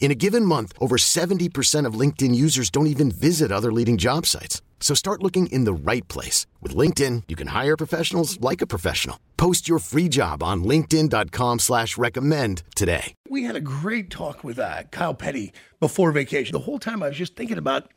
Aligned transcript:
In 0.00 0.12
a 0.12 0.14
given 0.14 0.44
month, 0.44 0.72
over 0.80 0.96
70% 0.96 1.84
of 1.84 1.94
LinkedIn 1.94 2.34
users 2.34 2.70
don't 2.70 2.86
even 2.86 3.10
visit 3.10 3.52
other 3.52 3.72
leading 3.72 3.98
job 3.98 4.24
sites. 4.24 4.62
So 4.80 4.94
start 4.94 5.22
looking 5.22 5.48
in 5.48 5.64
the 5.64 5.72
right 5.72 6.06
place. 6.08 6.46
With 6.62 6.74
LinkedIn, 6.74 7.24
you 7.28 7.36
can 7.36 7.48
hire 7.48 7.76
professionals 7.76 8.40
like 8.40 8.62
a 8.62 8.66
professional. 8.66 9.18
Post 9.36 9.68
your 9.68 9.80
free 9.80 10.08
job 10.08 10.42
on 10.42 10.62
linkedin.com 10.62 11.58
slash 11.58 11.98
recommend 11.98 12.62
today. 12.74 13.12
We 13.28 13.42
had 13.42 13.56
a 13.56 13.60
great 13.60 14.08
talk 14.08 14.44
with 14.44 14.58
uh, 14.58 14.84
Kyle 14.84 15.14
Petty 15.14 15.52
before 15.80 16.12
vacation. 16.12 16.52
The 16.52 16.60
whole 16.60 16.78
time 16.78 17.02
I 17.02 17.08
was 17.08 17.16
just 17.16 17.34
thinking 17.34 17.58
about, 17.58 17.90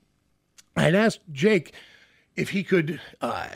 I 0.76 0.82
had 0.82 0.96
asked 0.96 1.22
Jake 1.32 1.74
if 2.36 2.50
he 2.50 2.64
could 2.64 3.00
uh, 3.22 3.48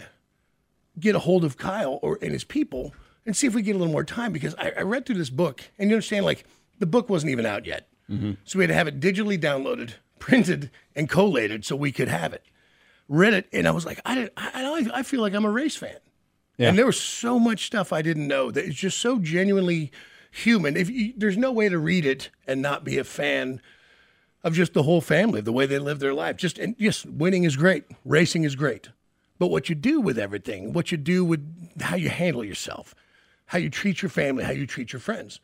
get 0.99 1.15
a 1.15 1.19
hold 1.19 1.43
of 1.43 1.57
Kyle 1.57 1.99
or 2.03 2.19
and 2.21 2.31
his 2.31 2.43
people 2.43 2.93
and 3.25 3.35
see 3.35 3.47
if 3.47 3.55
we 3.55 3.63
get 3.63 3.75
a 3.75 3.79
little 3.79 3.91
more 3.91 4.03
time 4.03 4.31
because 4.31 4.53
I, 4.55 4.71
I 4.77 4.81
read 4.81 5.07
through 5.07 5.15
this 5.15 5.31
book 5.31 5.63
and 5.79 5.89
you 5.89 5.95
understand, 5.95 6.25
like, 6.25 6.45
the 6.77 6.85
book 6.85 7.09
wasn't 7.09 7.31
even 7.31 7.47
out 7.47 7.65
yet. 7.65 7.87
Mm-hmm. 8.09 8.33
So 8.43 8.59
we 8.59 8.63
had 8.63 8.69
to 8.69 8.75
have 8.75 8.87
it 8.87 8.99
digitally 8.99 9.39
downloaded, 9.39 9.93
printed, 10.19 10.71
and 10.95 11.09
collated 11.09 11.65
so 11.65 11.75
we 11.75 11.91
could 11.91 12.07
have 12.07 12.33
it. 12.33 12.43
Read 13.07 13.33
it, 13.33 13.47
and 13.53 13.67
I 13.67 13.71
was 13.71 13.85
like, 13.85 13.99
I 14.05 14.15
didn't. 14.15 14.33
I, 14.35 14.89
I 14.93 15.03
feel 15.03 15.21
like 15.21 15.33
I'm 15.33 15.45
a 15.45 15.51
race 15.51 15.75
fan. 15.75 15.97
And 16.69 16.77
there 16.77 16.85
was 16.85 16.99
so 16.99 17.37
much 17.37 17.65
stuff 17.65 17.91
I 17.91 18.01
didn't 18.01 18.27
know 18.27 18.49
that 18.49 18.65
it's 18.65 18.77
just 18.77 18.99
so 18.99 19.19
genuinely 19.19 19.91
human. 20.31 20.77
If 20.77 20.89
you, 20.89 21.13
there's 21.15 21.37
no 21.37 21.51
way 21.51 21.69
to 21.69 21.77
read 21.77 22.05
it 22.05 22.29
and 22.47 22.61
not 22.61 22.83
be 22.83 22.97
a 22.97 23.03
fan 23.03 23.61
of 24.43 24.53
just 24.53 24.73
the 24.73 24.83
whole 24.83 25.01
family, 25.01 25.41
the 25.41 25.51
way 25.51 25.65
they 25.65 25.79
live 25.79 25.99
their 25.99 26.13
life. 26.13 26.37
Just 26.37 26.57
and 26.57 26.75
yes, 26.77 27.05
winning 27.05 27.43
is 27.43 27.55
great, 27.55 27.85
racing 28.03 28.43
is 28.43 28.55
great, 28.55 28.89
but 29.39 29.47
what 29.47 29.69
you 29.69 29.75
do 29.75 29.99
with 29.99 30.17
everything, 30.17 30.71
what 30.71 30.91
you 30.91 30.97
do 30.97 31.25
with 31.25 31.81
how 31.81 31.95
you 31.95 32.09
handle 32.09 32.43
yourself, 32.43 32.93
how 33.47 33.57
you 33.57 33.69
treat 33.69 34.01
your 34.01 34.09
family, 34.09 34.43
how 34.43 34.51
you 34.51 34.67
treat 34.67 34.93
your 34.93 34.99
friends, 34.99 35.39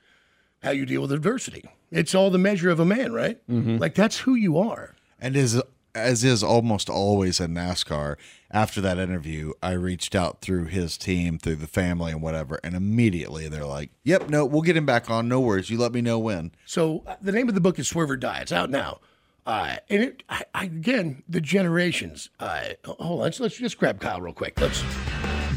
how 0.62 0.72
you 0.72 0.86
deal 0.86 1.02
with 1.02 1.12
adversity. 1.12 1.66
It's 1.92 2.16
all 2.16 2.30
the 2.30 2.38
measure 2.38 2.70
of 2.70 2.80
a 2.80 2.86
man, 2.86 3.14
right? 3.14 3.38
Like 3.47 3.95
that's 3.95 4.20
who 4.20 4.36
you 4.36 4.58
are. 4.58 4.95
And 5.20 5.36
is 5.36 5.61
as 5.94 6.23
is 6.23 6.42
almost 6.42 6.89
always 6.89 7.39
in 7.39 7.53
NASCAR. 7.53 8.16
After 8.50 8.81
that 8.81 8.97
interview, 8.97 9.53
I 9.61 9.72
reached 9.73 10.16
out 10.16 10.42
through 10.42 10.66
his 10.66 10.97
team, 10.97 11.38
through 11.38 11.56
the 11.58 11.67
family, 11.67 12.12
and 12.12 12.22
whatever, 12.22 12.59
and 12.64 12.75
immediately 12.75 13.47
they're 13.47 13.66
like, 13.66 13.92
"Yep, 14.03 14.30
no, 14.30 14.45
we'll 14.45 14.62
get 14.62 14.75
him 14.75 14.86
back 14.86 15.09
on. 15.09 15.28
No 15.28 15.39
worries. 15.39 15.69
You 15.69 15.78
let 15.78 15.94
me 15.94 16.02
know 16.02 16.19
when." 16.19 16.52
So 16.66 17.03
uh, 17.08 17.16
the 17.22 17.31
name 17.31 17.47
of 17.50 17.56
the 17.56 17.62
book 17.62 17.80
is 17.80 17.88
Swerve 17.88 18.12
or 18.12 18.17
Die. 18.17 18.39
It's 18.39 18.52
out 18.52 18.69
now. 18.69 19.00
Uh, 19.45 19.78
and 19.89 20.03
it, 20.03 20.23
I, 20.30 20.44
I, 20.53 20.64
again, 20.66 21.23
the 21.28 21.41
generations. 21.41 22.29
Uh, 22.40 22.69
hold 22.85 23.00
on, 23.02 23.18
let's, 23.18 23.40
let's 23.40 23.58
just 23.58 23.78
grab 23.78 24.00
Kyle 24.00 24.22
real 24.22 24.34
quick. 24.34 24.59
Let's. 24.59 24.84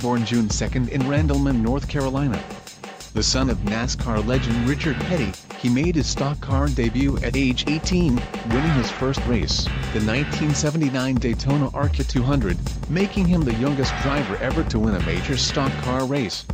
Born 0.01 0.25
June 0.25 0.49
2nd 0.49 0.89
in 0.91 1.03
Randleman, 1.03 1.61
North 1.61 1.89
Carolina. 1.89 2.43
The 3.15 3.22
son 3.22 3.49
of 3.49 3.59
NASCAR 3.59 4.27
legend 4.27 4.69
Richard 4.69 4.97
Petty, 4.97 5.33
he 5.65 5.71
made 5.71 5.95
his 5.95 6.07
stock 6.07 6.39
car 6.43 6.69
debut 6.69 7.17
at 7.23 7.35
age 7.35 7.65
18, 7.69 8.17
winning 8.51 8.71
his 8.73 8.91
first 8.91 9.19
race, 9.27 9.65
the 9.95 10.05
1979 10.05 11.15
Daytona 11.15 11.71
ARCA 11.71 12.05
200, 12.05 12.59
making 12.91 13.27
him 13.27 13.41
the 13.41 13.55
youngest 13.55 13.95
driver 14.03 14.37
ever 14.43 14.63
to 14.65 14.79
win 14.79 14.95
a 14.95 15.07
major 15.07 15.39
stock 15.39 15.73
car 15.83 16.05
race. 16.05 16.45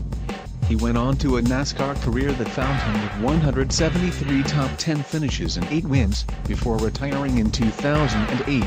He 0.68 0.76
went 0.76 0.96
on 0.96 1.16
to 1.16 1.38
a 1.38 1.42
NASCAR 1.42 2.00
career 2.02 2.30
that 2.30 2.48
found 2.50 2.80
him 2.82 3.02
with 3.02 3.24
173 3.24 4.44
top 4.44 4.70
10 4.78 5.02
finishes 5.02 5.56
and 5.56 5.66
8 5.66 5.86
wins, 5.86 6.24
before 6.46 6.76
retiring 6.76 7.38
in 7.38 7.50
2008. 7.50 8.64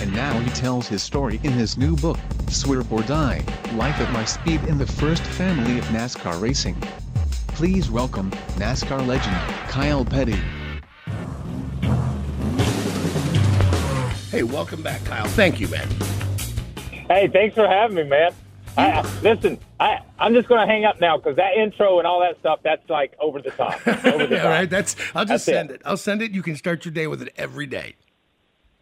And 0.00 0.12
now 0.12 0.36
he 0.40 0.50
tells 0.50 0.88
his 0.88 1.04
story 1.04 1.38
in 1.44 1.52
his 1.52 1.78
new 1.78 1.94
book, 1.94 2.18
Swerve 2.48 2.92
or 2.92 3.02
Die, 3.02 3.44
Life 3.74 4.00
at 4.00 4.12
My 4.12 4.24
Speed 4.24 4.64
in 4.64 4.76
the 4.76 4.86
First 4.86 5.22
Family 5.22 5.78
of 5.78 5.84
NASCAR 5.84 6.40
Racing. 6.42 6.76
Please 7.54 7.90
welcome, 7.90 8.30
NASCAR 8.56 9.06
legend, 9.06 9.36
Kyle 9.68 10.04
Petty. 10.04 10.36
Hey, 14.30 14.42
welcome 14.42 14.82
back, 14.82 15.04
Kyle. 15.04 15.26
Thank 15.28 15.60
you, 15.60 15.68
man. 15.68 15.88
Hey, 17.08 17.28
thanks 17.28 17.54
for 17.54 17.66
having 17.68 17.96
me, 17.96 18.04
man. 18.04 18.32
I, 18.76 18.90
I- 19.00 19.20
listen, 19.20 19.58
I, 19.78 19.98
I'm 20.18 20.32
just 20.32 20.48
going 20.48 20.66
to 20.66 20.72
hang 20.72 20.84
up 20.86 21.00
now 21.00 21.18
because 21.18 21.36
that 21.36 21.54
intro 21.56 21.98
and 21.98 22.06
all 22.06 22.20
that 22.20 22.38
stuff, 22.40 22.60
that's 22.64 22.88
like 22.88 23.12
over 23.20 23.40
the 23.42 23.50
top. 23.50 23.86
Over 24.06 24.26
the 24.26 24.36
top. 24.36 24.44
right, 24.46 24.70
that's. 24.70 24.96
I'll 25.14 25.24
just 25.26 25.46
That's 25.46 25.48
it. 25.48 25.52
send 25.52 25.70
it. 25.72 25.82
I'll 25.84 25.96
send 25.98 26.22
it. 26.22 26.30
You 26.32 26.42
can 26.42 26.56
start 26.56 26.84
your 26.84 26.92
day 26.92 27.06
with 27.06 27.20
it 27.22 27.32
every 27.36 27.66
day. 27.66 27.96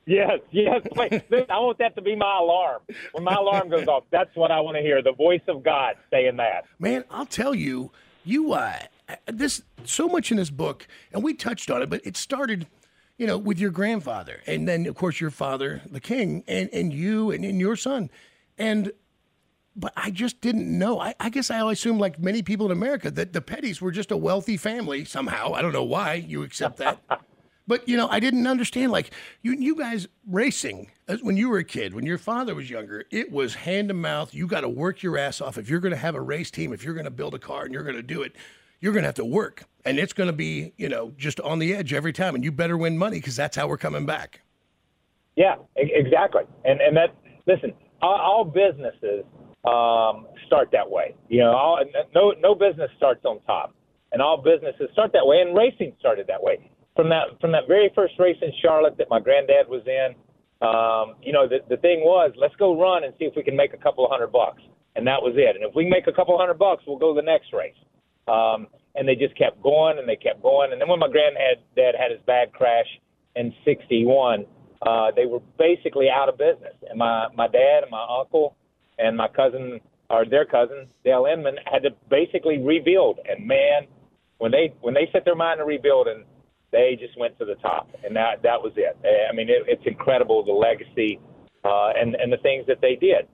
Yes, 0.07 0.41
yes. 0.53 0.83
Wait, 0.97 1.13
listen, 1.31 1.51
I 1.51 1.59
want 1.59 1.79
that 1.79 1.95
to 1.97 2.03
be 2.03 2.15
my 2.15 2.39
alarm. 2.41 2.83
When 3.13 3.25
my 3.25 3.35
alarm 3.35 3.69
goes 3.69 3.89
off, 3.89 4.05
that's 4.11 4.35
what 4.37 4.51
I 4.53 4.61
want 4.61 4.77
to 4.77 4.83
hear. 4.83 5.03
The 5.03 5.13
voice 5.13 5.43
of 5.49 5.63
God 5.65 5.97
saying 6.11 6.37
that. 6.37 6.65
Man, 6.79 7.05
I'll 7.11 7.27
tell 7.27 7.55
you, 7.55 7.91
you 8.25 8.53
uh, 8.53 8.79
this 9.27 9.63
so 9.85 10.09
much 10.09 10.31
in 10.31 10.37
this 10.37 10.51
book, 10.51 10.87
and 11.13 11.23
we 11.23 11.35
touched 11.35 11.71
on 11.71 11.83
it, 11.83 11.91
but 11.91 12.01
it 12.05 12.17
started, 12.17 12.67
you 13.19 13.27
know, 13.27 13.39
with 13.39 13.59
your 13.59 13.71
grandfather, 13.71 14.41
and 14.47 14.69
then 14.69 14.87
of 14.87 14.95
course 14.95 15.21
your 15.21 15.31
father, 15.31 15.83
the 15.91 16.01
king, 16.01 16.45
and 16.47 16.69
and 16.73 16.93
you 16.93 17.31
and, 17.31 17.45
and 17.45 17.61
your 17.61 17.77
son, 17.77 18.11
and. 18.59 18.93
But 19.77 19.93
I 19.97 20.11
just 20.11 20.41
didn't 20.41 20.67
know. 20.67 21.01
I, 21.01 21.15
I 21.21 21.31
guess 21.31 21.49
I 21.49 21.71
assumed, 21.71 22.01
like 22.01 22.19
many 22.19 22.43
people 22.43 22.67
in 22.67 22.73
America, 22.73 23.09
that 23.13 23.33
the 23.33 23.41
Pettys 23.41 23.81
were 23.81 23.93
just 23.93 24.11
a 24.11 24.17
wealthy 24.17 24.57
family 24.57 25.05
somehow. 25.05 25.53
I 25.55 25.63
don't 25.63 25.73
know 25.73 25.85
why 25.85 26.15
you 26.15 26.43
accept 26.43 26.79
that. 26.79 26.99
But 27.71 27.89
you 27.89 27.97
know, 27.97 28.09
I 28.09 28.19
didn't 28.19 28.49
understand. 28.49 28.91
Like 28.91 29.13
you, 29.43 29.53
you 29.53 29.77
guys 29.77 30.09
racing 30.27 30.91
as 31.07 31.23
when 31.23 31.37
you 31.37 31.49
were 31.49 31.59
a 31.59 31.65
kid, 31.65 31.95
when 31.95 32.05
your 32.05 32.19
father 32.19 32.53
was 32.53 32.69
younger, 32.69 33.05
it 33.13 33.31
was 33.31 33.55
hand 33.55 33.91
to 33.91 33.95
mouth. 33.95 34.35
You 34.35 34.49
got 34.49 34.63
to 34.63 34.69
work 34.69 35.05
your 35.05 35.17
ass 35.17 35.41
off. 35.41 35.57
If 35.57 35.71
you're 35.71 35.79
going 35.79 35.93
to 35.93 35.97
have 35.97 36.17
a 36.17 36.21
race 36.21 36.51
team, 36.51 36.73
if 36.73 36.83
you're 36.83 36.95
going 36.95 37.05
to 37.05 37.13
build 37.13 37.33
a 37.33 37.39
car 37.39 37.63
and 37.63 37.73
you're 37.73 37.85
going 37.85 37.95
to 37.95 38.03
do 38.03 38.23
it, 38.23 38.35
you're 38.81 38.93
going 38.93 39.05
to 39.05 39.07
have 39.07 39.15
to 39.15 39.25
work, 39.25 39.67
and 39.85 40.01
it's 40.01 40.13
going 40.13 40.27
to 40.27 40.33
be 40.33 40.73
you 40.79 40.89
know 40.89 41.13
just 41.17 41.39
on 41.39 41.61
the 41.61 41.73
edge 41.73 41.93
every 41.93 42.13
time. 42.13 42.35
And 42.35 42.43
you 42.43 42.51
better 42.51 42.77
win 42.77 42.99
money 42.99 43.19
because 43.19 43.37
that's 43.37 43.57
how 43.57 43.69
we're 43.69 43.79
coming 43.79 44.05
back. 44.05 44.41
Yeah, 45.37 45.55
exactly. 45.77 46.43
And 46.65 46.81
and 46.81 46.97
that 46.97 47.15
listen, 47.47 47.73
all, 48.03 48.19
all 48.19 48.45
businesses 48.45 49.25
um, 49.65 50.27
start 50.45 50.71
that 50.73 50.91
way. 50.91 51.15
You 51.29 51.43
know, 51.43 51.53
all, 51.53 51.85
no 52.17 52.33
no 52.41 52.57
business 52.57 52.91
starts 52.97 53.25
on 53.25 53.39
top, 53.43 53.77
and 54.11 54.21
all 54.21 54.43
businesses 54.43 54.89
start 54.93 55.13
that 55.13 55.25
way. 55.25 55.37
And 55.37 55.57
racing 55.57 55.93
started 56.01 56.27
that 56.27 56.43
way 56.43 56.59
from 56.97 57.09
that 57.11 57.41
from 57.41 57.53
that 57.53 57.69
very 57.69 57.91
first 57.95 58.15
race 58.19 58.37
in 58.43 58.53
Charlotte 58.63 58.97
that 58.99 59.09
my 59.11 59.21
granddad 59.21 59.69
was 59.69 59.83
in. 59.87 60.15
Um, 60.61 61.17
you 61.23 61.33
know, 61.33 61.49
the 61.49 61.59
the 61.69 61.77
thing 61.79 62.01
was, 62.01 62.33
let's 62.37 62.55
go 62.57 62.81
run 62.81 63.05
and 63.05 63.15
see 63.19 63.25
if 63.25 63.35
we 63.37 63.43
can 63.43 63.57
make 63.57 63.73
a 63.73 63.79
couple 63.79 64.05
of 64.05 64.11
hundred 64.11 64.33
bucks, 64.33 64.63
and 64.97 65.07
that 65.07 65.23
was 65.23 65.35
it. 65.37 65.57
And 65.57 65.65
if 65.65 65.75
we 65.75 65.89
make 65.89 66.07
a 66.07 66.13
couple 66.13 66.37
hundred 66.39 66.59
bucks, 66.59 66.85
we'll 66.87 66.99
go 66.99 67.15
to 67.15 67.21
the 67.21 67.25
next 67.25 67.53
race. 67.53 67.79
Um, 68.29 68.69
and 68.95 69.09
they 69.09 69.15
just 69.15 69.37
kept 69.39 69.63
going 69.63 69.99
and 69.99 70.09
they 70.09 70.17
kept 70.17 70.43
going. 70.43 70.73
And 70.73 70.81
then 70.81 70.89
when 70.89 70.99
my 70.99 71.09
granddad 71.09 71.63
dad 71.77 71.95
had 71.99 72.11
his 72.11 72.21
bad 72.27 72.53
crash 72.53 72.87
in 73.37 73.55
'61, 73.65 74.45
uh, 74.83 75.11
they 75.15 75.27
were 75.27 75.41
basically 75.59 76.09
out 76.11 76.29
of 76.29 76.37
business. 76.37 76.75
And 76.89 76.99
my 76.99 77.29
my 77.35 77.47
dad 77.47 77.83
and 77.83 77.91
my 77.91 78.05
uncle 78.19 78.57
and 78.99 79.17
my 79.17 79.29
cousin 79.29 79.81
or 80.11 80.25
their 80.27 80.45
cousin 80.45 80.89
Dale 81.05 81.27
Inman 81.33 81.57
had 81.65 81.85
to 81.85 81.91
basically 82.11 82.59
rebuild. 82.59 83.21
And 83.29 83.47
man, 83.47 83.87
when 84.39 84.51
they 84.51 84.75
when 84.81 84.95
they 84.95 85.09
set 85.13 85.25
their 85.25 85.37
mind 85.37 85.59
to 85.59 85.65
rebuilding, 85.65 86.25
they 86.73 86.97
just 86.99 87.19
went 87.19 87.39
to 87.39 87.45
the 87.45 87.57
top, 87.57 87.89
and 88.05 88.15
that 88.17 88.43
that 88.43 88.63
was 88.63 88.73
it. 88.77 88.97
I 89.29 89.35
mean, 89.35 89.49
it, 89.49 89.63
it's 89.67 89.83
incredible 89.87 90.45
the 90.45 90.53
legacy 90.53 91.19
uh, 91.65 91.91
and 91.97 92.15
and 92.15 92.33
the 92.33 92.39
things 92.39 92.67
that 92.67 92.81
they 92.81 92.97
did. 92.97 93.27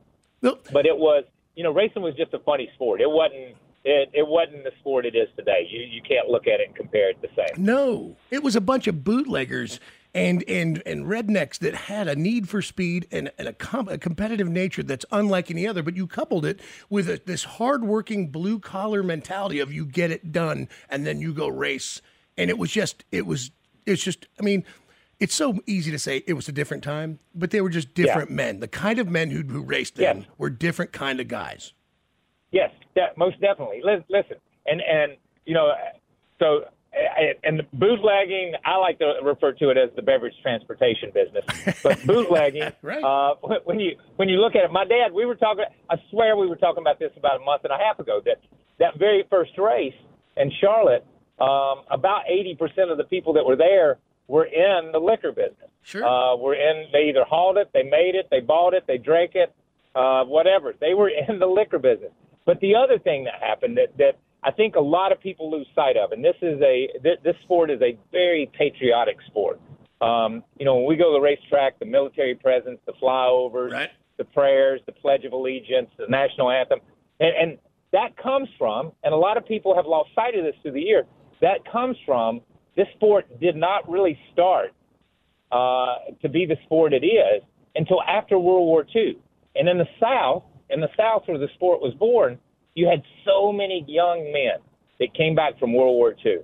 No, 0.43 0.59
But 0.73 0.87
it 0.87 0.97
was, 0.97 1.25
you 1.55 1.65
know, 1.65 1.73
racing 1.73 2.03
was 2.03 2.15
just 2.15 2.35
a 2.35 2.39
funny 2.41 2.71
sport. 2.75 3.01
It 3.01 3.11
wasn't. 3.11 3.57
It, 3.89 4.11
it 4.13 4.27
wasn't 4.27 4.65
the 4.65 4.73
sport 4.81 5.07
it 5.07 5.15
is 5.15 5.29
today. 5.37 5.67
You 5.71 5.81
you 5.81 6.03
can't 6.03 6.29
look 6.29 6.47
at 6.47 6.61
it 6.61 6.69
and 6.69 6.77
compare 6.77 7.11
it 7.11 7.23
the 7.23 7.29
same. 7.37 7.65
No, 7.65 8.17
it 8.31 8.43
was 8.43 8.57
a 8.57 8.61
bunch 8.61 8.87
of 8.89 9.05
bootleggers 9.05 9.79
and 10.13 10.43
and 10.49 10.83
and 10.87 11.05
rednecks 11.05 11.59
that 11.59 11.75
had 11.75 12.09
a 12.09 12.17
need 12.17 12.49
for 12.49 12.63
speed 12.63 13.07
and, 13.13 13.31
and 13.39 13.47
a, 13.47 13.53
com- 13.53 13.89
a 13.89 13.99
competitive 13.99 14.49
nature 14.49 14.83
that's 14.83 15.05
unlike 15.13 15.51
any 15.51 15.67
other. 15.69 15.83
But 15.83 15.95
you 15.95 16.07
coupled 16.07 16.45
it 16.45 16.61
with 16.91 17.09
a, 17.09 17.21
this 17.27 17.45
hardworking 17.45 18.29
blue 18.29 18.59
collar 18.59 19.03
mentality 19.03 19.61
of 19.61 19.73
you 19.73 19.85
get 19.85 20.11
it 20.11 20.33
done 20.33 20.69
and 20.89 21.07
then 21.07 21.21
you 21.21 21.33
go 21.33 21.47
race, 21.47 22.01
and 22.39 22.51
it 22.51 22.59
was 22.59 22.71
just 22.71 23.05
it 23.13 23.27
was 23.27 23.51
it's 23.87 24.03
just 24.03 24.27
I 24.39 24.43
mean. 24.43 24.65
It's 25.19 25.35
so 25.35 25.59
easy 25.65 25.91
to 25.93 25.99
say 25.99 26.23
it 26.27 26.35
was 26.35 26.47
a 26.47 26.53
different 26.53 26.85
time, 26.85 27.21
but 27.35 27.51
they 27.51 27.63
were 27.63 27.71
just 27.71 27.95
different 27.95 28.31
men. 28.31 28.61
The 28.61 28.69
kind 28.69 28.99
of 28.99 29.09
men 29.09 29.31
who, 29.31 29.41
who 29.45 29.63
raced 29.63 29.95
then 29.95 30.19
Yes. 30.19 30.27
were 30.37 30.51
different 30.51 30.93
kind 30.93 31.21
of 31.21 31.27
guys. 31.27 31.73
Yes, 32.53 32.71
that, 32.97 33.17
most 33.17 33.41
definitely. 33.41 33.81
Listen, 33.83 34.37
and 34.67 34.83
and 34.83 35.17
you 35.47 35.55
know, 35.55 35.73
so 36.39 36.65
and 37.45 37.61
the 37.61 37.63
bootlegging, 37.73 38.53
I 38.67 38.77
like 38.77 38.99
to 38.99 39.15
refer 39.23 39.53
to 39.53 39.71
it 39.71 39.79
as 39.79 39.89
the 39.97 40.03
beverage 40.03 40.35
transportation 40.43 41.11
business. 41.15 41.45
But 41.83 42.05
bootlegging, 42.07 42.71
Right. 42.83 43.03
uh, 43.03 43.37
when 43.65 43.81
you 43.81 43.97
when 44.17 44.29
you 44.29 44.37
look 44.37 44.55
at 44.55 44.65
it, 44.65 44.71
my 44.71 44.85
dad, 44.85 45.13
we 45.15 45.25
were 45.25 45.37
talking. 45.37 45.65
I 45.89 45.97
swear 46.11 46.37
we 46.37 46.47
were 46.47 46.57
talking 46.57 46.83
about 46.83 46.99
this 46.99 47.13
about 47.17 47.41
a 47.41 47.45
month 47.45 47.65
and 47.65 47.73
a 47.73 47.79
half 47.79 47.99
ago. 47.99 48.21
That 48.27 48.37
that 48.81 48.99
very 48.99 49.25
first 49.31 49.53
race 49.57 49.95
in 50.37 50.53
Charlotte, 50.61 51.07
um, 51.41 51.83
about 51.91 52.23
eighty 52.29 52.55
percent 52.55 52.91
of 52.91 52.99
the 52.99 53.05
people 53.05 53.33
that 53.35 53.45
were 53.45 53.57
there 53.57 53.99
were 54.29 54.45
in 54.45 54.91
the 54.93 54.99
liquor 54.99 55.33
business. 55.33 55.71
Sure. 55.83 56.05
Uh, 56.05 56.37
were 56.37 56.55
in. 56.55 56.87
They 56.93 57.09
either 57.11 57.25
hauled 57.25 57.59
it, 57.59 57.71
they 57.73 57.85
made 57.85 58.15
it, 58.15 58.27
they 58.31 58.41
bought 58.41 58.75
it, 58.75 58.85
they 58.89 58.99
drank 58.99 59.33
it, 59.35 59.55
uh, 59.95 60.25
whatever. 60.25 60.75
They 60.81 60.95
were 60.95 61.09
in 61.29 61.39
the 61.39 61.47
liquor 61.47 61.79
business. 61.79 62.11
But 62.45 62.61
the 62.61 62.75
other 62.75 62.99
thing 62.99 63.25
that 63.25 63.35
happened 63.41 63.77
that, 63.77 63.97
that 63.99 64.19
I 64.43 64.51
think 64.51 64.75
a 64.77 64.81
lot 64.81 65.13
of 65.13 65.21
people 65.21 65.51
lose 65.51 65.67
sight 65.75 65.97
of, 65.97 66.13
and 66.13 66.25
this 66.25 66.37
is 66.43 66.61
a 66.61 66.89
this, 67.03 67.19
this 67.23 67.37
sport 67.45 67.71
is 67.71 67.81
a 67.83 67.97
very 68.11 68.51
patriotic 68.57 69.19
sport. 69.27 69.61
Um, 70.01 70.43
you 70.59 70.65
know, 70.67 70.77
when 70.77 70.87
we 70.87 70.97
go 70.97 71.13
to 71.13 71.19
the 71.19 71.21
racetrack, 71.21 71.79
the 71.79 71.87
military 71.87 72.35
presence, 72.35 72.79
the 72.85 72.93
flyovers, 72.95 73.73
Right. 73.73 73.91
the 74.19 74.25
prayers, 74.25 74.81
the 74.87 74.93
Pledge 74.93 75.25
of 75.25 75.33
Allegiance, 75.33 75.89
the 75.97 76.07
national 76.09 76.51
anthem, 76.51 76.81
and, 77.19 77.35
and 77.35 77.59
that 77.93 78.17
comes 78.17 78.49
from, 78.59 78.93
and 79.05 79.15
a 79.15 79.17
lot 79.17 79.37
of 79.37 79.47
people 79.47 79.75
have 79.75 79.87
lost 79.87 80.11
sight 80.15 80.37
of 80.37 80.45
this 80.45 80.55
through 80.63 80.73
the 80.73 80.83
year. 80.83 81.07
That 81.41 81.71
comes 81.71 81.97
from 82.07 82.41
this 82.77 82.87
sport 82.95 83.41
did 83.41 83.57
not 83.57 83.89
really 83.89 84.19
start 84.33 84.73
uh, 85.51 85.97
to 86.23 86.29
be 86.29 86.47
the 86.47 86.57
sport 86.65 86.93
it 86.93 87.05
is 87.05 87.43
until 87.75 88.03
after 88.03 88.39
World 88.39 88.67
War 88.67 88.87
II. 88.95 89.19
And 89.55 89.69
in 89.69 89.79
the 89.79 89.89
South, 90.01 90.45
in 90.71 90.81
the 90.81 90.91
South 90.97 91.23
where 91.27 91.39
the 91.39 91.49
sport 91.55 91.81
was 91.81 91.95
born, 91.95 92.39
you 92.75 92.87
had 92.87 93.03
so 93.25 93.53
many 93.53 93.85
young 93.89 94.31
men 94.33 94.59
that 94.99 95.15
came 95.15 95.35
back 95.35 95.59
from 95.59 95.73
World 95.73 95.95
War 95.95 96.15
II. 96.25 96.39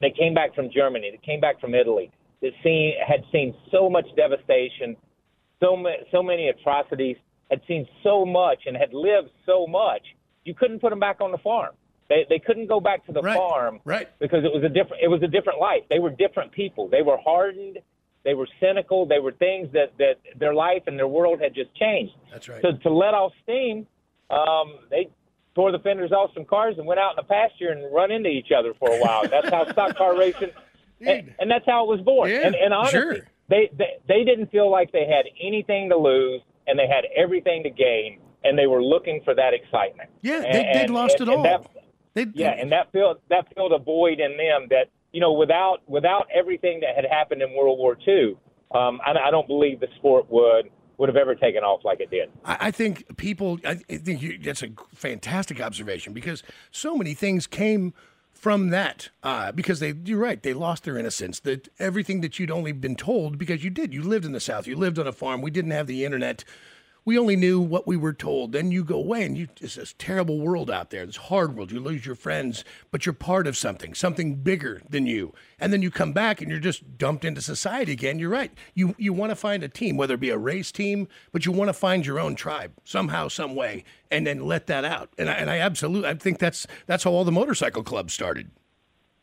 They 0.00 0.10
came 0.10 0.32
back 0.32 0.54
from 0.54 0.70
Germany. 0.70 1.10
They 1.10 1.20
came 1.24 1.40
back 1.40 1.60
from 1.60 1.74
Italy. 1.74 2.10
That 2.40 2.52
seen 2.64 2.94
had 3.06 3.22
seen 3.30 3.54
so 3.70 3.90
much 3.90 4.06
devastation, 4.16 4.96
so 5.60 5.76
ma- 5.76 6.00
so 6.10 6.22
many 6.22 6.48
atrocities. 6.48 7.16
Had 7.50 7.60
seen 7.66 7.86
so 8.04 8.24
much 8.24 8.60
and 8.66 8.76
had 8.76 8.94
lived 8.94 9.30
so 9.44 9.66
much. 9.66 10.02
You 10.44 10.54
couldn't 10.54 10.78
put 10.78 10.90
them 10.90 11.00
back 11.00 11.20
on 11.20 11.32
the 11.32 11.38
farm. 11.38 11.74
They 12.10 12.26
they 12.28 12.38
couldn't 12.40 12.66
go 12.66 12.80
back 12.80 13.06
to 13.06 13.12
the 13.12 13.22
Right. 13.22 13.36
farm 13.36 13.80
Right. 13.86 14.08
because 14.18 14.44
it 14.44 14.52
was 14.52 14.62
a 14.64 14.68
different 14.68 15.02
it 15.02 15.08
was 15.08 15.22
a 15.22 15.28
different 15.28 15.58
life. 15.60 15.84
They 15.88 16.00
were 16.00 16.10
different 16.10 16.52
people. 16.52 16.88
They 16.88 17.00
were 17.02 17.16
hardened. 17.16 17.78
They 18.24 18.34
were 18.34 18.48
cynical. 18.60 19.06
They 19.06 19.20
were 19.20 19.32
things 19.32 19.72
that 19.72 19.96
that 19.98 20.16
their 20.36 20.52
life 20.52 20.82
and 20.88 20.98
their 20.98 21.08
world 21.08 21.40
had 21.40 21.54
just 21.54 21.74
changed. 21.76 22.12
That's 22.30 22.48
right. 22.50 22.60
So 22.60 22.72
to 22.72 22.90
let 22.90 23.14
off 23.14 23.32
steam, 23.44 23.86
um, 24.28 24.74
they 24.90 25.08
tore 25.54 25.72
the 25.72 25.78
fenders 25.78 26.12
off 26.12 26.30
some 26.34 26.44
cars 26.44 26.74
and 26.78 26.86
went 26.86 27.00
out 27.00 27.12
in 27.12 27.16
the 27.16 27.22
pasture 27.22 27.70
and 27.70 27.92
run 27.94 28.10
into 28.10 28.28
each 28.28 28.50
other 28.56 28.74
for 28.74 28.90
a 28.90 28.98
while. 28.98 29.26
That's 29.26 29.48
how 29.48 29.64
stock 29.72 29.96
car 29.96 30.16
racing, 30.18 30.50
and, 31.00 31.32
and 31.38 31.50
that's 31.50 31.64
how 31.66 31.84
it 31.84 31.88
was 31.96 32.00
born. 32.04 32.28
Yeah, 32.30 32.46
and, 32.46 32.54
and 32.56 32.74
honestly, 32.74 33.00
sure. 33.00 33.16
they, 33.48 33.70
they 33.78 33.96
they 34.08 34.24
didn't 34.24 34.50
feel 34.50 34.68
like 34.70 34.90
they 34.92 35.06
had 35.06 35.26
anything 35.40 35.88
to 35.90 35.96
lose 35.96 36.40
and 36.66 36.78
they 36.78 36.86
had 36.88 37.04
everything 37.16 37.62
to 37.64 37.70
gain, 37.70 38.20
and 38.44 38.58
they 38.58 38.66
were 38.66 38.82
looking 38.82 39.22
for 39.24 39.34
that 39.34 39.54
excitement. 39.54 40.10
Yeah, 40.22 40.40
they, 40.40 40.70
they'd 40.74 40.90
lost 40.90 41.20
and- 41.20 41.28
it 41.28 41.34
all. 41.36 41.42
that- 41.44 41.66
They, 42.14 42.26
yeah, 42.34 42.50
and 42.50 42.72
that 42.72 42.90
filled 42.92 43.18
that 43.28 43.46
filled 43.54 43.72
a 43.72 43.78
void 43.78 44.18
in 44.20 44.36
them 44.36 44.66
that 44.70 44.86
you 45.12 45.20
know 45.20 45.32
without 45.32 45.78
without 45.86 46.26
everything 46.34 46.80
that 46.80 46.96
had 46.96 47.04
happened 47.10 47.42
in 47.42 47.54
World 47.54 47.78
War 47.78 47.96
II, 48.06 48.36
um, 48.74 49.00
I, 49.04 49.12
I 49.12 49.30
don't 49.30 49.46
believe 49.46 49.80
the 49.80 49.88
sport 49.96 50.26
would 50.30 50.70
would 50.98 51.08
have 51.08 51.16
ever 51.16 51.34
taken 51.34 51.62
off 51.62 51.84
like 51.84 52.00
it 52.00 52.10
did. 52.10 52.30
I, 52.44 52.56
I 52.60 52.70
think 52.70 53.16
people. 53.16 53.58
I 53.64 53.80
I 53.88 53.96
think 53.96 54.22
you, 54.22 54.38
that's 54.38 54.62
a 54.62 54.68
fantastic 54.94 55.60
observation 55.60 56.12
because 56.12 56.42
so 56.70 56.96
many 56.96 57.14
things 57.14 57.46
came 57.46 57.94
from 58.32 58.70
that. 58.70 59.10
Uh, 59.22 59.52
because 59.52 59.80
they, 59.80 59.94
you're 60.04 60.18
right, 60.18 60.42
they 60.42 60.54
lost 60.54 60.84
their 60.84 60.96
innocence. 60.96 61.40
That 61.40 61.68
everything 61.78 62.22
that 62.22 62.38
you'd 62.38 62.50
only 62.50 62.72
been 62.72 62.96
told 62.96 63.38
because 63.38 63.62
you 63.62 63.70
did. 63.70 63.92
You 63.92 64.02
lived 64.02 64.24
in 64.24 64.32
the 64.32 64.40
South. 64.40 64.66
You 64.66 64.76
lived 64.76 64.98
on 64.98 65.06
a 65.06 65.12
farm. 65.12 65.42
We 65.42 65.50
didn't 65.50 65.72
have 65.72 65.86
the 65.86 66.04
internet. 66.04 66.44
We 67.04 67.18
only 67.18 67.36
knew 67.36 67.60
what 67.60 67.86
we 67.86 67.96
were 67.96 68.12
told. 68.12 68.52
Then 68.52 68.70
you 68.70 68.84
go 68.84 68.96
away 68.96 69.24
and 69.24 69.36
you 69.36 69.48
it's 69.60 69.76
this 69.76 69.94
terrible 69.98 70.40
world 70.40 70.70
out 70.70 70.90
there. 70.90 71.06
This 71.06 71.16
hard 71.16 71.56
world. 71.56 71.72
You 71.72 71.80
lose 71.80 72.04
your 72.04 72.14
friends, 72.14 72.64
but 72.90 73.06
you're 73.06 73.12
part 73.12 73.46
of 73.46 73.56
something, 73.56 73.94
something 73.94 74.36
bigger 74.36 74.82
than 74.88 75.06
you. 75.06 75.32
And 75.58 75.72
then 75.72 75.82
you 75.82 75.90
come 75.90 76.12
back 76.12 76.40
and 76.40 76.50
you're 76.50 76.60
just 76.60 76.98
dumped 76.98 77.24
into 77.24 77.40
society 77.40 77.92
again. 77.92 78.18
You're 78.18 78.30
right. 78.30 78.52
You 78.74 78.94
you 78.98 79.12
want 79.12 79.30
to 79.30 79.36
find 79.36 79.62
a 79.62 79.68
team, 79.68 79.96
whether 79.96 80.14
it 80.14 80.20
be 80.20 80.30
a 80.30 80.38
race 80.38 80.70
team, 80.72 81.08
but 81.32 81.46
you 81.46 81.52
want 81.52 81.68
to 81.68 81.74
find 81.74 82.04
your 82.04 82.20
own 82.20 82.34
tribe 82.34 82.72
somehow, 82.84 83.28
some 83.28 83.54
way, 83.54 83.84
and 84.10 84.26
then 84.26 84.40
let 84.40 84.66
that 84.66 84.84
out. 84.84 85.10
And 85.18 85.30
I, 85.30 85.34
and 85.34 85.50
I 85.50 85.58
absolutely 85.58 86.08
I 86.08 86.14
think 86.14 86.38
that's 86.38 86.66
that's 86.86 87.04
how 87.04 87.12
all 87.12 87.24
the 87.24 87.32
motorcycle 87.32 87.82
clubs 87.82 88.12
started. 88.12 88.50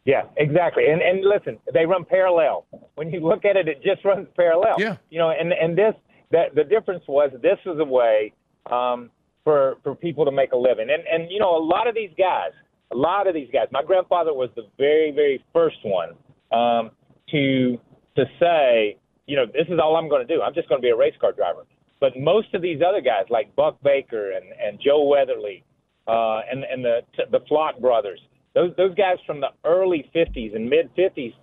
Yeah, 0.08 0.24
exactly. 0.38 0.88
And 0.88 1.02
and 1.02 1.22
listen, 1.24 1.60
they 1.74 1.86
run 1.86 2.06
parallel. 2.06 2.66
When 2.96 3.12
you 3.12 3.20
look 3.20 3.44
at 3.44 3.58
it, 3.58 3.68
it 3.68 3.84
just 3.84 4.06
runs 4.06 4.28
parallel. 4.38 4.76
Yeah. 4.80 4.96
You 5.10 5.20
know, 5.20 5.32
and 5.32 5.52
and 5.52 5.78
this 5.78 5.96
that 6.32 6.56
the 6.56 6.64
difference 6.64 7.04
was 7.08 7.32
this 7.42 7.58
was 7.66 7.78
a 7.80 7.86
way 7.86 8.34
um, 8.72 9.10
for 9.44 9.78
for 9.84 9.96
people 9.96 10.26
to 10.26 10.32
make 10.32 10.52
a 10.52 10.58
living. 10.58 10.88
And 10.90 11.04
and 11.10 11.32
you 11.32 11.40
know, 11.40 11.56
a 11.56 11.64
lot 11.64 11.88
of 11.88 11.96
these 11.96 12.12
guys, 12.18 12.52
a 12.92 12.96
lot 12.96 13.28
of 13.28 13.34
these 13.34 13.50
guys. 13.52 13.68
My 13.72 13.84
grandfather 13.84 14.34
was 14.34 14.50
the 14.56 14.68
very 14.78 15.12
very 15.12 15.44
first 15.54 15.78
one 15.84 16.10
um, 16.52 16.92
to 17.32 17.78
to 18.16 18.26
say, 18.40 18.98
you 19.28 19.36
know, 19.36 19.46
this 19.46 19.68
is 19.70 19.80
all 19.82 19.96
I'm 19.96 20.10
going 20.10 20.26
to 20.26 20.34
do. 20.34 20.42
I'm 20.42 20.54
just 20.54 20.68
going 20.70 20.82
to 20.82 20.86
be 20.86 20.90
a 20.90 20.98
race 20.98 21.16
car 21.20 21.32
driver. 21.32 21.66
But 22.00 22.18
most 22.18 22.54
of 22.54 22.62
these 22.62 22.82
other 22.88 23.02
guys, 23.02 23.26
like 23.30 23.56
Buck 23.56 23.82
Baker 23.84 24.32
and 24.32 24.46
and 24.62 24.80
Joe 24.84 25.04
Weatherly, 25.06 25.64
uh, 26.08 26.42
and 26.52 26.64
and 26.64 26.84
the 26.84 27.00
the 27.32 27.40
Flock 27.48 27.80
brothers, 27.80 28.20
those 28.54 28.72
those 28.78 28.94
guys 28.96 29.18
from 29.26 29.40
the 29.40 29.50
early 29.64 30.10
50s 30.16 30.56
and 30.56 30.70
mid 30.70 30.94
50s, 30.96 31.34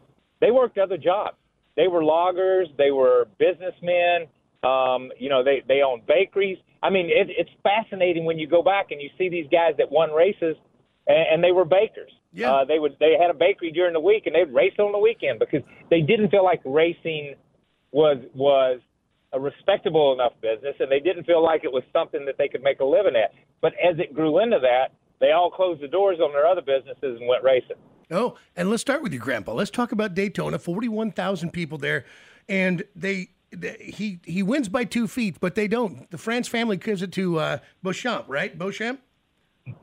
they 0.41 0.51
worked 0.51 0.79
other 0.79 0.99
jobs. 0.99 1.37
They 1.77 1.89
were 1.89 2.05
loggers. 2.05 2.69
They 2.79 2.91
were 2.91 3.27
businessmen. 3.39 4.29
Um, 4.65 5.13
you 5.19 5.29
know, 5.29 5.45
they 5.45 5.63
they 5.67 5.83
own 5.83 6.03
bakeries. 6.07 6.59
I 6.83 6.91
mean, 6.91 7.07
it, 7.07 7.29
it's 7.31 7.51
fascinating 7.63 8.25
when 8.25 8.39
you 8.39 8.47
go 8.47 8.63
back 8.63 8.91
and 8.91 9.01
you 9.01 9.11
see 9.19 9.29
these 9.29 9.47
guys 9.51 9.75
that 9.79 9.91
won 9.91 10.11
races, 10.13 10.57
and, 11.07 11.27
and 11.33 11.45
they 11.45 11.53
were 11.53 11.65
bakers. 11.65 12.13
Yeah. 12.33 12.53
Uh, 12.53 12.65
they 12.65 12.79
would 12.79 12.97
they 12.99 13.17
had 13.21 13.31
a 13.31 13.35
bakery 13.35 13.71
during 13.73 13.93
the 13.93 14.01
week 14.01 14.27
and 14.27 14.35
they'd 14.35 14.53
race 14.53 14.75
on 14.79 14.93
the 14.93 14.99
weekend 14.99 15.39
because 15.39 15.63
they 15.89 16.01
didn't 16.01 16.31
feel 16.31 16.45
like 16.45 16.61
racing 16.65 17.35
was 17.93 18.19
was 18.35 18.81
a 19.33 19.41
respectable 19.41 20.13
enough 20.13 20.33
business, 20.41 20.77
and 20.79 20.91
they 20.91 21.01
didn't 21.01 21.25
feel 21.25 21.43
like 21.43 21.65
it 21.65 21.73
was 21.73 21.83
something 21.93 22.25
that 22.25 22.37
they 22.39 22.49
could 22.49 22.63
make 22.63 22.81
a 22.81 22.85
living 22.85 23.17
at. 23.17 23.33
But 23.61 23.73
as 23.75 23.99
it 23.99 24.15
grew 24.15 24.41
into 24.41 24.59
that, 24.61 24.93
they 25.21 25.33
all 25.33 25.51
closed 25.51 25.81
the 25.83 25.89
doors 25.89 26.19
on 26.21 26.33
their 26.33 26.47
other 26.47 26.63
businesses 26.63 27.19
and 27.19 27.29
went 27.29 27.43
racing. 27.43 27.77
Oh, 28.11 28.37
and 28.55 28.71
let's 28.71 28.83
start 28.83 29.03
with 29.03 29.13
you, 29.13 29.19
grandpa. 29.19 29.53
Let's 29.53 29.71
talk 29.71 29.93
about 29.93 30.15
Daytona. 30.15 30.59
Forty-one 30.59 31.11
thousand 31.13 31.53
people 31.53 31.79
there, 31.79 32.05
and 32.49 32.85
they, 32.95 33.15
they 33.15 33.31
he 33.81 34.21
he 34.25 34.43
wins 34.43 34.69
by 34.69 34.85
two 34.85 35.07
feet, 35.07 35.37
but 35.41 35.55
they 35.55 35.69
don't. 35.69 36.11
The 36.11 36.19
France 36.19 36.49
family 36.49 36.77
gives 36.77 37.03
it 37.03 37.13
to 37.13 37.39
uh, 37.39 37.59
Beauchamp, 37.83 38.27
right? 38.29 38.57
Beauchamp. 38.59 39.01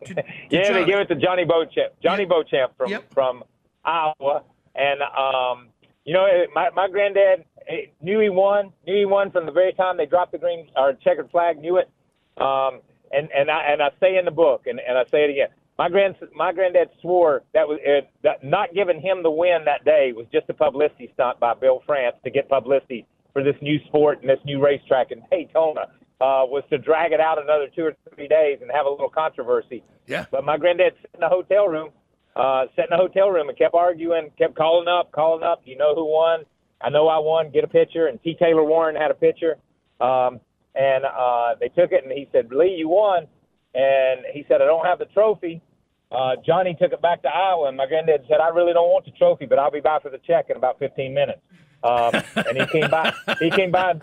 To- 0.05 0.13
to 0.15 0.23
Yeah, 0.51 0.63
Johnny. 0.67 0.79
they 0.79 0.85
give 0.85 0.99
it 0.99 1.07
to 1.07 1.15
Johnny 1.15 1.45
Beauchamp. 1.45 1.93
Johnny. 2.03 2.25
Beauchamp 2.25 2.77
from 2.77 2.89
Yep. 2.91 3.13
from 3.13 3.43
Iowa, 3.83 4.43
and 4.75 5.01
um, 5.01 5.67
you 6.05 6.13
know, 6.13 6.25
eh, 6.25 6.45
my 6.53 6.69
my 6.71 6.87
granddad 6.89 7.45
eh, 7.67 7.85
knew 8.01 8.19
he 8.19 8.29
won. 8.29 8.71
Knew 8.85 8.95
he 8.97 9.05
won 9.05 9.31
from 9.31 9.45
the 9.45 9.51
very 9.51 9.73
time 9.73 9.97
they 9.97 10.05
dropped 10.05 10.31
the 10.33 10.37
green 10.37 10.69
or 10.75 10.93
checkered 10.93 11.29
flag. 11.31 11.59
Knew 11.59 11.77
it. 11.77 11.89
Um, 12.37 12.81
and 13.11 13.29
and 13.35 13.49
I 13.51 13.63
and 13.71 13.81
I 13.81 13.89
say 13.99 14.17
in 14.17 14.25
the 14.25 14.31
book, 14.31 14.67
and, 14.67 14.79
and 14.79 14.97
I 14.97 15.03
say 15.05 15.23
it 15.23 15.29
again. 15.31 15.49
My 15.77 15.89
grand 15.89 16.15
my 16.35 16.53
granddad 16.53 16.89
swore 17.01 17.41
that 17.53 17.67
was 17.67 17.79
it, 17.81 18.07
that 18.23 18.43
not 18.43 18.73
giving 18.75 19.01
him 19.01 19.23
the 19.23 19.31
win 19.31 19.65
that 19.65 19.83
day 19.83 20.11
was 20.15 20.27
just 20.31 20.47
a 20.49 20.53
publicity 20.53 21.09
stunt 21.15 21.39
by 21.39 21.55
Bill 21.55 21.81
France 21.87 22.15
to 22.23 22.29
get 22.29 22.47
publicity 22.49 23.07
for 23.33 23.43
this 23.43 23.55
new 23.61 23.77
sport 23.85 24.21
and 24.21 24.29
this 24.29 24.39
new 24.45 24.63
racetrack 24.63 25.11
in 25.11 25.21
Daytona. 25.31 25.87
Uh, 26.19 26.45
was 26.45 26.63
to 26.69 26.77
drag 26.77 27.13
it 27.13 27.19
out 27.19 27.41
another 27.41 27.65
two 27.75 27.83
or 27.83 27.95
three 28.13 28.27
days 28.27 28.59
and 28.61 28.69
have 28.71 28.85
a 28.85 28.89
little 28.89 29.09
controversy. 29.09 29.83
Yeah. 30.05 30.25
But 30.29 30.45
my 30.45 30.55
granddad 30.55 30.93
sat 31.01 31.09
in 31.15 31.19
the 31.19 31.27
hotel 31.27 31.67
room, 31.67 31.89
uh, 32.35 32.65
sat 32.75 32.85
in 32.85 32.91
the 32.91 32.97
hotel 32.97 33.31
room 33.31 33.49
and 33.49 33.57
kept 33.57 33.73
arguing, 33.73 34.29
kept 34.37 34.55
calling 34.55 34.87
up, 34.87 35.11
calling 35.11 35.41
up. 35.41 35.63
You 35.65 35.77
know 35.77 35.95
who 35.95 36.05
won? 36.05 36.43
I 36.79 36.91
know 36.91 37.07
I 37.07 37.17
won. 37.17 37.49
Get 37.49 37.63
a 37.63 37.67
picture. 37.67 38.05
And 38.05 38.21
T. 38.21 38.35
Taylor 38.37 38.63
Warren 38.63 38.95
had 38.95 39.09
a 39.09 39.15
picture. 39.15 39.57
Um, 39.99 40.39
and 40.75 41.05
uh, 41.05 41.55
they 41.59 41.69
took 41.69 41.91
it, 41.91 42.03
and 42.03 42.11
he 42.11 42.27
said, 42.31 42.49
Lee, 42.51 42.75
you 42.77 42.87
won. 42.87 43.27
And 43.73 44.21
he 44.33 44.45
said, 44.47 44.61
I 44.61 44.65
don't 44.65 44.85
have 44.85 44.99
the 44.99 45.05
trophy. 45.05 45.61
Uh, 46.11 46.35
Johnny 46.45 46.75
took 46.79 46.91
it 46.91 47.01
back 47.01 47.21
to 47.21 47.29
Iowa, 47.29 47.69
and 47.69 47.77
my 47.77 47.87
granddad 47.87 48.25
said, 48.27 48.41
I 48.41 48.49
really 48.49 48.73
don't 48.73 48.89
want 48.89 49.05
the 49.05 49.11
trophy, 49.11 49.45
but 49.45 49.59
I'll 49.59 49.71
be 49.71 49.79
by 49.79 49.99
for 49.99 50.09
the 50.09 50.19
check 50.19 50.49
in 50.49 50.57
about 50.57 50.77
15 50.79 51.13
minutes. 51.13 51.39
Um, 51.83 52.11
and 52.35 52.57
he 52.57 52.65
came 52.67 52.89
by. 52.89 53.13
He 53.39 53.49
came 53.49 53.71
by, 53.71 53.95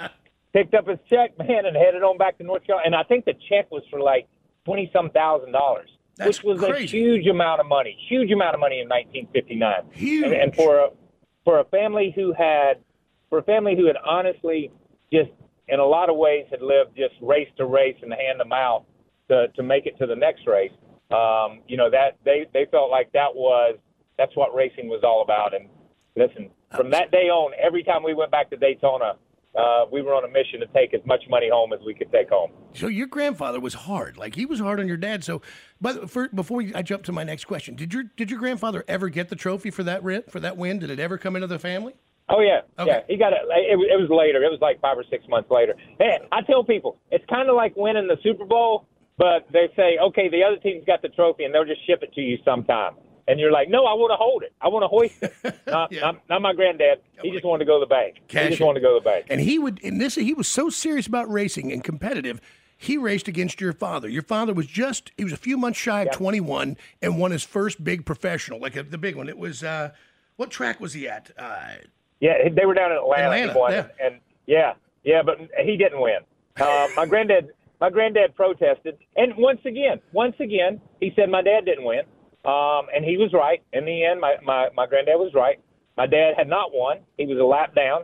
picked 0.52 0.74
up 0.74 0.88
his 0.88 0.98
check, 1.08 1.38
man, 1.38 1.66
and 1.66 1.76
headed 1.76 2.02
on 2.02 2.18
back 2.18 2.38
to 2.38 2.44
North 2.44 2.66
Carolina. 2.66 2.86
And 2.86 2.94
I 2.94 3.02
think 3.04 3.24
the 3.24 3.34
check 3.48 3.70
was 3.70 3.82
for 3.90 4.00
like 4.00 4.26
twenty 4.64 4.90
some 4.92 5.10
thousand 5.10 5.52
dollars, 5.52 5.88
which 6.24 6.42
was 6.42 6.58
crazy. 6.60 6.98
a 6.98 7.00
huge 7.00 7.26
amount 7.26 7.60
of 7.60 7.66
money. 7.66 7.96
Huge 8.08 8.30
amount 8.30 8.54
of 8.54 8.60
money 8.60 8.80
in 8.80 8.88
1959. 8.88 9.92
Huge. 9.92 10.24
And, 10.24 10.34
and 10.34 10.54
for 10.54 10.78
a 10.78 10.88
for 11.44 11.60
a 11.60 11.64
family 11.64 12.12
who 12.14 12.32
had 12.32 12.74
for 13.30 13.38
a 13.38 13.42
family 13.42 13.76
who 13.76 13.86
had 13.86 13.96
honestly 14.04 14.70
just 15.12 15.30
in 15.68 15.80
a 15.80 15.84
lot 15.84 16.10
of 16.10 16.16
ways 16.16 16.46
had 16.50 16.62
lived 16.62 16.96
just 16.96 17.14
race 17.20 17.48
to 17.56 17.66
race 17.66 17.96
and 18.02 18.12
hand 18.12 18.38
to 18.40 18.44
mouth 18.44 18.84
to 19.30 19.48
to 19.48 19.62
make 19.62 19.86
it 19.86 19.96
to 19.98 20.06
the 20.06 20.16
next 20.16 20.46
race. 20.46 20.72
Um, 21.10 21.60
you 21.66 21.76
know 21.76 21.90
that 21.90 22.18
they 22.24 22.46
they 22.52 22.66
felt 22.70 22.90
like 22.90 23.12
that 23.12 23.34
was 23.34 23.78
that's 24.18 24.34
what 24.36 24.54
racing 24.54 24.88
was 24.88 25.00
all 25.04 25.22
about. 25.22 25.54
And 25.54 25.68
listen, 26.16 26.50
from 26.76 26.90
that 26.90 27.10
day 27.10 27.28
on, 27.28 27.52
every 27.62 27.82
time 27.82 28.02
we 28.02 28.14
went 28.14 28.30
back 28.30 28.50
to 28.50 28.56
Daytona, 28.56 29.14
uh, 29.58 29.86
we 29.90 30.02
were 30.02 30.14
on 30.14 30.24
a 30.24 30.28
mission 30.28 30.60
to 30.60 30.66
take 30.68 30.94
as 30.94 31.00
much 31.06 31.22
money 31.28 31.48
home 31.50 31.72
as 31.72 31.80
we 31.84 31.94
could 31.94 32.12
take 32.12 32.28
home. 32.28 32.50
So 32.74 32.86
your 32.86 33.06
grandfather 33.06 33.58
was 33.60 33.74
hard, 33.74 34.16
like 34.16 34.34
he 34.34 34.46
was 34.46 34.60
hard 34.60 34.78
on 34.78 34.86
your 34.86 34.96
dad. 34.98 35.24
So, 35.24 35.42
but 35.80 36.10
for, 36.10 36.28
before 36.28 36.62
I 36.74 36.82
jump 36.82 37.04
to 37.04 37.12
my 37.12 37.24
next 37.24 37.44
question, 37.46 37.74
did 37.74 37.92
your 37.92 38.04
did 38.16 38.30
your 38.30 38.38
grandfather 38.38 38.84
ever 38.86 39.08
get 39.08 39.30
the 39.30 39.36
trophy 39.36 39.70
for 39.70 39.82
that 39.84 40.02
win? 40.02 40.22
For 40.28 40.38
that 40.40 40.56
win, 40.56 40.78
did 40.78 40.90
it 40.90 41.00
ever 41.00 41.18
come 41.18 41.34
into 41.34 41.46
the 41.48 41.58
family? 41.58 41.94
Oh 42.28 42.40
yeah, 42.40 42.60
Okay. 42.78 42.90
yeah. 42.90 43.00
He 43.08 43.16
got 43.16 43.32
it. 43.32 43.38
it. 43.48 43.72
It 43.72 43.98
was 43.98 44.10
later. 44.10 44.44
It 44.44 44.50
was 44.50 44.60
like 44.60 44.80
five 44.82 44.98
or 44.98 45.04
six 45.10 45.24
months 45.28 45.50
later. 45.50 45.74
And 45.98 46.24
I 46.30 46.42
tell 46.42 46.62
people, 46.62 46.98
it's 47.10 47.24
kind 47.30 47.48
of 47.48 47.56
like 47.56 47.74
winning 47.74 48.06
the 48.06 48.18
Super 48.22 48.44
Bowl, 48.44 48.86
but 49.16 49.46
they 49.50 49.68
say, 49.74 49.96
okay, 49.98 50.28
the 50.28 50.44
other 50.44 50.58
team's 50.58 50.84
got 50.84 51.00
the 51.00 51.08
trophy, 51.08 51.44
and 51.44 51.54
they'll 51.54 51.64
just 51.64 51.84
ship 51.86 52.00
it 52.02 52.12
to 52.12 52.20
you 52.20 52.36
sometime. 52.44 52.92
And 53.28 53.38
you're 53.38 53.52
like, 53.52 53.68
no, 53.68 53.84
I 53.84 53.92
want 53.92 54.10
to 54.10 54.16
hold 54.16 54.42
it. 54.42 54.52
I 54.60 54.68
want 54.68 54.82
to 54.84 54.88
hoist 54.88 55.22
it. 55.22 55.54
not, 55.66 55.92
Yeah. 55.92 56.00
not, 56.00 56.22
not 56.30 56.42
my 56.42 56.54
granddad. 56.54 57.00
He 57.22 57.30
just 57.30 57.44
wanted 57.44 57.64
to 57.64 57.68
go 57.68 57.78
to 57.78 57.84
the 57.84 57.88
bank. 57.88 58.16
Cash 58.26 58.42
he 58.44 58.48
just 58.50 58.60
it. 58.60 58.64
wanted 58.64 58.80
to 58.80 58.86
go 58.86 58.94
to 58.98 59.00
the 59.00 59.04
bank. 59.04 59.26
And 59.28 59.40
he 59.40 59.58
would, 59.58 59.80
and 59.84 60.00
this, 60.00 60.14
he 60.14 60.32
was 60.34 60.48
so 60.48 60.70
serious 60.70 61.06
about 61.06 61.30
racing 61.30 61.70
and 61.70 61.84
competitive. 61.84 62.40
He 62.78 62.96
raced 62.96 63.28
against 63.28 63.60
your 63.60 63.72
father. 63.74 64.08
Your 64.08 64.22
father 64.22 64.54
was 64.54 64.66
just, 64.66 65.12
he 65.18 65.24
was 65.24 65.32
a 65.32 65.36
few 65.36 65.58
months 65.58 65.78
shy 65.78 66.02
of 66.02 66.10
21 66.12 66.76
and 67.02 67.18
won 67.18 67.32
his 67.32 67.42
first 67.42 67.84
big 67.84 68.06
professional, 68.06 68.60
like 68.60 68.76
a, 68.76 68.82
the 68.82 68.96
big 68.98 69.14
one. 69.14 69.28
It 69.28 69.36
was, 69.36 69.62
uh, 69.62 69.90
what 70.36 70.50
track 70.50 70.80
was 70.80 70.94
he 70.94 71.06
at? 71.06 71.30
Uh, 71.36 71.58
Yeah, 72.20 72.48
they 72.50 72.64
were 72.64 72.74
down 72.74 72.92
in 72.92 72.96
Atlanta. 72.98 73.24
Atlanta, 73.24 73.58
won, 73.58 73.72
yeah. 73.72 73.78
And, 74.00 74.14
and 74.14 74.20
yeah, 74.46 74.72
yeah, 75.04 75.22
but 75.22 75.38
he 75.62 75.76
didn't 75.76 76.00
win. 76.00 76.18
Uh, 76.58 76.88
my 76.96 77.04
granddad, 77.04 77.50
my 77.80 77.90
granddad 77.90 78.34
protested, 78.34 78.96
and 79.16 79.36
once 79.36 79.60
again, 79.66 80.00
once 80.12 80.34
again, 80.40 80.80
he 81.00 81.12
said 81.14 81.28
my 81.28 81.42
dad 81.42 81.64
didn't 81.66 81.84
win, 81.84 82.02
um, 82.44 82.86
and 82.94 83.04
he 83.04 83.16
was 83.16 83.30
right. 83.32 83.62
In 83.72 83.84
the 83.84 84.04
end, 84.04 84.20
my, 84.20 84.36
my 84.44 84.68
my 84.74 84.86
granddad 84.86 85.16
was 85.18 85.32
right. 85.34 85.58
My 85.96 86.06
dad 86.06 86.34
had 86.36 86.48
not 86.48 86.70
won; 86.72 86.98
he 87.16 87.26
was 87.26 87.38
a 87.38 87.44
lap 87.44 87.74
down, 87.74 88.02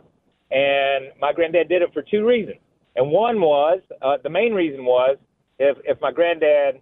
and 0.51 1.11
my 1.19 1.33
granddad 1.33 1.69
did 1.69 1.81
it 1.81 1.89
for 1.93 2.01
two 2.01 2.25
reasons. 2.25 2.57
And 2.95 3.11
one 3.11 3.39
was 3.41 3.81
uh, 4.01 4.17
the 4.23 4.29
main 4.29 4.53
reason 4.53 4.85
was 4.85 5.17
if 5.59 5.77
if 5.85 5.99
my 6.01 6.11
granddad 6.11 6.81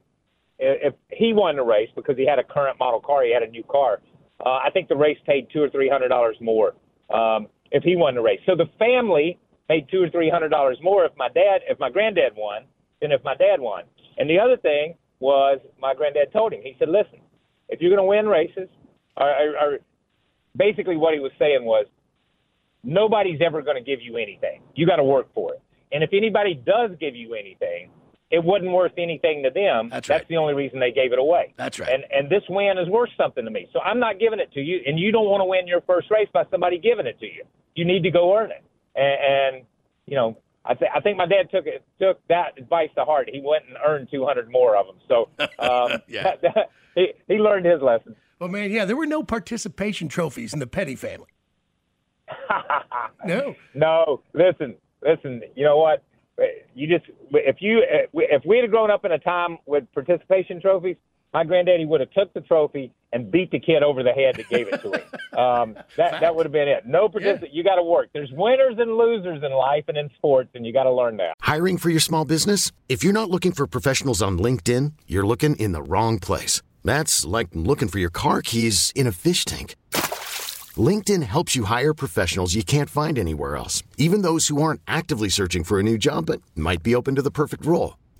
if 0.59 0.93
he 1.11 1.33
won 1.33 1.55
the 1.55 1.63
race 1.63 1.89
because 1.95 2.17
he 2.17 2.25
had 2.25 2.39
a 2.39 2.43
current 2.43 2.79
model 2.79 2.99
car, 2.99 3.23
he 3.23 3.33
had 3.33 3.43
a 3.43 3.47
new 3.47 3.63
car. 3.63 4.01
Uh, 4.43 4.59
I 4.63 4.69
think 4.71 4.87
the 4.87 4.95
race 4.95 5.17
paid 5.25 5.47
two 5.51 5.61
or 5.61 5.69
three 5.69 5.89
hundred 5.89 6.09
dollars 6.09 6.37
more 6.41 6.73
um, 7.13 7.47
if 7.71 7.83
he 7.83 7.95
won 7.95 8.15
the 8.15 8.21
race. 8.21 8.39
So 8.45 8.55
the 8.55 8.69
family 8.77 9.39
paid 9.67 9.87
two 9.91 10.01
or 10.01 10.09
three 10.09 10.29
hundred 10.29 10.49
dollars 10.49 10.77
more 10.81 11.05
if 11.05 11.11
my 11.17 11.29
dad, 11.29 11.61
if 11.69 11.79
my 11.79 11.89
granddad 11.89 12.33
won, 12.35 12.63
than 13.01 13.11
if 13.11 13.23
my 13.23 13.35
dad 13.35 13.59
won. 13.59 13.83
And 14.17 14.29
the 14.29 14.39
other 14.39 14.57
thing 14.57 14.95
was 15.19 15.59
my 15.79 15.93
granddad 15.93 16.31
told 16.31 16.53
him. 16.53 16.61
He 16.63 16.75
said, 16.77 16.89
"Listen, 16.89 17.19
if 17.73 17.81
you're 17.81 17.95
going 17.95 18.05
to 18.05 18.09
win 18.09 18.27
races, 18.27 18.69
or, 19.17 19.27
or, 19.27 19.57
or 19.57 19.77
basically 20.55 20.97
what 20.97 21.13
he 21.13 21.19
was 21.19 21.31
saying 21.39 21.65
was, 21.65 21.85
nobody's 22.83 23.39
ever 23.43 23.61
going 23.61 23.77
to 23.77 23.83
give 23.83 24.01
you 24.01 24.17
anything. 24.17 24.61
You 24.75 24.85
got 24.85 24.97
to 24.97 25.03
work 25.03 25.33
for 25.33 25.53
it. 25.53 25.61
And 25.91 26.03
if 26.03 26.11
anybody 26.13 26.53
does 26.53 26.91
give 26.99 27.15
you 27.15 27.33
anything, 27.33 27.89
it 28.31 28.43
wasn't 28.43 28.71
worth 28.71 28.93
anything 28.97 29.43
to 29.43 29.51
them. 29.51 29.89
That's 29.89 30.09
right. 30.09 30.17
That's 30.17 30.29
the 30.29 30.37
only 30.37 30.53
reason 30.55 30.79
they 30.79 30.91
gave 30.91 31.13
it 31.13 31.19
away. 31.19 31.53
That's 31.55 31.79
right. 31.79 31.87
And 31.87 32.03
and 32.11 32.29
this 32.31 32.41
win 32.49 32.79
is 32.79 32.89
worth 32.89 33.11
something 33.15 33.45
to 33.45 33.51
me. 33.51 33.67
So 33.71 33.79
I'm 33.79 33.99
not 33.99 34.19
giving 34.19 34.39
it 34.39 34.51
to 34.53 34.59
you, 34.59 34.79
and 34.87 34.97
you 34.99 35.11
don't 35.11 35.29
want 35.29 35.41
to 35.41 35.45
win 35.45 35.67
your 35.67 35.81
first 35.81 36.09
race 36.09 36.29
by 36.33 36.43
somebody 36.49 36.79
giving 36.79 37.05
it 37.05 37.19
to 37.19 37.27
you. 37.27 37.43
You 37.75 37.85
need 37.85 38.01
to 38.03 38.11
go 38.11 38.35
earn 38.35 38.49
it. 38.49 38.63
And, 38.95 39.55
and 39.55 39.65
you 40.07 40.15
know, 40.15 40.37
I 40.65 40.75
think 40.75 40.91
I 40.95 40.99
think 41.01 41.17
my 41.17 41.25
dad 41.25 41.49
took 41.51 41.65
it 41.67 41.83
took 41.99 42.25
that 42.29 42.57
advice 42.57 42.89
to 42.95 43.03
heart. 43.05 43.29
He 43.31 43.41
went 43.43 43.65
and 43.67 43.77
earned 43.85 44.07
200 44.11 44.49
more 44.49 44.77
of 44.77 44.87
them. 44.87 44.95
So 45.07 45.29
um, 45.59 45.99
Yeah. 46.07 46.35
he 46.95 47.13
he 47.27 47.35
learned 47.35 47.65
his 47.65 47.81
lesson. 47.81 48.15
well, 48.39 48.49
man, 48.49 48.71
yeah, 48.71 48.85
there 48.85 48.95
were 48.95 49.05
no 49.05 49.23
participation 49.23 50.07
trophies 50.07 50.53
in 50.53 50.59
the 50.59 50.67
Petty 50.67 50.95
family. 50.95 51.27
no. 53.25 53.55
No, 53.73 54.21
listen, 54.33 54.75
listen. 55.01 55.41
You 55.55 55.65
know 55.65 55.77
what? 55.77 56.03
You 56.73 56.87
just 56.87 57.09
if 57.31 57.57
you 57.61 57.83
if 58.13 58.43
we 58.45 58.57
had 58.57 58.71
grown 58.71 58.89
up 58.89 59.05
in 59.05 59.11
a 59.11 59.19
time 59.19 59.57
with 59.65 59.83
participation 59.93 60.59
trophies, 60.61 60.95
my 61.33 61.43
granddaddy 61.43 61.85
would 61.85 61.99
have 61.99 62.11
took 62.11 62.33
the 62.33 62.41
trophy 62.41 62.93
and 63.11 63.31
beat 63.31 63.51
the 63.51 63.59
kid 63.59 63.83
over 63.83 64.03
the 64.03 64.11
head 64.11 64.35
that 64.35 64.49
gave 64.49 64.67
it 64.67 64.81
to 64.81 64.91
him. 64.91 65.01
Um, 65.33 65.75
that 65.97 66.21
that 66.21 66.35
would 66.35 66.45
have 66.45 66.53
been 66.53 66.67
it. 66.67 66.85
No 66.85 67.09
particip 67.09 67.47
You 67.51 67.63
got 67.63 67.77
to 67.77 67.83
work. 67.83 68.09
There's 68.13 68.29
winners 68.31 68.75
and 68.77 68.95
losers 68.97 69.41
in 69.43 69.51
life 69.51 69.85
and 69.87 69.97
in 69.97 70.11
sports, 70.15 70.51
and 70.53 70.63
you 70.63 70.71
got 70.71 70.83
to 70.83 70.91
learn 70.91 71.17
that. 71.17 71.33
Hiring 71.41 71.79
for 71.79 71.89
your 71.89 71.99
small 71.99 72.23
business? 72.23 72.71
If 72.87 73.03
you're 73.03 73.13
not 73.13 73.31
looking 73.31 73.51
for 73.51 73.65
professionals 73.65 74.21
on 74.21 74.37
LinkedIn, 74.37 74.93
you're 75.07 75.25
looking 75.25 75.55
in 75.55 75.71
the 75.71 75.81
wrong 75.81 76.19
place. 76.19 76.61
That's 76.83 77.25
like 77.25 77.47
looking 77.53 77.87
for 77.87 77.97
your 77.97 78.11
car 78.11 78.43
keys 78.43 78.93
in 78.95 79.07
a 79.07 79.11
fish 79.11 79.43
tank. 79.43 79.75
LinkedIn 80.77 81.23
helps 81.23 81.55
you 81.55 81.63
hire 81.63 81.95
professionals 81.95 82.53
you 82.53 82.63
can't 82.63 82.91
find 82.91 83.17
anywhere 83.17 83.55
else, 83.55 83.81
even 83.97 84.21
those 84.21 84.49
who 84.49 84.61
aren't 84.61 84.81
actively 84.87 85.29
searching 85.29 85.63
for 85.63 85.79
a 85.79 85.83
new 85.83 85.97
job 85.97 86.27
but 86.27 86.43
might 86.55 86.83
be 86.83 86.93
open 86.93 87.15
to 87.15 87.23
the 87.23 87.31
perfect 87.31 87.65
role. 87.65 87.95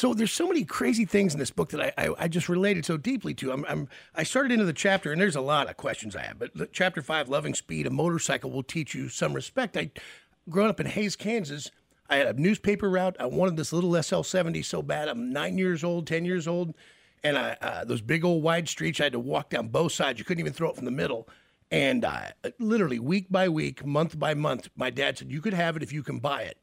So 0.00 0.14
there's 0.14 0.32
so 0.32 0.48
many 0.48 0.64
crazy 0.64 1.04
things 1.04 1.34
in 1.34 1.38
this 1.38 1.50
book 1.50 1.68
that 1.72 1.92
I, 1.98 2.06
I, 2.06 2.14
I 2.20 2.28
just 2.28 2.48
related 2.48 2.86
so 2.86 2.96
deeply 2.96 3.34
to. 3.34 3.52
I'm, 3.52 3.66
I'm 3.68 3.86
I 4.14 4.22
started 4.22 4.50
into 4.50 4.64
the 4.64 4.72
chapter 4.72 5.12
and 5.12 5.20
there's 5.20 5.36
a 5.36 5.42
lot 5.42 5.68
of 5.68 5.76
questions 5.76 6.16
I 6.16 6.22
have, 6.22 6.38
but 6.38 6.72
chapter 6.72 7.02
five, 7.02 7.28
loving 7.28 7.52
speed, 7.52 7.86
a 7.86 7.90
motorcycle 7.90 8.50
will 8.50 8.62
teach 8.62 8.94
you 8.94 9.10
some 9.10 9.34
respect. 9.34 9.76
I, 9.76 9.90
growing 10.48 10.70
up 10.70 10.80
in 10.80 10.86
Hays, 10.86 11.16
Kansas, 11.16 11.70
I 12.08 12.16
had 12.16 12.28
a 12.28 12.40
newspaper 12.40 12.88
route. 12.88 13.16
I 13.20 13.26
wanted 13.26 13.58
this 13.58 13.74
little 13.74 13.90
SL70 13.90 14.64
so 14.64 14.80
bad. 14.80 15.08
I'm 15.08 15.34
nine 15.34 15.58
years 15.58 15.84
old, 15.84 16.06
ten 16.06 16.24
years 16.24 16.48
old, 16.48 16.74
and 17.22 17.36
I 17.36 17.58
uh, 17.60 17.84
those 17.84 18.00
big 18.00 18.24
old 18.24 18.42
wide 18.42 18.70
streets. 18.70 19.00
I 19.00 19.04
had 19.04 19.12
to 19.12 19.20
walk 19.20 19.50
down 19.50 19.68
both 19.68 19.92
sides. 19.92 20.18
You 20.18 20.24
couldn't 20.24 20.40
even 20.40 20.54
throw 20.54 20.70
it 20.70 20.76
from 20.76 20.86
the 20.86 20.90
middle. 20.90 21.28
And 21.70 22.06
uh, 22.06 22.28
literally 22.58 23.00
week 23.00 23.26
by 23.30 23.50
week, 23.50 23.84
month 23.84 24.18
by 24.18 24.32
month, 24.32 24.70
my 24.76 24.88
dad 24.88 25.18
said, 25.18 25.30
"You 25.30 25.42
could 25.42 25.52
have 25.52 25.76
it 25.76 25.82
if 25.82 25.92
you 25.92 26.02
can 26.02 26.20
buy 26.20 26.44
it." 26.44 26.56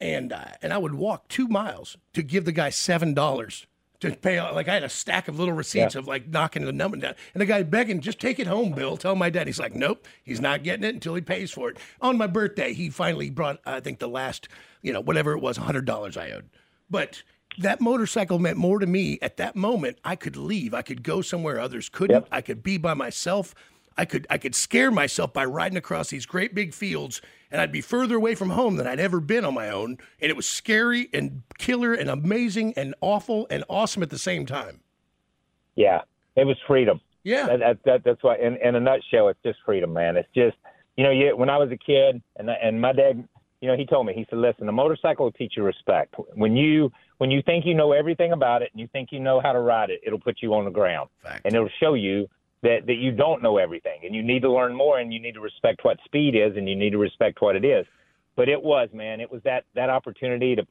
And 0.00 0.32
uh, 0.32 0.44
and 0.62 0.72
I 0.72 0.78
would 0.78 0.94
walk 0.94 1.28
two 1.28 1.48
miles 1.48 1.96
to 2.14 2.22
give 2.22 2.44
the 2.44 2.52
guy 2.52 2.70
seven 2.70 3.14
dollars 3.14 3.66
to 4.00 4.10
pay. 4.14 4.40
Like 4.40 4.68
I 4.68 4.74
had 4.74 4.84
a 4.84 4.88
stack 4.88 5.26
of 5.28 5.38
little 5.38 5.54
receipts 5.54 5.94
Yeah. 5.94 6.00
of 6.00 6.06
like 6.06 6.28
knocking 6.28 6.64
the 6.64 6.72
number 6.72 6.96
down, 6.98 7.14
and 7.34 7.40
the 7.40 7.46
guy 7.46 7.62
begging, 7.62 8.00
"Just 8.00 8.20
take 8.20 8.38
it 8.38 8.46
home, 8.46 8.72
Bill." 8.72 8.96
Tell 8.96 9.14
my 9.14 9.30
dad. 9.30 9.46
He's 9.46 9.58
like, 9.58 9.74
"Nope, 9.74 10.06
he's 10.22 10.40
not 10.40 10.62
getting 10.62 10.84
it 10.84 10.94
until 10.94 11.14
he 11.14 11.22
pays 11.22 11.50
for 11.50 11.70
it." 11.70 11.78
On 12.00 12.18
my 12.18 12.26
birthday, 12.26 12.72
he 12.74 12.90
finally 12.90 13.30
brought, 13.30 13.60
I 13.64 13.80
think, 13.80 13.98
the 13.98 14.08
last, 14.08 14.48
you 14.82 14.92
know, 14.92 15.00
whatever 15.00 15.32
it 15.32 15.40
was, 15.40 15.56
hundred 15.56 15.86
dollars 15.86 16.16
I 16.16 16.30
owed. 16.30 16.50
But 16.90 17.22
that 17.58 17.80
motorcycle 17.80 18.38
meant 18.38 18.58
more 18.58 18.78
to 18.78 18.86
me 18.86 19.18
at 19.22 19.38
that 19.38 19.56
moment. 19.56 19.98
I 20.04 20.14
could 20.14 20.36
leave. 20.36 20.74
I 20.74 20.82
could 20.82 21.02
go 21.02 21.22
somewhere 21.22 21.58
others 21.58 21.88
couldn't. 21.88 22.26
I 22.30 22.42
could 22.42 22.62
be 22.62 22.76
by 22.76 22.92
myself. 22.92 23.54
I 23.98 24.04
could 24.04 24.26
I 24.28 24.38
could 24.38 24.54
scare 24.54 24.90
myself 24.90 25.32
by 25.32 25.44
riding 25.44 25.78
across 25.78 26.10
these 26.10 26.26
great 26.26 26.54
big 26.54 26.74
fields, 26.74 27.22
and 27.50 27.60
I'd 27.60 27.72
be 27.72 27.80
further 27.80 28.16
away 28.16 28.34
from 28.34 28.50
home 28.50 28.76
than 28.76 28.86
I'd 28.86 29.00
ever 29.00 29.20
been 29.20 29.44
on 29.44 29.54
my 29.54 29.70
own. 29.70 29.98
And 30.20 30.30
it 30.30 30.36
was 30.36 30.48
scary 30.48 31.08
and 31.12 31.42
killer 31.58 31.94
and 31.94 32.10
amazing 32.10 32.74
and 32.76 32.94
awful 33.00 33.46
and 33.50 33.64
awesome 33.68 34.02
at 34.02 34.10
the 34.10 34.18
same 34.18 34.46
time. 34.46 34.80
Yeah, 35.74 36.02
it 36.36 36.46
was 36.46 36.56
freedom. 36.66 37.00
Yeah. 37.24 37.46
that, 37.46 37.58
that, 37.58 37.78
that 37.84 38.04
that's 38.04 38.22
why. 38.22 38.36
In, 38.36 38.56
in 38.56 38.74
a 38.74 38.80
nutshell, 38.80 39.28
it's 39.28 39.42
just 39.42 39.58
freedom, 39.64 39.92
man. 39.92 40.16
It's 40.16 40.28
just 40.34 40.56
you 40.96 41.04
know, 41.04 41.10
you, 41.10 41.36
when 41.36 41.50
I 41.50 41.58
was 41.58 41.70
a 41.70 41.76
kid, 41.76 42.22
and 42.36 42.50
and 42.50 42.80
my 42.80 42.92
dad, 42.92 43.26
you 43.60 43.68
know, 43.68 43.76
he 43.76 43.86
told 43.86 44.06
me, 44.06 44.14
he 44.14 44.26
said, 44.30 44.38
listen, 44.38 44.68
a 44.68 44.72
motorcycle 44.72 45.26
will 45.26 45.32
teach 45.32 45.54
you 45.56 45.62
respect. 45.62 46.14
When 46.34 46.56
you 46.56 46.90
when 47.18 47.30
you 47.30 47.42
think 47.42 47.64
you 47.66 47.74
know 47.74 47.92
everything 47.92 48.32
about 48.32 48.62
it 48.62 48.70
and 48.72 48.80
you 48.80 48.88
think 48.92 49.10
you 49.12 49.20
know 49.20 49.40
how 49.40 49.52
to 49.52 49.60
ride 49.60 49.90
it, 49.90 50.00
it'll 50.06 50.20
put 50.20 50.36
you 50.42 50.54
on 50.54 50.64
the 50.64 50.70
ground, 50.70 51.08
and 51.44 51.54
it'll 51.54 51.70
show 51.80 51.94
you 51.94 52.28
that 52.66 52.86
that 52.86 52.96
you 52.96 53.12
don't 53.12 53.42
know 53.42 53.58
everything, 53.58 54.00
and 54.04 54.14
you 54.14 54.22
need 54.22 54.42
to 54.42 54.52
learn 54.52 54.74
more, 54.74 54.98
and 54.98 55.12
you 55.12 55.20
need 55.20 55.34
to 55.34 55.40
respect 55.40 55.84
what 55.84 55.98
speed 56.04 56.34
is, 56.34 56.56
and 56.56 56.68
you 56.68 56.74
need 56.76 56.90
to 56.90 56.98
respect 56.98 57.40
what 57.40 57.56
it 57.56 57.64
is. 57.64 57.86
But 58.34 58.48
it 58.48 58.62
was, 58.62 58.88
man, 58.92 59.20
it 59.20 59.30
was 59.30 59.40
that 59.44 59.64
that 59.74 59.88
opportunity 59.88 60.56
to 60.56 60.66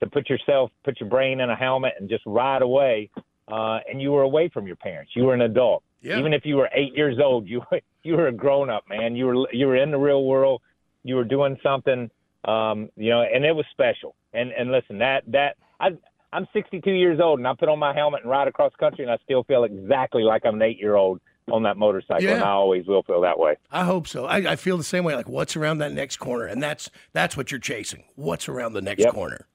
to 0.00 0.06
put 0.06 0.28
yourself, 0.28 0.70
put 0.84 1.00
your 1.00 1.08
brain 1.08 1.40
in 1.40 1.50
a 1.50 1.56
helmet, 1.56 1.94
and 1.98 2.08
just 2.08 2.24
ride 2.26 2.62
away. 2.62 3.10
Uh, 3.48 3.78
and 3.88 4.02
you 4.02 4.12
were 4.12 4.22
away 4.22 4.48
from 4.48 4.66
your 4.66 4.76
parents. 4.76 5.12
You 5.14 5.24
were 5.24 5.34
an 5.34 5.40
adult. 5.40 5.82
Yeah. 6.02 6.18
Even 6.18 6.32
if 6.34 6.44
you 6.44 6.56
were 6.56 6.68
eight 6.74 6.94
years 6.94 7.18
old, 7.22 7.48
you 7.48 7.62
were 7.70 7.80
you 8.02 8.14
were 8.16 8.28
a 8.28 8.32
grown 8.32 8.68
up, 8.68 8.84
man. 8.88 9.16
You 9.16 9.26
were 9.26 9.52
you 9.52 9.66
were 9.66 9.76
in 9.76 9.90
the 9.90 9.98
real 9.98 10.24
world. 10.24 10.60
You 11.04 11.14
were 11.14 11.24
doing 11.24 11.56
something, 11.62 12.10
um, 12.44 12.90
you 12.96 13.10
know, 13.10 13.22
and 13.22 13.44
it 13.44 13.54
was 13.54 13.64
special. 13.70 14.14
And 14.32 14.50
and 14.52 14.72
listen, 14.72 14.98
that 14.98 15.22
that 15.28 15.56
I 15.78 15.90
I'm 16.32 16.46
62 16.52 16.90
years 16.90 17.20
old, 17.20 17.38
and 17.38 17.48
I 17.48 17.54
put 17.54 17.70
on 17.70 17.78
my 17.78 17.94
helmet 17.94 18.22
and 18.22 18.30
ride 18.30 18.48
across 18.48 18.72
country, 18.78 19.04
and 19.04 19.10
I 19.10 19.16
still 19.24 19.44
feel 19.44 19.64
exactly 19.64 20.22
like 20.22 20.42
I'm 20.44 20.56
an 20.56 20.62
eight 20.62 20.78
year 20.78 20.94
old 20.94 21.20
on 21.52 21.62
that 21.64 21.76
motorcycle, 21.76 22.28
and 22.28 22.42
I 22.42 22.50
always 22.50 22.86
will 22.86 23.02
feel 23.02 23.20
that 23.22 23.38
way. 23.38 23.56
I 23.70 23.84
hope 23.84 24.06
so. 24.08 24.26
I, 24.26 24.52
I 24.52 24.56
feel 24.56 24.76
the 24.76 24.84
same 24.84 25.04
way. 25.04 25.14
Like, 25.14 25.28
what's 25.28 25.56
around 25.56 25.78
that 25.78 25.92
next 25.92 26.16
corner, 26.18 26.44
and 26.46 26.62
that's 26.62 26.90
that's 27.12 27.36
what 27.36 27.50
you're 27.50 27.60
chasing. 27.60 28.04
What's 28.16 28.48
around 28.48 28.72
the 28.74 28.82
next 28.82 29.02
Yep. 29.04 29.14
corner? 29.14 29.46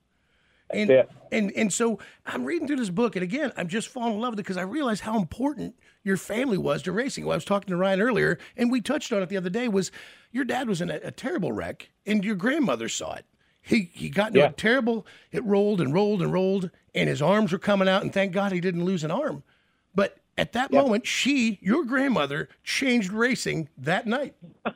And, 0.69 0.89
it. 0.89 1.09
and 1.31 1.51
and 1.55 1.71
so 1.71 2.00
I'm 2.25 2.45
reading 2.45 2.65
through 2.67 2.77
this 2.77 2.89
book, 2.89 3.15
and 3.15 3.21
again, 3.23 3.51
I'm 3.57 3.67
just 3.67 3.89
falling 3.89 4.15
in 4.15 4.19
love 4.21 4.31
with 4.31 4.39
it 4.39 4.43
because 4.43 4.57
I 4.57 4.63
realize 4.63 5.01
how 5.01 5.17
important 5.19 5.75
your 6.03 6.17
family 6.17 6.57
was 6.57 6.81
to 6.83 6.91
racing. 6.91 7.25
Well, 7.25 7.33
I 7.33 7.38
was 7.38 7.45
talking 7.45 7.69
to 7.69 7.77
Ryan 7.77 8.01
earlier, 8.01 8.39
and 8.57 8.71
we 8.71 8.81
touched 8.81 9.13
on 9.13 9.21
it 9.21 9.29
the 9.29 9.38
other 9.38 9.51
day. 9.51 9.67
Was 9.67 9.91
your 10.31 10.45
dad 10.45 10.67
was 10.67 10.81
in 10.81 10.89
a, 10.89 10.95
a 11.03 11.12
terrible 11.12 11.51
wreck, 11.51 11.89
and 12.07 12.25
your 12.25 12.35
grandmother 12.35 12.89
saw 12.89 13.13
it. 13.13 13.25
He 13.62 13.91
he 13.93 14.09
got 14.09 14.27
into 14.29 14.39
Yeah. 14.39 14.47
a 14.47 14.51
terrible. 14.51 15.05
It 15.31 15.43
rolled 15.43 15.79
and 15.79 15.93
rolled 15.93 16.23
and 16.23 16.33
rolled, 16.33 16.71
and 16.95 17.07
his 17.07 17.21
arms 17.21 17.51
were 17.51 17.59
coming 17.59 17.88
out. 17.88 18.01
And 18.01 18.12
thank 18.12 18.31
God 18.33 18.51
he 18.51 18.59
didn't 18.59 18.83
lose 18.83 19.03
an 19.03 19.12
arm. 19.12 19.43
But 19.93 20.17
at 20.37 20.53
that 20.53 20.71
moment, 20.71 21.05
she, 21.05 21.59
your 21.61 21.85
grandmother, 21.85 22.49
changed 22.63 23.11
racing 23.11 23.69
that 23.77 24.07
night. 24.07 24.35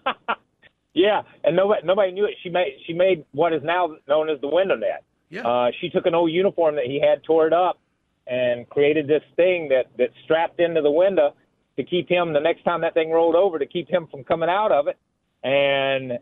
Yeah, 0.97 1.21
and 1.43 1.55
nobody 1.55 1.85
nobody 1.85 2.11
knew 2.11 2.25
it. 2.25 2.33
She 2.41 2.49
made 2.49 2.75
she 2.87 2.93
made 2.93 3.23
what 3.31 3.53
is 3.53 3.61
now 3.63 3.97
known 4.07 4.31
as 4.31 4.41
the 4.41 4.47
window 4.47 4.75
net. 4.75 5.03
Yeah. 5.29 5.47
Uh, 5.47 5.69
she 5.79 5.89
took 5.91 6.07
an 6.07 6.15
old 6.15 6.31
uniform 6.31 6.73
that 6.73 6.85
he 6.85 6.99
had, 6.99 7.23
tore 7.23 7.45
it 7.45 7.53
up, 7.53 7.79
and 8.25 8.67
created 8.67 9.07
this 9.07 9.21
thing 9.35 9.69
that 9.69 9.91
that 9.99 10.09
strapped 10.23 10.59
into 10.59 10.81
the 10.81 10.89
window 10.89 11.35
to 11.75 11.83
keep 11.83 12.09
him 12.09 12.33
the 12.33 12.39
next 12.39 12.63
time 12.63 12.81
that 12.81 12.95
thing 12.95 13.11
rolled 13.11 13.35
over 13.35 13.59
to 13.59 13.67
keep 13.67 13.87
him 13.87 14.07
from 14.09 14.23
coming 14.23 14.49
out 14.49 14.71
of 14.71 14.87
it. 14.87 14.97
And 15.43 16.17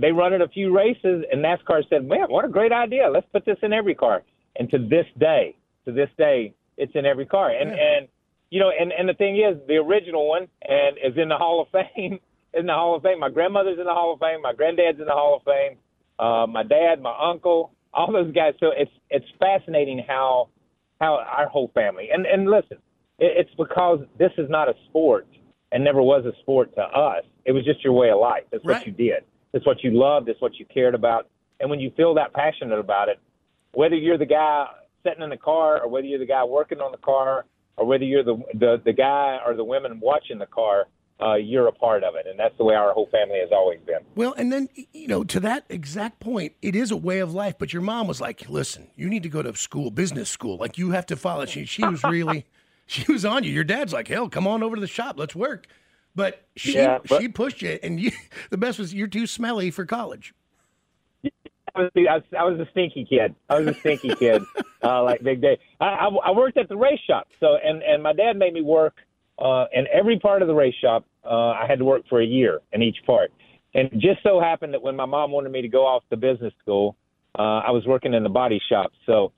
they 0.00 0.10
run 0.10 0.32
it 0.32 0.40
a 0.40 0.48
few 0.48 0.76
races, 0.76 1.24
and 1.30 1.40
NASCAR 1.40 1.88
said, 1.88 2.04
"Man, 2.04 2.26
what 2.28 2.44
a 2.44 2.48
great 2.48 2.72
idea! 2.72 3.08
Let's 3.08 3.28
put 3.32 3.44
this 3.44 3.58
in 3.62 3.72
every 3.72 3.94
car." 3.94 4.24
And 4.56 4.68
to 4.70 4.78
this 4.78 5.06
day, 5.16 5.54
to 5.84 5.92
this 5.92 6.10
day, 6.18 6.54
it's 6.76 6.92
in 6.96 7.06
every 7.06 7.26
car. 7.26 7.50
And 7.50 7.70
and 7.70 8.08
you 8.50 8.60
know, 8.60 8.70
and 8.78 8.92
and 8.92 9.08
the 9.08 9.14
thing 9.14 9.36
is, 9.36 9.58
the 9.66 9.76
original 9.76 10.28
one 10.28 10.48
and 10.62 10.96
is 10.98 11.16
in 11.20 11.28
the 11.28 11.36
Hall 11.36 11.62
of 11.62 11.68
Fame. 11.94 12.18
In 12.54 12.64
the 12.64 12.72
Hall 12.72 12.96
of 12.96 13.02
Fame, 13.02 13.20
my 13.20 13.28
grandmother's 13.28 13.78
in 13.78 13.84
the 13.84 13.92
Hall 13.92 14.14
of 14.14 14.20
Fame. 14.20 14.40
My 14.40 14.54
granddad's 14.54 14.98
in 14.98 15.04
the 15.04 15.12
Hall 15.12 15.36
of 15.36 15.42
Fame. 15.42 15.76
Uh, 16.18 16.46
my 16.46 16.62
dad, 16.62 16.98
my 17.02 17.14
uncle, 17.30 17.72
all 17.92 18.10
those 18.10 18.32
guys. 18.32 18.54
So 18.58 18.68
it's 18.74 18.90
it's 19.10 19.26
fascinating 19.38 20.02
how 20.08 20.48
how 20.98 21.16
our 21.16 21.46
whole 21.46 21.70
family 21.74 22.08
and 22.10 22.24
and 22.24 22.48
listen, 22.50 22.78
it, 23.18 23.46
it's 23.46 23.54
because 23.58 24.00
this 24.18 24.30
is 24.38 24.48
not 24.48 24.66
a 24.66 24.72
sport 24.88 25.26
and 25.72 25.84
never 25.84 26.00
was 26.02 26.24
a 26.24 26.32
sport 26.40 26.74
to 26.76 26.80
us. 26.80 27.22
It 27.44 27.52
was 27.52 27.66
just 27.66 27.84
your 27.84 27.92
way 27.92 28.10
of 28.10 28.18
life. 28.18 28.44
It's 28.50 28.64
Right. 28.64 28.78
what 28.78 28.86
you 28.86 28.92
did. 28.94 29.24
It's 29.52 29.66
what 29.66 29.84
you 29.84 29.90
loved. 29.90 30.30
It's 30.30 30.40
what 30.40 30.58
you 30.58 30.64
cared 30.64 30.94
about. 30.94 31.28
And 31.60 31.68
when 31.68 31.80
you 31.80 31.90
feel 31.98 32.14
that 32.14 32.32
passionate 32.32 32.78
about 32.78 33.10
it, 33.10 33.20
whether 33.72 33.94
you're 33.94 34.18
the 34.18 34.26
guy 34.26 34.68
sitting 35.04 35.22
in 35.22 35.28
the 35.28 35.36
car 35.36 35.82
or 35.82 35.88
whether 35.88 36.06
you're 36.06 36.18
the 36.18 36.26
guy 36.26 36.44
working 36.44 36.80
on 36.80 36.92
the 36.92 36.98
car 36.98 37.44
or 37.78 37.86
whether 37.86 38.04
you're 38.04 38.22
the 38.24 38.36
the, 38.54 38.80
the 38.84 38.92
guy 38.92 39.38
or 39.46 39.54
the 39.54 39.64
women 39.64 40.00
watching 40.00 40.38
the 40.38 40.46
car, 40.46 40.86
uh, 41.20 41.34
you're 41.34 41.66
a 41.68 41.72
part 41.72 42.04
of 42.04 42.14
it. 42.16 42.26
And 42.28 42.38
that's 42.38 42.56
the 42.58 42.64
way 42.64 42.74
our 42.74 42.92
whole 42.92 43.08
family 43.10 43.38
has 43.40 43.50
always 43.52 43.80
been. 43.86 44.00
Well, 44.14 44.34
and 44.36 44.52
then 44.52 44.68
you 44.92 45.08
know, 45.08 45.24
to 45.24 45.40
that 45.40 45.64
exact 45.68 46.20
point, 46.20 46.52
it 46.62 46.76
is 46.76 46.90
a 46.90 46.96
way 46.96 47.18
of 47.20 47.32
life. 47.34 47.54
But 47.58 47.72
your 47.72 47.82
mom 47.82 48.06
was 48.06 48.20
like, 48.20 48.48
"Listen, 48.48 48.88
you 48.96 49.08
need 49.08 49.22
to 49.22 49.28
go 49.28 49.42
to 49.42 49.54
school, 49.56 49.90
business 49.90 50.28
school. 50.28 50.56
Like 50.58 50.76
you 50.78 50.90
have 50.90 51.06
to 51.06 51.16
follow." 51.16 51.46
She 51.46 51.64
she 51.64 51.84
was 51.84 52.02
really, 52.04 52.46
she 52.86 53.10
was 53.10 53.24
on 53.24 53.44
you. 53.44 53.50
Your 53.52 53.64
dad's 53.64 53.92
like, 53.92 54.08
"Hell, 54.08 54.28
come 54.28 54.46
on 54.46 54.62
over 54.62 54.74
to 54.76 54.80
the 54.80 54.86
shop, 54.86 55.18
let's 55.18 55.34
work." 55.34 55.66
But 56.14 56.46
she 56.56 56.74
Yeah, 56.74 56.98
but- 57.08 57.20
she 57.20 57.28
pushed 57.28 57.62
you, 57.62 57.78
and 57.82 58.00
you. 58.00 58.10
The 58.50 58.58
best 58.58 58.78
was 58.78 58.92
you're 58.94 59.06
too 59.08 59.26
smelly 59.26 59.70
for 59.70 59.84
college. 59.84 60.34
I 61.78 61.82
was, 61.82 61.90
I 61.96 62.14
was, 62.14 62.22
I 62.38 62.44
was 62.44 62.60
a 62.60 62.70
stinky 62.70 63.06
kid. 63.08 63.34
I 63.48 63.60
was 63.60 63.68
a 63.68 63.78
stinky 63.80 64.14
kid, 64.14 64.42
uh, 64.82 65.02
like 65.02 65.22
Big 65.22 65.40
Day. 65.40 65.58
I, 65.80 65.86
I, 65.86 66.08
I 66.26 66.30
worked 66.32 66.56
at 66.56 66.68
the 66.68 66.76
race 66.76 67.00
shop, 67.06 67.28
so 67.40 67.56
and 67.62 67.82
and 67.82 68.02
my 68.02 68.12
dad 68.12 68.36
made 68.36 68.52
me 68.52 68.62
work 68.62 68.94
uh, 69.38 69.66
in 69.72 69.86
every 69.92 70.18
part 70.18 70.42
of 70.42 70.48
the 70.48 70.54
race 70.54 70.74
shop. 70.80 71.06
Uh, 71.24 71.50
I 71.50 71.66
had 71.68 71.78
to 71.78 71.84
work 71.84 72.02
for 72.08 72.20
a 72.20 72.26
year 72.26 72.60
in 72.72 72.82
each 72.82 72.98
part, 73.06 73.30
and 73.74 73.92
it 73.92 73.98
just 73.98 74.22
so 74.22 74.40
happened 74.40 74.74
that 74.74 74.82
when 74.82 74.96
my 74.96 75.06
mom 75.06 75.30
wanted 75.30 75.52
me 75.52 75.62
to 75.62 75.68
go 75.68 75.86
off 75.86 76.02
to 76.10 76.16
business 76.16 76.52
school, 76.60 76.96
uh, 77.38 77.42
I 77.42 77.70
was 77.70 77.86
working 77.86 78.14
in 78.14 78.22
the 78.22 78.28
body 78.28 78.60
shop. 78.68 78.92
So 79.06 79.32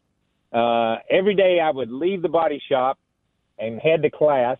uh, 0.53 0.97
every 1.11 1.35
day 1.35 1.61
I 1.61 1.71
would 1.71 1.91
leave 1.91 2.23
the 2.23 2.29
body 2.29 2.63
shop 2.69 2.99
and 3.59 3.81
head 3.81 4.03
to 4.03 4.11
class, 4.11 4.59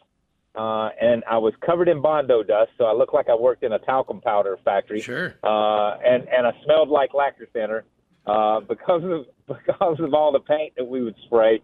uh, 0.57 0.89
and 1.01 1.23
I 1.31 1.39
was 1.39 1.55
covered 1.65 1.89
in 1.89 2.03
bondo 2.03 2.43
dust, 2.43 2.71
so 2.77 2.85
I 2.85 2.93
looked 2.93 3.15
like 3.15 3.29
I 3.29 3.35
worked 3.35 3.63
in 3.63 3.73
a 3.73 3.79
talcum 3.79 4.21
powder 4.21 4.59
factory 4.65 5.01
Sure. 5.01 5.35
uh, 5.45 5.97
and 6.05 6.29
and 6.29 6.47
I 6.47 6.53
smelled 6.65 6.89
like 6.89 7.15
lacquer 7.15 7.49
thinner 7.53 7.85
uh, 8.27 8.61
because 8.69 9.03
of 9.05 9.27
because 9.47 10.01
of 10.01 10.15
all 10.15 10.33
the 10.33 10.41
paint 10.41 10.75
that 10.77 10.85
we 10.85 11.03
would 11.03 11.17
spray. 11.27 11.61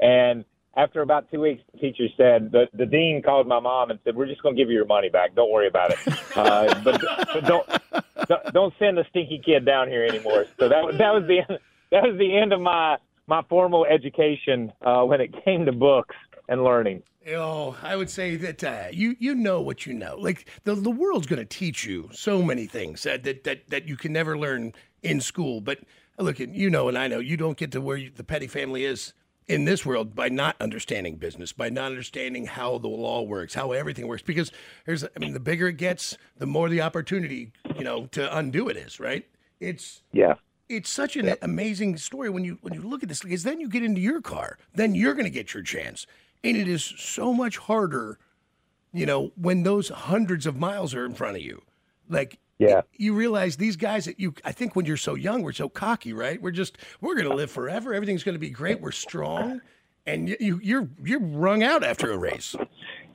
And 0.00 0.44
after 0.76 1.00
about 1.00 1.30
two 1.30 1.40
weeks, 1.40 1.62
the 1.72 1.78
teacher 1.78 2.04
said 2.16 2.52
the 2.52 2.66
the 2.74 2.84
dean 2.84 3.22
called 3.24 3.46
my 3.46 3.60
mom 3.60 3.90
and 3.90 3.98
said, 4.04 4.14
"We're 4.14 4.26
just 4.26 4.42
going 4.42 4.54
to 4.54 4.60
give 4.60 4.68
you 4.68 4.76
your 4.76 4.84
money 4.84 5.08
back. 5.08 5.34
Don't 5.34 5.50
worry 5.50 5.68
about 5.68 5.92
it, 5.92 5.98
uh, 6.36 6.80
but 6.84 7.00
but 7.32 7.44
don't, 7.46 7.66
don't 8.28 8.52
don't 8.52 8.74
send 8.78 8.98
the 8.98 9.04
stinky 9.08 9.40
kid 9.44 9.64
down 9.64 9.88
here 9.88 10.04
anymore." 10.04 10.44
So 10.58 10.68
that 10.68 10.84
was 10.84 10.98
that 10.98 11.14
was 11.14 11.24
the 11.26 11.38
end, 11.38 11.58
that 11.90 12.02
was 12.02 12.18
the 12.18 12.36
end 12.36 12.52
of 12.52 12.60
my 12.60 12.98
my 13.26 13.42
formal 13.48 13.86
education 13.86 14.70
uh, 14.84 15.02
when 15.02 15.22
it 15.22 15.34
came 15.44 15.64
to 15.64 15.72
books 15.72 16.14
and 16.48 16.64
learning. 16.64 17.02
Oh, 17.28 17.76
I 17.82 17.96
would 17.96 18.10
say 18.10 18.36
that 18.36 18.62
uh, 18.62 18.84
you 18.92 19.16
you 19.18 19.34
know 19.34 19.60
what 19.60 19.84
you 19.86 19.92
know. 19.92 20.16
Like 20.16 20.48
the 20.64 20.74
the 20.74 20.90
world's 20.90 21.26
going 21.26 21.40
to 21.40 21.44
teach 21.44 21.84
you 21.84 22.08
so 22.12 22.42
many 22.42 22.66
things 22.66 23.02
that, 23.02 23.24
that 23.24 23.44
that 23.44 23.68
that 23.68 23.88
you 23.88 23.96
can 23.96 24.12
never 24.12 24.38
learn 24.38 24.72
in 25.02 25.20
school. 25.20 25.60
But 25.60 25.80
look, 26.18 26.38
you 26.38 26.70
know, 26.70 26.88
and 26.88 26.96
I 26.96 27.08
know 27.08 27.18
you 27.18 27.36
don't 27.36 27.56
get 27.58 27.72
to 27.72 27.80
where 27.80 27.96
you, 27.96 28.10
the 28.14 28.24
petty 28.24 28.46
family 28.46 28.84
is 28.84 29.12
in 29.48 29.64
this 29.64 29.84
world 29.86 30.14
by 30.14 30.28
not 30.28 30.56
understanding 30.60 31.16
business, 31.16 31.52
by 31.52 31.68
not 31.68 31.86
understanding 31.86 32.46
how 32.46 32.78
the 32.78 32.88
law 32.88 33.22
works, 33.22 33.54
how 33.54 33.72
everything 33.72 34.06
works. 34.08 34.22
Because 34.22 34.50
there's, 34.86 35.04
I 35.04 35.18
mean, 35.20 35.34
the 35.34 35.40
bigger 35.40 35.68
it 35.68 35.76
gets, 35.76 36.16
the 36.38 36.46
more 36.46 36.68
the 36.68 36.80
opportunity, 36.80 37.52
you 37.76 37.84
know, 37.84 38.06
to 38.06 38.36
undo 38.36 38.68
it 38.68 38.76
is. 38.76 39.00
Right? 39.00 39.26
It's 39.60 40.02
Yeah. 40.12 40.34
it's 40.68 40.90
such 40.90 41.16
an 41.16 41.34
amazing 41.42 41.96
story 41.96 42.28
when 42.30 42.44
you 42.44 42.58
when 42.60 42.72
you 42.74 42.82
look 42.82 43.02
at 43.02 43.08
this 43.08 43.22
because 43.22 43.42
then 43.42 43.60
you 43.60 43.68
get 43.68 43.82
into 43.84 44.00
your 44.00 44.20
car 44.20 44.58
then 44.74 44.94
you're 44.94 45.14
going 45.14 45.24
to 45.24 45.30
get 45.30 45.54
your 45.54 45.62
chance 45.62 46.06
and 46.48 46.56
it 46.56 46.68
is 46.68 46.84
so 46.84 47.32
much 47.32 47.58
harder 47.58 48.18
you 48.92 49.06
know 49.06 49.32
when 49.36 49.62
those 49.62 49.88
hundreds 49.88 50.46
of 50.46 50.56
miles 50.56 50.94
are 50.94 51.04
in 51.04 51.14
front 51.14 51.36
of 51.36 51.42
you 51.42 51.60
like 52.08 52.38
Yeah. 52.58 52.82
you 52.96 53.14
realize 53.14 53.56
these 53.56 53.76
guys 53.76 54.04
that 54.06 54.18
you 54.20 54.34
i 54.44 54.52
think 54.52 54.76
when 54.76 54.86
you're 54.86 54.96
so 54.96 55.14
young 55.14 55.42
we're 55.42 55.52
so 55.52 55.68
cocky 55.68 56.12
right 56.12 56.40
we're 56.40 56.50
just 56.52 56.78
we're 57.00 57.14
going 57.14 57.28
to 57.28 57.34
live 57.34 57.50
forever 57.50 57.92
everything's 57.94 58.22
going 58.24 58.34
to 58.34 58.38
be 58.40 58.50
great 58.50 58.80
we're 58.80 58.92
strong 58.92 59.60
and 60.06 60.28
you, 60.28 60.36
you 60.40 60.60
you're 60.62 60.88
you're 61.04 61.20
wrung 61.20 61.62
out 61.62 61.82
after 61.84 62.12
a 62.12 62.18
race 62.18 62.54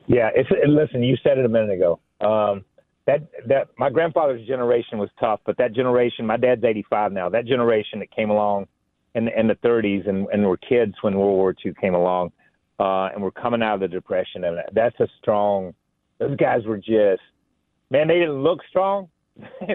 Yeah, 0.07 0.29
it's 0.35 0.49
listen. 0.67 1.03
You 1.03 1.15
said 1.23 1.37
it 1.37 1.45
a 1.45 1.49
minute 1.49 1.71
ago. 1.71 1.99
Um, 2.19 2.65
that 3.05 3.21
that 3.47 3.69
my 3.77 3.89
grandfather's 3.89 4.45
generation 4.45 4.97
was 4.97 5.09
tough, 5.19 5.39
but 5.45 5.55
that 5.57 5.73
generation, 5.73 6.25
my 6.25 6.37
dad's 6.37 6.63
eighty 6.65 6.83
five 6.89 7.13
now. 7.13 7.29
That 7.29 7.45
generation 7.45 7.99
that 7.99 8.11
came 8.11 8.29
along 8.29 8.67
in, 9.15 9.27
in 9.29 9.47
the 9.47 9.55
30s 9.55 10.09
and, 10.09 10.27
and 10.33 10.43
were 10.45 10.57
kids 10.57 10.95
when 11.01 11.13
World 11.15 11.35
War 11.37 11.55
II 11.65 11.73
came 11.79 11.93
along, 11.95 12.31
uh, 12.81 13.09
and 13.13 13.21
we're 13.21 13.29
coming 13.29 13.61
out 13.61 13.75
of 13.75 13.79
the 13.81 13.87
Depression, 13.87 14.43
and 14.43 14.57
that's 14.73 14.99
a 14.99 15.07
strong. 15.21 15.73
Those 16.17 16.35
guys 16.35 16.65
were 16.65 16.77
just, 16.77 17.21
man, 17.91 18.07
they 18.07 18.15
didn't 18.19 18.41
look 18.41 18.59
strong. 18.69 19.09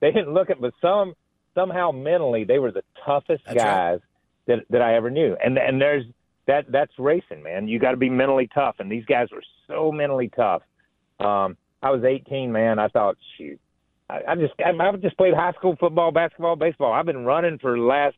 they 0.00 0.12
didn't 0.12 0.32
look 0.32 0.50
it, 0.50 0.60
but 0.60 0.72
some 0.80 1.14
somehow 1.54 1.90
mentally 1.90 2.44
they 2.44 2.58
were 2.58 2.70
the 2.70 2.82
toughest 3.04 3.42
That's 3.46 3.56
guys 3.56 3.98
that 4.46 4.60
that 4.70 4.82
I 4.82 4.94
ever 4.94 5.10
knew. 5.10 5.36
And 5.44 5.58
and 5.58 5.80
there's 5.80 6.04
that 6.46 6.70
that's 6.70 6.92
racing, 6.96 7.42
man. 7.42 7.66
You 7.66 7.80
got 7.80 7.90
to 7.90 7.96
be 7.96 8.08
mentally 8.08 8.48
tough, 8.54 8.76
and 8.78 8.90
these 8.90 9.04
guys 9.04 9.28
were 9.32 9.42
so 9.66 9.90
mentally 9.90 10.30
tough. 10.36 10.62
Um, 11.18 11.56
I 11.82 11.90
was 11.90 12.04
18, 12.04 12.52
man. 12.52 12.78
I 12.78 12.88
thought, 12.88 13.16
shoot, 13.36 13.58
I, 14.08 14.20
I 14.28 14.34
just 14.36 14.54
I, 14.64 14.70
I've 14.70 15.00
just 15.00 15.16
played 15.16 15.34
high 15.34 15.52
school 15.52 15.76
football, 15.80 16.12
basketball, 16.12 16.54
baseball. 16.54 16.92
I've 16.92 17.06
been 17.06 17.24
running 17.24 17.58
for 17.58 17.76
the 17.76 17.82
last 17.82 18.16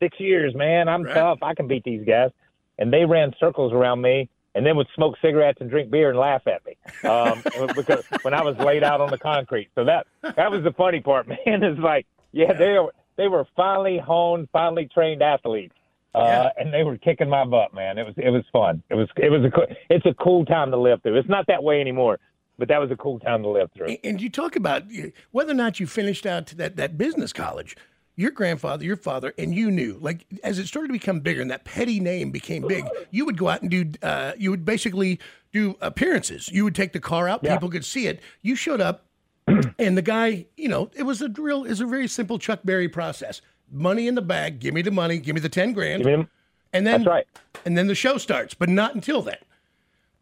six 0.00 0.18
years, 0.18 0.54
man. 0.54 0.88
I'm 0.88 1.02
Right. 1.02 1.14
tough. 1.14 1.38
I 1.42 1.54
can 1.54 1.68
beat 1.68 1.84
these 1.84 2.06
guys. 2.06 2.30
And 2.78 2.92
they 2.92 3.04
ran 3.04 3.32
circles 3.38 3.72
around 3.72 4.00
me, 4.02 4.28
and 4.54 4.64
then 4.66 4.76
would 4.76 4.88
smoke 4.94 5.16
cigarettes 5.22 5.58
and 5.60 5.70
drink 5.70 5.90
beer 5.90 6.10
and 6.10 6.18
laugh 6.18 6.42
at 6.46 6.64
me 6.66 6.76
um, 7.08 7.42
because 7.76 8.04
when 8.22 8.34
I 8.34 8.42
was 8.42 8.56
laid 8.58 8.82
out 8.82 9.00
on 9.00 9.10
the 9.10 9.18
concrete. 9.18 9.68
So 9.74 9.84
that 9.84 10.06
that 10.22 10.50
was 10.50 10.62
the 10.64 10.72
funny 10.72 11.00
part, 11.00 11.26
man. 11.46 11.62
Is 11.62 11.78
like, 11.78 12.06
yeah, 12.32 12.52
they 12.52 12.78
were 12.78 12.92
they 13.16 13.28
were 13.28 13.46
finally 13.56 13.98
honed, 13.98 14.48
finally 14.52 14.88
trained 14.92 15.22
athletes. 15.22 15.74
Uh, 16.16 16.20
Yeah. 16.20 16.62
and 16.62 16.72
they 16.72 16.84
were 16.84 16.96
kicking 16.96 17.28
my 17.28 17.44
butt, 17.44 17.74
man. 17.74 17.98
It 17.98 18.04
was 18.06 18.14
it 18.16 18.30
was 18.30 18.44
fun. 18.52 18.82
It 18.90 18.94
was 18.94 19.08
it 19.16 19.30
was 19.30 19.42
a 19.44 19.76
it's 19.94 20.06
a 20.06 20.14
cool 20.14 20.44
time 20.44 20.70
to 20.70 20.76
live 20.76 21.02
through. 21.02 21.16
It's 21.18 21.28
not 21.28 21.46
that 21.48 21.62
way 21.64 21.80
anymore, 21.80 22.18
but 22.58 22.68
that 22.68 22.80
was 22.80 22.90
a 22.92 22.96
cool 22.96 23.18
time 23.18 23.42
to 23.42 23.48
live 23.48 23.70
through. 23.72 23.96
And- 24.04 24.20
you 24.20 24.30
talk 24.30 24.54
about 24.54 24.84
whether 25.32 25.50
or 25.50 25.56
not 25.56 25.80
you 25.80 25.86
finished 25.88 26.24
out 26.24 26.46
to 26.48 26.56
that, 26.56 26.76
that 26.76 26.96
business 26.96 27.32
college, 27.32 27.76
your 28.16 28.30
grandfather, 28.30 28.84
your 28.84 28.96
father, 28.96 29.34
and 29.38 29.54
you 29.54 29.70
knew, 29.70 29.98
like, 30.00 30.24
as 30.44 30.58
it 30.58 30.66
started 30.66 30.88
to 30.88 30.92
become 30.92 31.20
bigger 31.20 31.42
and 31.42 31.50
that 31.50 31.64
petty 31.64 31.98
name 31.98 32.30
became 32.30 32.66
big, 32.66 32.84
you 33.10 33.24
would 33.24 33.36
go 33.36 33.48
out 33.48 33.62
and 33.62 33.70
do, 33.70 33.90
uh, 34.02 34.32
you 34.38 34.50
would 34.50 34.64
basically 34.64 35.18
do 35.52 35.76
appearances. 35.80 36.48
You 36.48 36.64
would 36.64 36.74
take 36.74 36.92
the 36.92 37.00
car 37.00 37.28
out, 37.28 37.40
Yeah. 37.42 37.54
people 37.54 37.70
could 37.70 37.84
see 37.84 38.06
it. 38.06 38.20
You 38.42 38.54
showed 38.54 38.80
up, 38.80 39.04
and 39.46 39.96
the 39.96 40.02
guy, 40.02 40.46
you 40.56 40.68
know, 40.68 40.90
it 40.94 41.02
was 41.02 41.20
a 41.22 41.28
real, 41.28 41.64
it's 41.64 41.80
a 41.80 41.86
very 41.86 42.06
simple 42.08 42.38
Chuck 42.38 42.60
Berry 42.64 42.88
process. 42.88 43.40
Money 43.70 44.06
in 44.06 44.14
the 44.14 44.22
bag, 44.22 44.60
give 44.60 44.74
me 44.74 44.82
the 44.82 44.90
money, 44.90 45.18
give 45.18 45.34
me 45.34 45.40
the 45.40 45.48
10 45.48 45.72
grand, 45.72 46.04
Give 46.04 46.20
me 46.20 46.26
and 46.72 46.86
then, 46.86 47.02
That's 47.02 47.06
right. 47.08 47.26
and 47.64 47.76
then 47.78 47.86
the 47.86 47.94
show 47.94 48.18
starts, 48.18 48.52
but 48.54 48.68
not 48.68 48.94
until 48.94 49.22
then. 49.22 49.36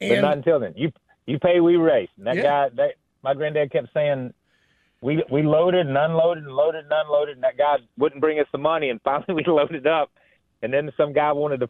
But 0.01 0.21
not 0.21 0.37
until 0.37 0.59
then. 0.61 0.75
You 0.77 0.93
you 1.27 1.39
pay, 1.39 1.61
we 1.61 1.77
race. 1.77 2.09
And 2.17 2.27
that 2.27 2.37
Yeah. 2.37 2.43
guy, 2.43 2.69
that, 2.75 2.95
my 3.23 3.33
granddad 3.35 3.71
kept 3.71 3.89
saying, 3.95 4.35
we 5.03 5.23
we 5.31 5.43
loaded 5.43 5.87
and 5.87 5.99
unloaded 5.99 6.45
and 6.45 6.55
loaded 6.55 6.85
and 6.85 6.93
unloaded, 6.93 7.35
and 7.35 7.45
that 7.45 7.59
guy 7.59 7.77
wouldn't 7.99 8.21
bring 8.21 8.39
us 8.39 8.47
the 8.53 8.59
money. 8.59 8.89
And 8.89 9.01
finally, 9.05 9.35
we 9.35 9.45
loaded 9.47 9.87
up, 9.87 10.11
and 10.63 10.73
then 10.73 10.91
some 10.97 11.13
guy 11.13 11.33
wanted 11.33 11.61
to 11.61 11.69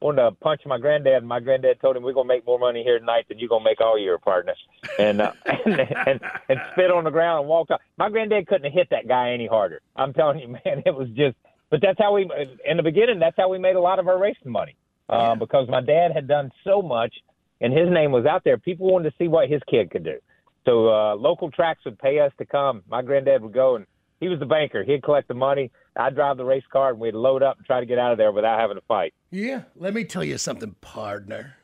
wanted 0.00 0.22
to 0.22 0.30
punch 0.32 0.60
my 0.66 0.78
granddad, 0.78 1.14
and 1.14 1.26
my 1.26 1.40
granddad 1.40 1.80
told 1.80 1.96
him, 1.96 2.02
"We're 2.02 2.12
gonna 2.12 2.28
make 2.28 2.46
more 2.46 2.58
money 2.58 2.82
here 2.84 2.98
tonight 2.98 3.26
than 3.28 3.38
you're 3.38 3.48
gonna 3.48 3.64
make 3.64 3.80
all 3.80 3.98
year, 3.98 4.18
partner." 4.18 4.54
And 4.98 5.22
uh, 5.22 5.32
and, 5.64 5.80
and 5.80 6.20
and 6.48 6.60
spit 6.72 6.90
on 6.90 7.04
the 7.04 7.10
ground 7.10 7.40
and 7.40 7.48
walked 7.48 7.70
off. 7.70 7.80
My 7.96 8.10
granddad 8.10 8.46
couldn't 8.46 8.64
have 8.64 8.74
hit 8.74 8.90
that 8.90 9.08
guy 9.08 9.32
any 9.32 9.46
harder. 9.46 9.80
I'm 9.96 10.12
telling 10.12 10.38
you, 10.38 10.48
man, 10.64 10.82
it 10.84 10.94
was 10.94 11.08
just. 11.16 11.36
But 11.68 11.80
that's 11.82 11.98
how 11.98 12.12
we 12.12 12.30
in 12.64 12.76
the 12.76 12.82
beginning. 12.84 13.18
That's 13.18 13.36
how 13.36 13.48
we 13.48 13.58
made 13.58 13.74
a 13.74 13.80
lot 13.80 13.98
of 13.98 14.06
our 14.06 14.18
racing 14.20 14.52
money 14.52 14.76
uh, 15.08 15.34
because 15.34 15.68
my 15.68 15.80
dad 15.80 16.12
had 16.14 16.28
done 16.28 16.52
so 16.62 16.80
much 16.80 17.12
and 17.60 17.72
his 17.72 17.88
name 17.90 18.12
was 18.12 18.26
out 18.26 18.44
there. 18.44 18.58
People 18.58 18.92
wanted 18.92 19.10
to 19.10 19.16
see 19.18 19.28
what 19.28 19.48
his 19.48 19.60
kid 19.68 19.90
could 19.90 20.04
do. 20.04 20.18
So 20.66 20.88
uh, 20.88 21.14
local 21.16 21.50
tracks 21.50 21.80
would 21.84 21.98
pay 21.98 22.18
us 22.18 22.32
to 22.38 22.44
come. 22.44 22.82
My 22.88 23.00
granddad 23.00 23.40
would 23.42 23.54
go, 23.54 23.76
and 23.76 23.86
he 24.20 24.28
was 24.28 24.38
the 24.40 24.46
banker. 24.46 24.82
He'd 24.84 25.02
collect 25.02 25.28
the 25.28 25.34
money. 25.34 25.70
I'd 25.96 26.14
drive 26.14 26.36
the 26.36 26.44
race 26.44 26.64
car, 26.70 26.90
and 26.90 26.98
we'd 26.98 27.14
load 27.14 27.42
up 27.42 27.56
and 27.56 27.64
try 27.66 27.80
to 27.80 27.86
get 27.86 27.98
out 27.98 28.12
of 28.12 28.18
there 28.18 28.32
without 28.32 28.58
having 28.60 28.76
to 28.76 28.82
fight. 28.82 29.14
yeah, 29.30 29.62
let 29.76 29.94
me 29.94 30.04
tell 30.04 30.24
you 30.24 30.36
something, 30.38 30.74
partner. 30.80 31.56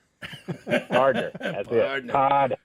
Partner, 0.88 1.32
that's 1.40 1.68
Partner. 1.68 1.96
it. 1.96 2.08
Todd. 2.12 2.56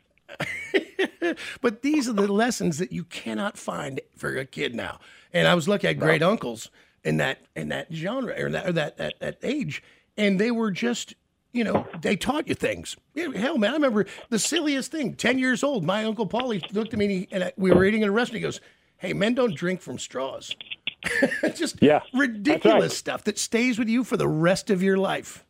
but 1.61 1.81
these 1.81 2.07
are 2.07 2.13
the 2.13 2.31
lessons 2.31 2.77
that 2.77 2.91
you 2.91 3.03
cannot 3.03 3.57
find 3.57 3.99
for 4.15 4.37
a 4.37 4.45
kid 4.45 4.75
now. 4.75 4.99
And 5.33 5.47
I 5.47 5.55
was 5.55 5.67
lucky 5.67 5.87
I 5.87 5.91
had 5.91 5.99
great 5.99 6.21
uncles 6.21 6.69
in 7.03 7.17
that 7.17 7.39
in 7.55 7.69
that 7.69 7.91
genre 7.93 8.35
or 8.37 8.51
that 8.51 8.67
or 8.67 8.71
that, 8.73 8.97
that 8.97 9.15
that 9.19 9.37
age, 9.41 9.81
and 10.17 10.39
they 10.39 10.51
were 10.51 10.69
just 10.71 11.15
you 11.57 11.63
know 11.63 11.87
they 12.01 12.15
taught 12.15 12.47
you 12.47 12.53
things. 12.55 12.95
Yeah, 13.15 13.31
hell, 13.35 13.57
man, 13.57 13.71
I 13.71 13.73
remember 13.73 14.05
the 14.29 14.39
silliest 14.39 14.91
thing. 14.91 15.15
Ten 15.15 15.39
years 15.39 15.63
old, 15.63 15.83
my 15.83 16.03
uncle 16.05 16.27
Paulie 16.27 16.61
looked 16.73 16.93
at 16.93 16.99
me 16.99 17.05
and, 17.05 17.11
he, 17.13 17.27
and 17.31 17.43
I, 17.45 17.53
we 17.57 17.71
were 17.71 17.83
eating 17.85 18.03
at 18.03 18.09
a 18.09 18.11
restaurant. 18.11 18.37
He 18.37 18.41
goes, 18.43 18.61
"Hey, 18.97 19.13
men 19.13 19.33
don't 19.35 19.55
drink 19.55 19.81
from 19.81 19.97
straws." 19.99 20.55
just 21.55 21.81
Yeah, 21.81 22.01
ridiculous 22.13 22.81
right. 22.81 22.91
stuff 22.91 23.23
that 23.25 23.37
stays 23.37 23.77
with 23.79 23.87
you 23.89 24.03
for 24.03 24.17
the 24.17 24.27
rest 24.27 24.69
of 24.69 24.81
your 24.83 24.97
life. 24.97 25.45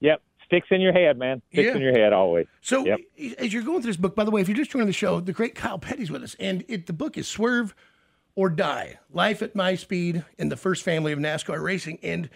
Yep, 0.00 0.22
sticks 0.44 0.68
in 0.70 0.80
your 0.80 0.92
head, 0.92 1.18
man. 1.18 1.42
Sticks 1.52 1.66
Yeah. 1.66 1.74
in 1.76 1.82
your 1.82 1.92
head 1.92 2.12
always. 2.12 2.46
So, 2.62 2.84
Yep. 2.84 2.98
as 3.38 3.52
you're 3.52 3.62
going 3.62 3.82
through 3.82 3.90
this 3.92 3.96
book, 3.96 4.14
by 4.16 4.24
the 4.24 4.30
way, 4.30 4.40
if 4.40 4.48
you're 4.48 4.56
just 4.56 4.70
joining 4.70 4.86
the 4.86 4.92
show, 4.92 5.20
the 5.20 5.32
great 5.32 5.54
Kyle 5.54 5.78
Petty's 5.78 6.10
with 6.10 6.22
us, 6.22 6.36
and 6.40 6.64
it, 6.68 6.86
the 6.86 6.92
book 6.92 7.16
is 7.18 7.28
Swerve 7.28 7.74
or 8.34 8.48
Die: 8.48 8.98
Life 9.12 9.42
at 9.42 9.54
My 9.54 9.74
Speed 9.74 10.24
in 10.38 10.48
the 10.48 10.56
First 10.56 10.82
Family 10.82 11.12
of 11.12 11.18
NASCAR 11.18 11.60
Racing, 11.62 11.98
and 12.02 12.30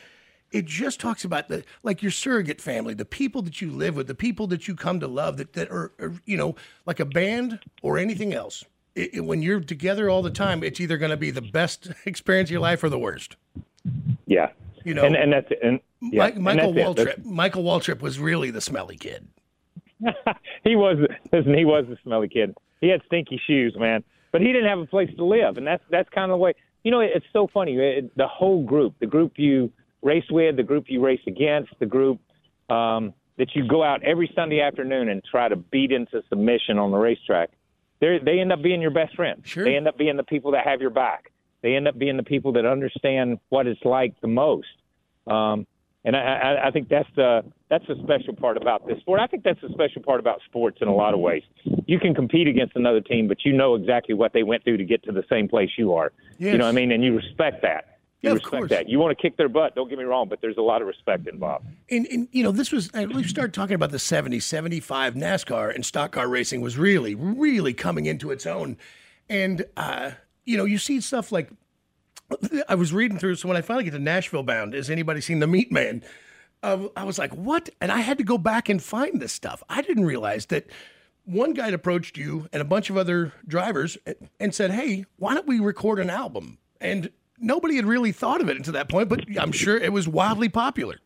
it 0.53 0.65
just 0.67 1.01
talks 1.01 1.25
about 1.25 1.49
the 1.49 1.65
like 1.83 2.03
your 2.03 2.11
surrogate 2.13 2.61
family, 2.61 2.95
the 2.95 3.05
people 3.05 3.43
that 3.43 3.61
you 3.61 3.71
live 3.71 3.97
with, 3.97 4.07
the 4.07 4.15
people 4.15 4.47
that 4.49 4.69
you 4.69 4.75
come 4.75 5.01
to 5.01 5.09
love, 5.09 5.37
that 5.39 5.53
that 5.55 5.71
are, 5.71 5.93
are 5.99 6.15
you 6.25 6.37
know 6.37 6.55
like 6.87 7.01
a 7.01 7.05
band 7.05 7.59
or 7.83 7.99
anything 7.99 8.33
else. 8.35 8.65
It, 8.95 9.15
it- 9.15 9.21
when 9.21 9.43
you're 9.43 9.61
together 9.61 10.09
all 10.11 10.23
the 10.23 10.31
time, 10.31 10.63
it's 10.63 10.81
either 10.81 10.99
going 10.99 11.11
to 11.11 11.17
be 11.17 11.31
the 11.31 11.41
best 11.43 11.91
experience 12.07 12.49
of 12.49 12.53
your 12.53 12.61
life 12.61 12.83
or 12.85 12.89
the 12.89 12.99
worst. 12.99 13.37
Yeah. 14.27 14.51
You 14.85 14.95
know, 14.95 15.05
and 15.05 15.15
and 15.17 15.33
that's 15.33 15.51
and 15.63 15.81
yeah, 16.01 16.19
Mike, 16.25 16.35
and 16.35 16.45
Michael 16.45 16.71
it. 16.71 16.97
That's- 16.97 17.17
Waltrip. 17.19 17.25
Michael 17.25 17.63
Waltrip 17.65 18.01
was 18.01 18.19
really 18.19 18.51
the 18.51 18.61
smelly 18.61 18.97
kid. 18.97 19.27
he 20.65 20.77
was 20.77 20.99
listen, 21.33 21.55
he 21.55 21.65
was 21.65 21.85
a 21.91 21.97
smelly 22.03 22.29
kid. 22.29 22.55
He 22.81 22.89
had 22.89 23.01
stinky 23.07 23.41
shoes, 23.47 23.77
man. 23.79 24.03
But 24.33 24.41
he 24.41 24.49
didn't 24.49 24.69
have 24.69 24.79
a 24.81 24.87
place 24.87 25.11
to 25.17 25.25
live, 25.25 25.57
and 25.57 25.67
that's 25.67 25.85
that's 25.91 26.09
kind 26.09 26.31
of 26.31 26.37
the 26.37 26.39
way. 26.39 26.55
You 26.85 26.91
know, 26.91 26.99
it's 27.01 27.27
so 27.33 27.47
funny. 27.53 27.77
It, 27.77 28.17
the 28.17 28.27
whole 28.27 28.65
group, 28.65 28.95
the 28.99 29.07
group 29.07 29.35
you 29.37 29.71
race 30.03 30.25
with, 30.31 30.57
the 30.57 30.63
group 30.63 30.87
you 30.89 31.01
race 31.01 31.21
against, 31.27 31.73
the 31.79 31.87
group 31.87 32.21
um, 32.69 33.15
that 33.39 33.55
you 33.55 33.67
go 33.67 33.83
out 33.83 34.03
every 34.03 34.31
Sunday 34.35 34.61
afternoon 34.61 35.09
and 35.09 35.23
try 35.25 35.49
to 35.49 35.57
beat 35.57 35.93
into 35.93 36.23
submission 36.29 36.79
on 36.79 36.91
the 36.91 36.99
racetrack. 36.99 37.51
They 38.01 38.19
they 38.23 38.41
end 38.41 38.53
up 38.53 38.63
being 38.63 38.83
your 38.83 38.91
best 38.91 39.15
friends. 39.15 39.49
Sure. 39.49 39.65
They 39.65 39.77
end 39.77 39.87
up 39.89 39.97
being 39.97 40.17
the 40.17 40.25
people 40.25 40.53
that 40.53 40.67
have 40.67 40.81
your 40.81 40.91
back. 40.91 41.31
They 41.63 41.77
end 41.77 41.87
up 41.87 41.97
being 41.97 42.17
the 42.17 42.25
people 42.25 42.53
that 42.55 42.67
understand 42.67 43.39
what 43.49 43.67
it's 43.67 43.85
like 43.85 44.21
the 44.21 44.29
most. 44.29 44.67
Um, 45.29 45.67
and 46.05 46.17
I, 46.17 46.21
I, 46.21 46.69
I 46.69 46.71
think 46.73 46.89
that's 46.89 47.09
the 47.15 47.45
that's 47.71 47.87
the 47.87 47.95
special 48.03 48.35
part 48.35 48.57
about 48.57 48.87
this 48.87 48.99
sport. 48.99 49.21
I 49.21 49.29
think 49.29 49.45
that's 49.45 49.61
the 49.61 49.69
special 49.69 50.03
part 50.03 50.19
about 50.19 50.41
sports 50.47 50.79
in 50.81 50.89
a 50.89 50.95
lot 50.95 51.15
of 51.15 51.21
ways. 51.21 51.43
You 51.87 52.01
can 52.01 52.15
compete 52.15 52.49
against 52.49 52.75
another 52.75 53.01
team, 53.01 53.29
but 53.29 53.45
you 53.45 53.53
know 53.53 53.77
exactly 53.77 54.15
what 54.15 54.33
they 54.33 54.43
went 54.43 54.65
through 54.65 54.79
to 54.79 54.85
get 54.85 55.05
to 55.05 55.13
the 55.13 55.25
same 55.31 55.49
place 55.49 55.71
you 55.79 55.95
are. 55.95 56.13
Yes. 56.39 56.53
You 56.53 56.59
know 56.59 56.65
what 56.65 56.71
I 56.71 56.73
mean? 56.73 56.91
And 56.91 57.05
you 57.05 57.17
respect 57.17 57.63
that. 57.63 57.92
You 58.23 58.31
Yeah, 58.31 58.35
respect 58.35 58.69
that. 58.69 58.89
You 58.89 58.99
want 58.99 59.17
to 59.17 59.21
kick 59.21 59.37
their 59.37 59.49
butt. 59.49 59.75
Don't 59.75 59.89
get 59.89 59.99
me 59.99 60.05
wrong, 60.05 60.29
but 60.29 60.41
there's 60.41 60.57
a 60.57 60.63
lot 60.63 60.81
of 60.81 60.89
respect 60.89 61.27
involved. 61.27 61.67
And, 61.91 62.07
and 62.07 62.29
you 62.31 62.45
know, 62.45 62.53
this 62.53 62.71
was, 62.71 62.89
uh, 62.95 63.07
we 63.13 63.25
started 63.25 63.53
talking 63.53 63.75
about 63.75 63.91
the 63.91 63.99
70, 63.99 64.39
75 64.41 65.15
NASCAR 65.15 65.75
and 65.75 65.85
stock 65.85 66.13
car 66.13 66.29
racing 66.29 66.61
was 66.61 66.79
really, 66.79 67.15
really 67.17 67.75
coming 67.75 68.07
into 68.07 68.31
its 68.31 68.47
own. 68.47 68.77
And, 69.29 69.65
uh, 69.77 70.13
you 70.45 70.57
know, 70.57 70.65
you 70.65 70.79
see 70.79 71.01
stuff 71.01 71.33
like, 71.33 71.51
I 72.69 72.77
was 72.77 72.93
reading 72.93 73.19
through, 73.19 73.35
so 73.35 73.49
when 73.49 73.57
I 73.57 73.61
finally 73.61 73.85
get 73.85 73.91
to 73.91 73.99
Nashville 73.99 74.43
bound, 74.43 74.75
has 74.75 74.89
anybody 74.89 75.21
seen 75.21 75.41
The 75.41 75.47
Meat 75.47 75.71
Man? 75.71 76.03
Uh, 76.63 76.89
I 76.97 77.05
was 77.05 77.19
like, 77.19 77.35
what? 77.35 77.69
And 77.81 77.91
I 77.91 77.99
had 77.99 78.19
to 78.19 78.25
go 78.25 78.39
back 78.39 78.69
and 78.69 78.83
find 78.83 79.21
this 79.21 79.33
stuff. 79.33 79.63
I 79.69 79.83
didn't 79.83 80.07
realize 80.07 80.47
that 80.47 80.67
one 81.25 81.53
guy 81.53 81.69
approached 81.69 82.17
you 82.17 82.49
and 82.53 82.63
a 82.63 82.65
bunch 82.65 82.89
of 82.89 82.97
other 82.97 83.33
drivers 83.47 83.99
and 84.41 84.55
said, 84.55 84.71
hey, 84.71 85.05
why 85.17 85.35
don't 85.35 85.47
we 85.47 85.61
record 85.61 85.99
an 85.99 86.11
album? 86.11 86.59
And 86.81 87.11
nobody 87.43 87.77
had 87.77 87.85
really 87.85 88.13
thought 88.13 88.41
of 88.41 88.49
it 88.49 88.57
until 88.57 88.73
that 88.75 88.89
point, 88.89 89.09
but 89.09 89.25
I'm 89.39 89.53
sure 89.53 89.77
it 89.77 89.93
was 89.93 90.09
wildly 90.09 90.49
popular. 90.49 90.99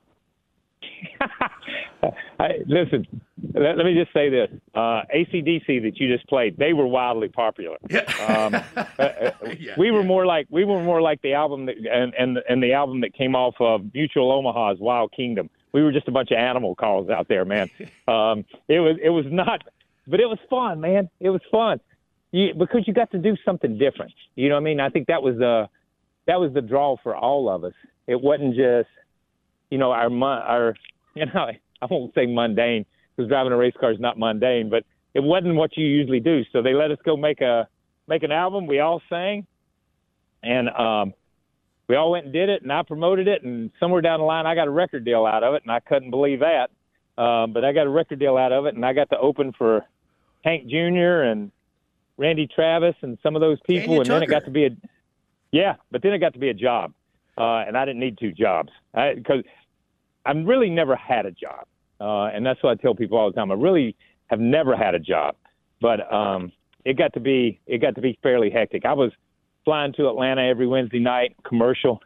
I, 2.39 2.59
listen, 2.67 3.07
let, 3.55 3.77
let 3.77 3.87
me 3.87 3.95
just 3.95 4.13
say 4.13 4.29
this: 4.29 4.49
uh, 4.75 5.03
ACDC 5.15 5.83
that 5.83 5.93
you 5.97 6.15
just 6.15 6.29
played, 6.29 6.57
they 6.59 6.73
were 6.73 6.87
wildly 6.87 7.29
popular. 7.29 7.79
Um, 8.29 8.55
uh, 8.77 8.85
uh, 8.99 9.31
we 9.79 9.91
were 9.91 10.05
more 10.05 10.27
like 10.27 10.47
we 10.51 10.65
were 10.65 10.83
more 10.83 11.01
like 11.01 11.23
the 11.23 11.33
album 11.35 11.67
that 11.67 11.77
and 11.91 12.15
and 12.15 12.39
and 12.49 12.63
the 12.63 12.73
album 12.73 13.01
that 13.01 13.15
came 13.15 13.35
off 13.35 13.55
of 13.61 13.83
Mutual 13.95 14.31
Omaha's 14.33 14.79
Wild 14.79 15.13
Kingdom. 15.13 15.51
We 15.73 15.83
were 15.83 15.93
just 15.93 16.09
a 16.09 16.13
bunch 16.13 16.31
of 16.31 16.39
animal 16.39 16.75
calls 16.75 17.11
out 17.11 17.29
there, 17.29 17.45
man. 17.45 17.71
Um, 18.09 18.45
it 18.69 18.79
was 18.79 18.97
it 19.03 19.09
was 19.09 19.25
not, 19.29 19.65
but 20.07 20.21
it 20.21 20.27
was 20.27 20.39
fun, 20.49 20.81
man. 20.81 21.11
It 21.19 21.31
was 21.31 21.41
fun. 21.51 21.81
You, 22.31 22.55
because 22.55 22.87
you 22.87 22.95
got 22.95 23.11
to 23.11 23.19
do 23.19 23.37
something 23.45 23.79
different. 23.79 24.13
You 24.37 24.49
know 24.49 24.55
what 24.55 24.61
I 24.61 24.65
mean? 24.65 24.79
I 24.79 24.91
think 24.91 25.09
that 25.09 25.25
was 25.25 25.37
the 25.39 25.69
that 26.27 26.41
was 26.41 26.53
the 26.53 26.61
draw 26.61 26.97
for 27.03 27.17
all 27.17 27.49
of 27.49 27.65
us. 27.65 27.75
It 28.07 28.21
wasn't 28.21 28.55
just 28.55 28.89
you 29.71 29.79
know 29.79 29.93
our 29.93 30.11
our 30.23 30.75
you 31.15 31.27
know 31.27 31.51
I 31.83 31.87
won't 31.91 32.15
say 32.15 32.27
mundane 32.27 32.87
because 33.17 33.29
driving 33.29 33.53
a 33.53 33.57
race 33.57 33.75
car 33.79 33.93
is 33.93 34.01
not 34.01 34.19
mundane, 34.19 34.69
but 34.71 34.85
it 35.15 35.23
wasn't 35.23 35.55
what 35.55 35.77
you 35.77 35.87
usually 35.87 36.21
do. 36.21 36.43
So 36.53 36.63
they 36.63 36.75
let 36.75 36.91
us 36.91 36.99
go 37.05 37.17
make 37.17 37.41
a 37.41 37.69
make 38.07 38.23
an 38.23 38.33
album. 38.33 38.67
We 38.67 38.81
all 38.81 39.01
sang, 39.09 39.47
and 40.43 40.69
um, 40.69 41.15
we 41.89 41.97
all 41.97 42.11
went 42.11 42.25
and 42.25 42.33
did 42.33 42.49
it, 42.49 42.63
and 42.63 42.73
I 42.73 42.83
promoted 42.83 43.29
it, 43.29 43.43
and 43.43 43.71
somewhere 43.79 44.01
down 44.01 44.21
the 44.21 44.27
line, 44.27 44.47
I 44.47 44.55
got 44.55 44.69
a 44.69 44.71
record 44.71 45.05
deal 45.05 45.25
out 45.25 45.43
of 45.43 45.55
it, 45.55 45.63
and 45.63 45.71
I 45.71 45.81
couldn't 45.81 46.11
believe 46.11 46.41
that. 46.41 46.71
Um, 47.21 47.53
but 47.53 47.65
I 47.65 47.73
got 47.73 47.87
a 47.87 47.91
record 47.91 48.19
deal 48.19 48.37
out 48.37 48.53
of 48.53 48.67
it, 48.67 48.75
and 48.75 48.85
I 48.85 48.93
got 48.93 49.09
to 49.11 49.19
open 49.19 49.53
for 49.57 49.87
Hank 50.45 50.69
Jr. 50.69 51.23
and 51.23 51.51
Randy 52.19 52.47
Travis 52.47 52.95
and 53.03 53.17
some 53.23 53.35
of 53.35 53.41
those 53.41 53.59
people, 53.67 54.01
and 54.01 54.07
then 54.11 54.23
it 54.23 54.27
got 54.27 54.45
to 54.45 54.51
be 54.51 54.67
a 54.67 54.71
yeah, 55.57 55.77
but 55.91 56.03
then 56.03 56.13
it 56.13 56.19
got 56.19 56.35
to 56.35 56.39
be 56.39 56.51
a 56.51 56.55
job, 56.55 56.93
uh, 57.39 57.65
and 57.67 57.79
I 57.79 57.87
didn't 57.87 58.01
need 58.01 58.19
two 58.19 58.31
jobs 58.31 58.71
because 58.93 59.43
I 60.27 60.33
really 60.33 60.69
never 60.69 60.95
had 60.95 61.25
a 61.25 61.31
job, 61.31 61.67
uh, 61.99 62.27
and 62.27 62.45
that's 62.45 62.63
what 62.63 62.79
I 62.79 62.83
tell 62.83 62.95
people 62.95 63.17
all 63.17 63.31
the 63.31 63.35
time. 63.35 63.51
I 63.51 63.55
really 63.55 63.97
have 64.27 64.39
never 64.39 64.77
had 64.77 64.95
a 64.95 64.99
job, 64.99 65.35
but 65.81 66.13
um, 66.13 66.53
it 66.85 66.99
got 66.99 67.15
to 67.15 67.21
be 67.21 67.59
it 67.67 67.79
got 67.79 67.95
to 67.95 68.03
be 68.03 68.19
fairly 68.23 68.51
hectic. 68.51 68.85
I 68.85 68.93
was 68.93 69.13
flying 69.65 69.95
to 69.95 70.09
Atlanta 70.09 70.43
every 70.43 70.67
Wednesday 70.67 70.99
night, 70.99 71.35
commercial, 71.43 72.01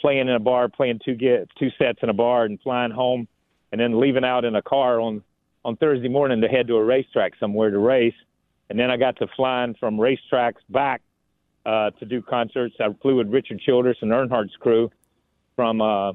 playing 0.00 0.28
in 0.28 0.30
a 0.30 0.40
bar, 0.40 0.68
playing 0.68 1.00
two 1.04 1.16
get 1.16 1.48
two 1.58 1.70
sets 1.78 1.98
in 2.04 2.08
a 2.08 2.14
bar, 2.14 2.44
and 2.44 2.60
flying 2.60 2.92
home, 2.92 3.26
and 3.72 3.80
then 3.80 4.00
leaving 4.00 4.24
out 4.24 4.44
in 4.44 4.54
a 4.54 4.62
car 4.62 5.00
on 5.00 5.24
on 5.64 5.74
Thursday 5.76 6.08
morning 6.08 6.40
to 6.40 6.46
head 6.46 6.68
to 6.68 6.76
a 6.76 6.84
racetrack 6.84 7.32
somewhere 7.40 7.70
to 7.70 7.78
race, 7.78 8.14
and 8.70 8.78
then 8.78 8.92
I 8.92 8.96
got 8.96 9.16
to 9.16 9.26
flying 9.34 9.74
from 9.80 9.96
racetracks 9.96 10.62
back 10.70 11.02
uh, 11.64 11.90
to 11.90 12.04
do 12.04 12.22
concerts. 12.22 12.74
I 12.80 12.88
flew 13.00 13.16
with 13.16 13.28
Richard 13.28 13.60
Childress 13.60 13.98
and 14.00 14.12
Earnhardt's 14.12 14.56
crew 14.56 14.90
from 15.56 15.80
uh, 15.80 16.12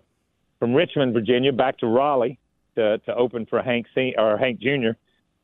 from 0.59 0.73
Richmond, 0.73 1.13
Virginia, 1.13 1.53
back 1.53 1.77
to 1.79 1.87
Raleigh 1.87 2.39
to 2.75 2.97
to 2.99 3.15
open 3.15 3.45
for 3.45 3.61
Hank 3.61 3.87
C- 3.93 4.15
or 4.17 4.37
Hank 4.37 4.59
Jr. 4.59 4.91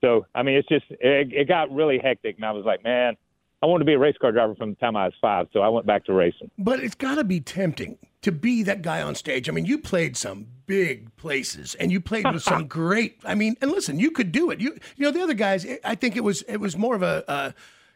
So 0.02 0.26
I 0.36 0.44
mean, 0.44 0.56
it's 0.56 0.68
just 0.68 0.86
it, 0.90 1.32
it 1.34 1.48
got 1.48 1.74
really 1.74 2.00
hectic, 2.00 2.36
and 2.36 2.46
I 2.46 2.52
was 2.52 2.66
like, 2.66 2.84
man, 2.84 3.16
I 3.62 3.66
wanted 3.66 3.84
to 3.84 3.86
be 3.86 3.94
a 3.94 4.00
race 4.00 4.18
car 4.20 4.34
driver 4.34 4.56
from 4.56 4.72
the 4.72 4.76
time 4.76 4.98
I 4.98 5.06
was 5.06 5.14
five, 5.22 5.48
so 5.54 5.62
I 5.62 5.70
went 5.70 5.86
back 5.86 6.04
to 6.06 6.14
racing. 6.14 6.52
But 6.58 6.82
it's 6.82 6.96
got 6.96 7.16
to 7.16 7.24
be 7.24 7.40
tempting 7.40 7.98
to 8.22 8.32
be 8.34 8.64
that 8.64 8.82
guy 8.82 9.02
on 9.02 9.16
stage. 9.16 9.48
I 9.48 9.54
mean, 9.54 9.66
you 9.66 9.78
played 9.78 10.18
some 10.18 10.48
big 10.66 11.16
places, 11.16 11.74
and 11.76 11.90
you 11.90 12.02
played 12.02 12.30
with 12.30 12.44
some 12.44 12.68
great. 12.80 13.22
I 13.24 13.36
mean, 13.36 13.56
and 13.62 13.72
listen, 13.72 14.00
you 14.00 14.12
could 14.12 14.34
do 14.34 14.52
it. 14.52 14.60
You, 14.60 14.78
you 14.98 15.06
know, 15.06 15.12
the 15.12 15.22
other 15.22 15.34
guys. 15.34 15.66
I 15.86 15.96
think 15.96 16.18
it 16.18 16.24
was 16.26 16.42
it 16.44 16.58
was 16.58 16.76
more 16.76 16.96
of 16.96 17.04
a, 17.04 17.24
uh, 17.30 17.52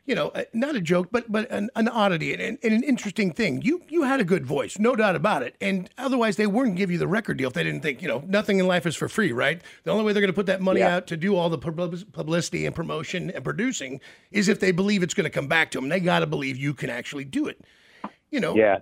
you 0.08 0.16
know, 0.16 0.30
uh, 0.30 0.44
not 0.54 0.76
a 0.76 0.82
joke, 0.82 1.10
but 1.12 1.30
but 1.30 1.52
an, 1.52 1.70
an 1.76 1.90
oddity 1.90 2.34
and, 2.34 2.42
and 2.42 2.74
an 2.74 2.82
interesting 2.82 3.32
thing. 3.32 3.62
You 3.62 3.84
you 3.90 4.04
had 4.04 4.22
a 4.22 4.24
good 4.24 4.46
voice, 4.46 4.80
no 4.80 4.96
doubt 4.96 5.18
about 5.18 5.44
it. 5.44 5.56
And 5.60 5.90
otherwise, 5.98 6.38
they 6.38 6.48
wouldn't 6.48 6.78
give 6.78 6.90
you 6.90 6.98
the 6.98 7.08
record 7.08 7.38
deal 7.38 7.50
if 7.50 7.54
they 7.54 7.64
didn't 7.64 7.82
think 7.82 8.02
you 8.02 8.08
know 8.08 8.24
nothing 8.26 8.58
in 8.58 8.66
life 8.68 8.86
is 8.86 8.96
for 8.96 9.10
free, 9.10 9.34
right? 9.34 9.62
The 9.84 9.92
only 9.92 10.06
way 10.06 10.14
they're 10.14 10.22
going 10.22 10.32
to 10.32 10.36
put 10.36 10.46
that 10.46 10.62
money 10.62 10.80
Yeah. 10.80 10.96
out 10.96 11.08
to 11.08 11.18
do 11.18 11.36
all 11.36 11.50
the 11.50 11.58
pub- 11.58 12.12
publicity 12.14 12.66
and 12.66 12.74
promotion 12.74 13.30
and 13.32 13.44
producing 13.44 14.00
is 14.32 14.48
if 14.48 14.62
they 14.62 14.72
believe 14.72 15.04
it's 15.04 15.14
going 15.14 15.26
to 15.26 15.30
come 15.30 15.48
back 15.48 15.72
to 15.72 15.78
them. 15.80 15.90
They 15.90 16.00
got 16.00 16.20
to 16.20 16.26
believe 16.28 16.56
you 16.58 16.74
can 16.74 16.90
actually 16.90 17.26
do 17.26 17.48
it. 17.48 17.60
You 18.32 18.40
know, 18.40 18.56
Yeah, 18.56 18.78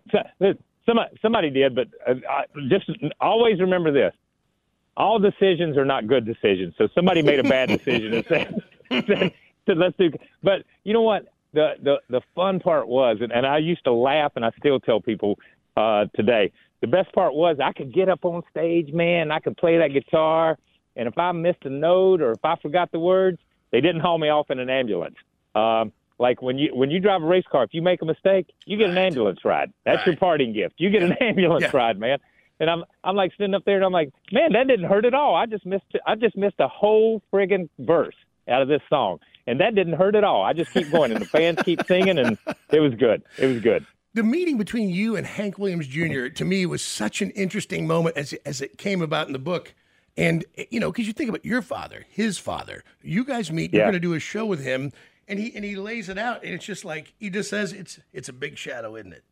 somebody 0.86 1.10
somebody 1.22 1.50
did, 1.50 1.74
but 1.76 1.88
uh, 2.08 2.14
I, 2.30 2.44
just 2.70 2.90
always 3.20 3.60
remember 3.60 3.92
this: 3.92 4.14
all 4.96 5.18
decisions 5.18 5.76
are 5.76 5.86
not 5.86 6.08
good 6.08 6.24
decisions. 6.26 6.76
So 6.78 6.88
somebody 6.94 7.24
made 7.24 7.40
a 7.40 7.44
bad 7.44 7.70
decision 7.70 8.14
and 8.14 8.26
said, 8.28 8.62
said, 9.66 9.78
"Let's 9.84 9.96
do." 9.98 10.12
But 10.44 10.64
you 10.84 10.94
know 10.94 11.02
what? 11.02 11.26
The 11.54 11.74
the 11.82 11.96
the 12.10 12.22
fun 12.36 12.60
part 12.60 12.88
was, 12.88 13.18
and, 13.22 13.32
and 13.32 13.46
I 13.46 13.60
used 13.60 13.84
to 13.86 13.94
laugh, 13.94 14.34
and 14.36 14.44
I 14.46 14.52
still 14.60 14.80
tell 14.80 15.00
people 15.02 15.38
uh, 15.78 16.06
today. 16.16 16.52
The 16.82 16.88
best 16.88 17.12
part 17.14 17.34
was 17.34 17.58
I 17.64 17.72
could 17.72 17.94
get 17.94 18.10
up 18.10 18.26
on 18.26 18.44
stage, 18.52 18.92
man. 18.94 19.32
I 19.32 19.40
could 19.40 19.58
play 19.58 19.78
that 19.78 19.94
guitar, 19.94 20.58
and 20.96 21.08
if 21.08 21.18
I 21.18 21.32
missed 21.32 21.64
a 21.64 21.70
note 21.70 22.22
or 22.22 22.32
if 22.34 22.44
I 22.44 22.56
forgot 22.62 22.92
the 22.92 23.00
words, 23.00 23.40
they 23.72 23.82
didn't 23.82 24.02
haul 24.02 24.18
me 24.18 24.30
off 24.30 24.50
in 24.52 24.60
an 24.60 24.70
ambulance. 24.70 25.16
Um, 25.56 25.92
like 26.20 26.42
when 26.42 26.58
you 26.58 26.76
when 26.76 26.92
you 26.92 27.00
drive 27.00 27.24
a 27.24 27.26
race 27.26 27.46
car, 27.52 27.64
if 27.64 27.74
you 27.74 27.82
make 27.82 28.02
a 28.02 28.06
mistake, 28.06 28.48
you 28.66 28.78
get 28.78 28.90
an 28.90 28.98
ambulance 28.98 29.40
ride. 29.46 29.72
That's 29.86 30.06
your 30.06 30.14
Right. 30.14 30.20
parting 30.20 30.54
gift. 30.54 30.76
You 30.78 30.90
get 30.90 31.02
an 31.04 31.14
ambulance 31.22 31.64
Yeah. 31.64 31.72
ride, 31.78 31.98
man. 32.00 32.20
And 32.60 32.70
I'm 32.70 32.84
I'm 33.04 33.16
like 33.16 33.32
sitting 33.38 33.54
up 33.54 33.64
there 33.66 33.76
and 33.78 33.86
I'm 33.86 33.92
like, 33.92 34.12
man, 34.32 34.54
that 34.54 34.68
didn't 34.68 34.86
hurt 34.88 35.06
at 35.06 35.14
all. 35.14 35.36
I 35.36 35.46
just 35.46 35.66
missed 35.66 35.86
I 36.06 36.16
just 36.16 36.38
missed 36.38 36.60
a 36.60 36.68
whole 36.70 37.22
friggin' 37.34 37.68
verse 37.80 38.16
out 38.48 38.62
of 38.62 38.68
this 38.68 38.82
song, 38.90 39.20
and 39.48 39.60
that 39.60 39.76
didn't 39.76 39.94
hurt 39.94 40.16
at 40.16 40.24
all. 40.24 40.44
I 40.44 40.54
just 40.54 40.72
keep 40.72 40.92
going, 40.92 41.12
and 41.12 41.22
the 41.22 41.26
fans 41.26 41.60
keep 41.64 41.86
singing, 41.88 42.18
and 42.18 42.38
it 42.72 42.80
was 42.80 42.94
good. 42.96 43.24
It 43.38 43.48
was 43.48 43.62
good. 43.62 43.86
the 44.14 44.24
meeting 44.24 44.58
between 44.58 44.90
you 44.90 45.16
and 45.16 45.26
Hank 45.28 45.58
Williams 45.60 45.88
Jr. 45.88 46.28
to 46.30 46.46
me 46.46 46.66
was 46.66 46.82
such 46.82 47.22
an 47.22 47.32
interesting 47.32 47.86
moment 47.88 48.18
as 48.18 48.34
as 48.46 48.62
it 48.62 48.78
came 48.78 49.02
about 49.02 49.28
in 49.28 49.34
the 49.34 49.40
book. 49.40 49.74
And 50.18 50.46
you 50.70 50.80
know, 50.80 50.92
because 50.92 51.08
you 51.08 51.14
think 51.14 51.30
about 51.30 51.44
your 51.46 51.62
father, 51.62 52.06
his 52.10 52.38
father, 52.38 52.84
you 53.02 53.26
guys 53.26 53.52
meet. 53.52 53.74
You're 53.74 53.84
going 53.84 53.94
to 53.94 54.00
do 54.00 54.14
a 54.14 54.20
show 54.20 54.46
with 54.46 54.64
him, 54.64 54.94
and 55.28 55.38
he 55.38 55.54
and 55.56 55.66
he 55.66 55.76
lays 55.76 56.08
it 56.08 56.18
out, 56.18 56.44
and 56.44 56.54
it's 56.54 56.66
just 56.66 56.86
like 56.86 57.14
he 57.20 57.30
just 57.30 57.50
says 57.50 57.74
it's 57.74 58.00
it's 58.14 58.30
a 58.30 58.34
big 58.34 58.58
shadow, 58.58 58.96
isn't 58.96 59.12
it? 59.14 59.24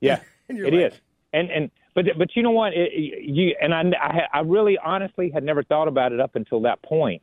Yeah, 0.00 0.20
it 0.48 0.72
is. 0.74 0.94
And 1.34 1.50
and 1.50 1.70
but 1.94 2.06
but 2.16 2.34
you 2.34 2.42
know 2.42 2.52
what? 2.52 2.72
It, 2.72 2.90
you 2.94 3.54
and 3.60 3.74
I 3.74 3.82
I 4.00 4.20
I 4.32 4.40
really 4.40 4.78
honestly 4.82 5.30
had 5.30 5.44
never 5.44 5.62
thought 5.62 5.88
about 5.88 6.12
it 6.12 6.20
up 6.20 6.34
until 6.36 6.62
that 6.62 6.80
point. 6.80 7.22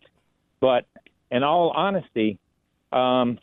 But 0.61 0.85
in 1.31 1.43
all 1.43 1.71
honesty, 1.71 2.39
um, 2.91 3.39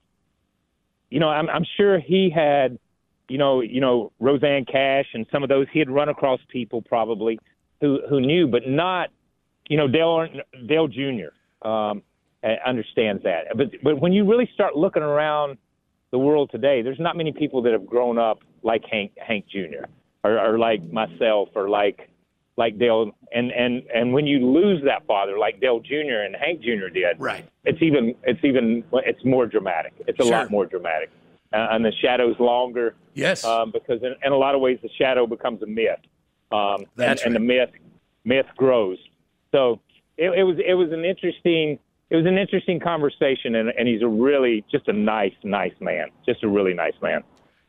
you 1.10 1.20
know, 1.20 1.28
I'm 1.28 1.48
I'm 1.50 1.64
sure 1.76 1.98
he 1.98 2.30
had, 2.34 2.78
you 3.28 3.38
know, 3.38 3.60
you 3.60 3.80
know 3.80 4.12
Rosanne 4.18 4.64
Cash 4.64 5.06
and 5.14 5.26
some 5.30 5.42
of 5.42 5.48
those 5.48 5.66
he 5.72 5.78
had 5.78 5.90
run 5.90 6.08
across 6.08 6.40
people 6.48 6.82
probably 6.82 7.38
who 7.80 8.00
who 8.08 8.20
knew, 8.20 8.46
but 8.46 8.66
not, 8.66 9.10
you 9.68 9.76
know, 9.76 9.88
Dale 9.88 10.26
Dale 10.66 10.88
Jr. 10.88 11.66
Um, 11.68 12.02
understands 12.66 13.22
that. 13.24 13.56
But 13.56 13.72
but 13.82 14.00
when 14.00 14.12
you 14.12 14.28
really 14.28 14.48
start 14.54 14.76
looking 14.76 15.02
around 15.02 15.58
the 16.10 16.18
world 16.18 16.50
today, 16.50 16.82
there's 16.82 17.00
not 17.00 17.16
many 17.16 17.32
people 17.32 17.62
that 17.62 17.72
have 17.72 17.86
grown 17.86 18.18
up 18.18 18.40
like 18.62 18.82
Hank 18.90 19.12
Hank 19.16 19.46
Jr. 19.48 19.86
or, 20.24 20.38
or 20.38 20.58
like 20.58 20.82
myself 20.90 21.50
or 21.54 21.68
like 21.68 22.08
like 22.56 22.78
Dale 22.78 23.10
and 23.32 23.50
and 23.50 23.82
and 23.94 24.12
when 24.12 24.26
you 24.26 24.46
lose 24.46 24.82
that 24.84 25.06
father 25.06 25.38
like 25.38 25.60
Dale 25.60 25.80
Jr. 25.80 26.22
and 26.26 26.36
Hank 26.36 26.60
Jr. 26.60 26.88
did, 26.92 27.18
Right. 27.18 27.44
It's 27.64 27.80
even 27.82 28.14
it's 28.24 28.40
even 28.44 28.84
it's 28.92 29.24
more 29.24 29.46
dramatic. 29.46 29.92
It's 30.06 30.18
a 30.20 30.24
Sure. 30.24 30.32
lot 30.32 30.50
more 30.50 30.66
dramatic, 30.66 31.10
uh, 31.52 31.68
and 31.70 31.84
the 31.84 31.92
shadow's 32.02 32.38
longer 32.38 32.94
Yes. 33.14 33.44
um, 33.44 33.70
because 33.72 34.02
in, 34.02 34.14
in 34.24 34.32
a 34.32 34.36
lot 34.36 34.54
of 34.54 34.60
ways 34.60 34.78
the 34.82 34.90
shadow 34.98 35.26
becomes 35.26 35.62
a 35.62 35.66
myth, 35.66 35.98
um, 36.50 36.84
That's 36.96 37.22
and, 37.22 37.34
and 37.34 37.36
the 37.36 37.40
myth 37.54 37.70
myth 38.24 38.46
grows. 38.56 38.98
So 39.50 39.80
it, 40.18 40.30
it 40.38 40.44
was 40.44 40.56
it 40.64 40.74
was 40.74 40.92
an 40.92 41.04
interesting 41.04 41.78
it 42.10 42.16
was 42.16 42.26
an 42.26 42.36
interesting 42.36 42.78
conversation, 42.78 43.54
and, 43.54 43.70
and 43.70 43.88
he's 43.88 44.02
a 44.02 44.06
really 44.08 44.62
just 44.70 44.86
a 44.88 44.92
nice 44.92 45.32
nice 45.42 45.72
man, 45.80 46.08
just 46.26 46.42
a 46.44 46.48
really 46.48 46.74
nice 46.74 46.92
man. 47.00 47.22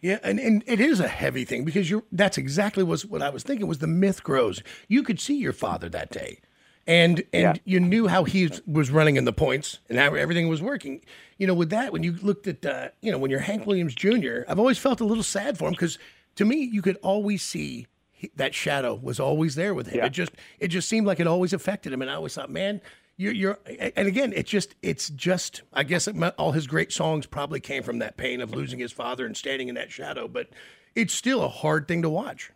Yeah, 0.03 0.19
and, 0.21 0.37
and 0.37 0.63
it 0.67 0.81
is 0.81 0.99
a 0.99 1.07
heavy 1.07 1.45
thing 1.45 1.63
because 1.63 1.89
you're 1.89 2.03
that's 2.11 2.37
exactly 2.37 2.83
was 2.83 3.05
what 3.05 3.21
I 3.21 3.29
was 3.29 3.41
thinking 3.43 3.67
was 3.67 3.77
the 3.77 3.87
myth 3.87 4.21
grows. 4.21 4.61
You 4.89 5.01
could 5.01 5.17
see 5.19 5.37
your 5.37 5.53
father 5.53 5.87
that 5.89 6.11
day. 6.11 6.39
And 6.85 7.23
and 7.31 7.55
Yeah. 7.55 7.61
you 7.63 7.79
knew 7.79 8.07
how 8.07 8.25
he 8.25 8.51
was 8.67 8.91
running 8.91 9.15
in 9.15 9.23
the 9.23 9.31
points 9.31 9.79
and 9.87 9.97
how 9.97 10.13
everything 10.13 10.49
was 10.49 10.61
working. 10.61 10.99
You 11.37 11.47
know, 11.47 11.53
with 11.53 11.69
that, 11.69 11.93
when 11.93 12.03
you 12.03 12.17
looked 12.21 12.47
at, 12.47 12.65
uh, 12.65 12.89
you 13.01 13.13
know, 13.13 13.17
when 13.17 13.31
you're 13.31 13.39
Hank 13.39 13.65
Williams 13.65 13.95
Jr., 13.95 14.41
I've 14.49 14.59
always 14.59 14.77
felt 14.77 14.99
a 14.99 15.05
little 15.05 15.23
sad 15.23 15.57
for 15.57 15.69
him 15.69 15.71
because 15.71 15.97
to 16.35 16.43
me, 16.43 16.57
you 16.57 16.81
could 16.81 16.97
always 16.97 17.41
see 17.41 17.87
that 18.35 18.53
shadow 18.53 18.95
was 18.95 19.21
always 19.21 19.55
there 19.55 19.73
with 19.73 19.87
him. 19.87 19.99
Yeah. 19.99 20.07
It 20.07 20.11
just 20.11 20.31
it 20.59 20.67
just 20.67 20.89
seemed 20.89 21.07
like 21.07 21.21
it 21.21 21.27
always 21.27 21.53
affected 21.53 21.93
him, 21.93 22.01
and 22.01 22.11
I 22.11 22.15
always 22.15 22.33
thought, 22.35 22.49
man, 22.51 22.81
you're 23.23 23.33
you're. 23.33 23.59
And 23.95 24.07
again, 24.07 24.33
it's 24.35 24.49
just 24.49 24.75
it's 24.81 25.09
just. 25.09 25.61
I 25.73 25.83
guess 25.83 26.07
it, 26.07 26.15
all 26.37 26.51
his 26.51 26.67
great 26.67 26.91
songs 26.91 27.25
probably 27.25 27.59
came 27.59 27.83
from 27.83 27.99
that 27.99 28.17
pain 28.17 28.41
of 28.41 28.51
losing 28.53 28.79
his 28.79 28.91
father 28.91 29.25
and 29.25 29.35
standing 29.37 29.67
in 29.69 29.75
that 29.75 29.91
shadow, 29.91 30.27
but 30.27 30.47
it's 30.95 31.13
still 31.13 31.41
a 31.43 31.47
hard 31.49 31.87
thing 31.87 32.01
to 32.01 32.09
watch. 32.09 32.51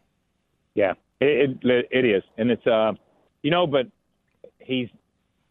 Yeah, 0.75 0.93
it 1.21 1.57
it, 1.63 1.87
it 1.91 2.05
is, 2.05 2.23
and 2.37 2.51
it's 2.51 2.65
uh, 2.67 2.93
you 3.43 3.51
know, 3.51 3.65
but 3.67 3.87
he's 4.59 4.89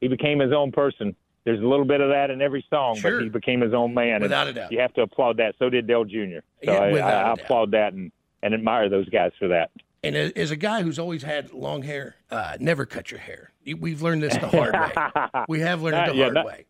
he 0.00 0.08
became 0.08 0.38
his 0.38 0.52
own 0.52 0.72
person. 0.72 1.16
There's 1.44 1.60
a 1.60 1.66
little 1.66 1.84
bit 1.84 2.00
of 2.00 2.08
that 2.10 2.30
in 2.30 2.42
every 2.42 2.64
song, 2.68 2.96
Sure. 2.96 3.18
but 3.18 3.22
he 3.22 3.28
became 3.30 3.60
his 3.60 3.72
own 3.72 3.94
man. 3.94 4.14
and 4.16 4.22
Without 4.22 4.48
a 4.48 4.52
doubt. 4.52 4.72
you 4.72 4.80
have 4.80 4.92
to 4.94 5.02
applaud 5.02 5.36
that. 5.36 5.54
So 5.60 5.70
did 5.70 5.86
Dale 5.86 6.04
Jr. 6.04 6.40
So 6.64 6.72
Yeah, 6.72 6.72
I, 6.72 6.90
without 6.92 7.08
I, 7.08 7.12
a 7.12 7.20
I 7.20 7.22
doubt. 7.28 7.40
applaud 7.40 7.70
that 7.70 7.92
and 7.92 8.10
and 8.42 8.52
admire 8.52 8.88
those 8.88 9.08
guys 9.08 9.30
for 9.38 9.48
that. 9.48 9.70
And 10.04 10.14
as 10.16 10.32
as 10.32 10.50
a 10.50 10.56
guy 10.56 10.82
who's 10.82 10.98
always 10.98 11.22
had 11.22 11.52
long 11.52 11.82
hair, 11.82 12.16
uh, 12.30 12.56
never 12.60 12.84
cut 12.84 13.10
your 13.10 13.20
hair. 13.20 13.50
We've 13.74 14.02
learned 14.02 14.22
this 14.22 14.36
the 14.36 14.48
hard 14.48 14.72
way. 14.74 15.44
We 15.48 15.60
have 15.60 15.82
learned 15.82 15.96
it 16.08 16.12
the 16.12 16.16
yeah, 16.16 16.22
hard 16.24 16.34
not- 16.34 16.46
way. 16.46 16.66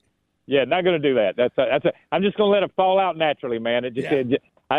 Yeah, 0.48 0.62
not 0.64 0.84
going 0.84 1.00
to 1.00 1.08
do 1.08 1.16
that. 1.16 1.34
That's 1.36 1.54
a, 1.58 1.66
that's 1.68 1.84
a, 1.86 1.92
I'm 2.12 2.22
just 2.22 2.36
going 2.36 2.48
to 2.48 2.52
let 2.52 2.62
it 2.62 2.70
fall 2.76 3.00
out 3.00 3.16
naturally, 3.16 3.58
man. 3.58 3.84
It 3.84 3.94
just 3.94 4.04
Yeah. 4.04 4.18
it, 4.18 4.42
I, 4.70 4.78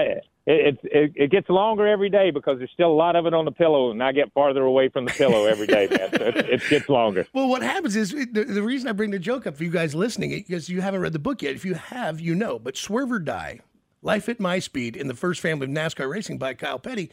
it, 0.49 0.79
it 0.83 1.11
it 1.15 1.29
gets 1.31 1.49
longer 1.49 1.85
every 1.85 2.09
day 2.09 2.31
because 2.31 2.57
there's 2.57 2.71
still 2.71 2.89
a 2.89 2.95
lot 2.95 3.17
of 3.17 3.25
it 3.25 3.33
on 3.33 3.43
the 3.43 3.51
pillow, 3.51 3.91
and 3.91 4.01
I 4.01 4.13
get 4.13 4.31
farther 4.31 4.61
away 4.63 4.87
from 4.87 5.03
the 5.03 5.11
pillow 5.11 5.45
every 5.45 5.67
day, 5.67 5.89
man. 5.91 6.09
So 6.17 6.23
it, 6.25 6.37
it 6.37 6.61
gets 6.69 6.87
longer. 6.87 7.27
Well, 7.33 7.49
what 7.49 7.61
happens 7.63 7.97
is 7.97 8.11
the, 8.11 8.45
the 8.45 8.63
reason 8.63 8.87
I 8.87 8.93
bring 8.93 9.11
the 9.11 9.19
joke 9.19 9.45
up 9.45 9.57
for 9.57 9.65
you 9.65 9.69
guys 9.69 9.93
listening 9.93 10.29
because 10.29 10.69
you 10.69 10.79
haven't 10.79 11.01
read 11.01 11.11
the 11.11 11.19
book 11.19 11.41
yet. 11.41 11.53
If 11.55 11.65
you 11.65 11.73
have, 11.73 12.21
you 12.21 12.33
know. 12.33 12.59
But 12.59 12.77
Swerve 12.77 13.11
or 13.11 13.19
Die, 13.19 13.59
Life 14.01 14.29
at 14.29 14.39
My 14.39 14.59
Speed 14.59 14.95
in 14.95 15.07
the 15.09 15.13
first 15.15 15.41
family 15.41 15.65
of 15.65 15.71
NASCAR 15.71 16.09
racing 16.09 16.37
by 16.37 16.53
Kyle 16.53 16.79
Petty, 16.79 17.11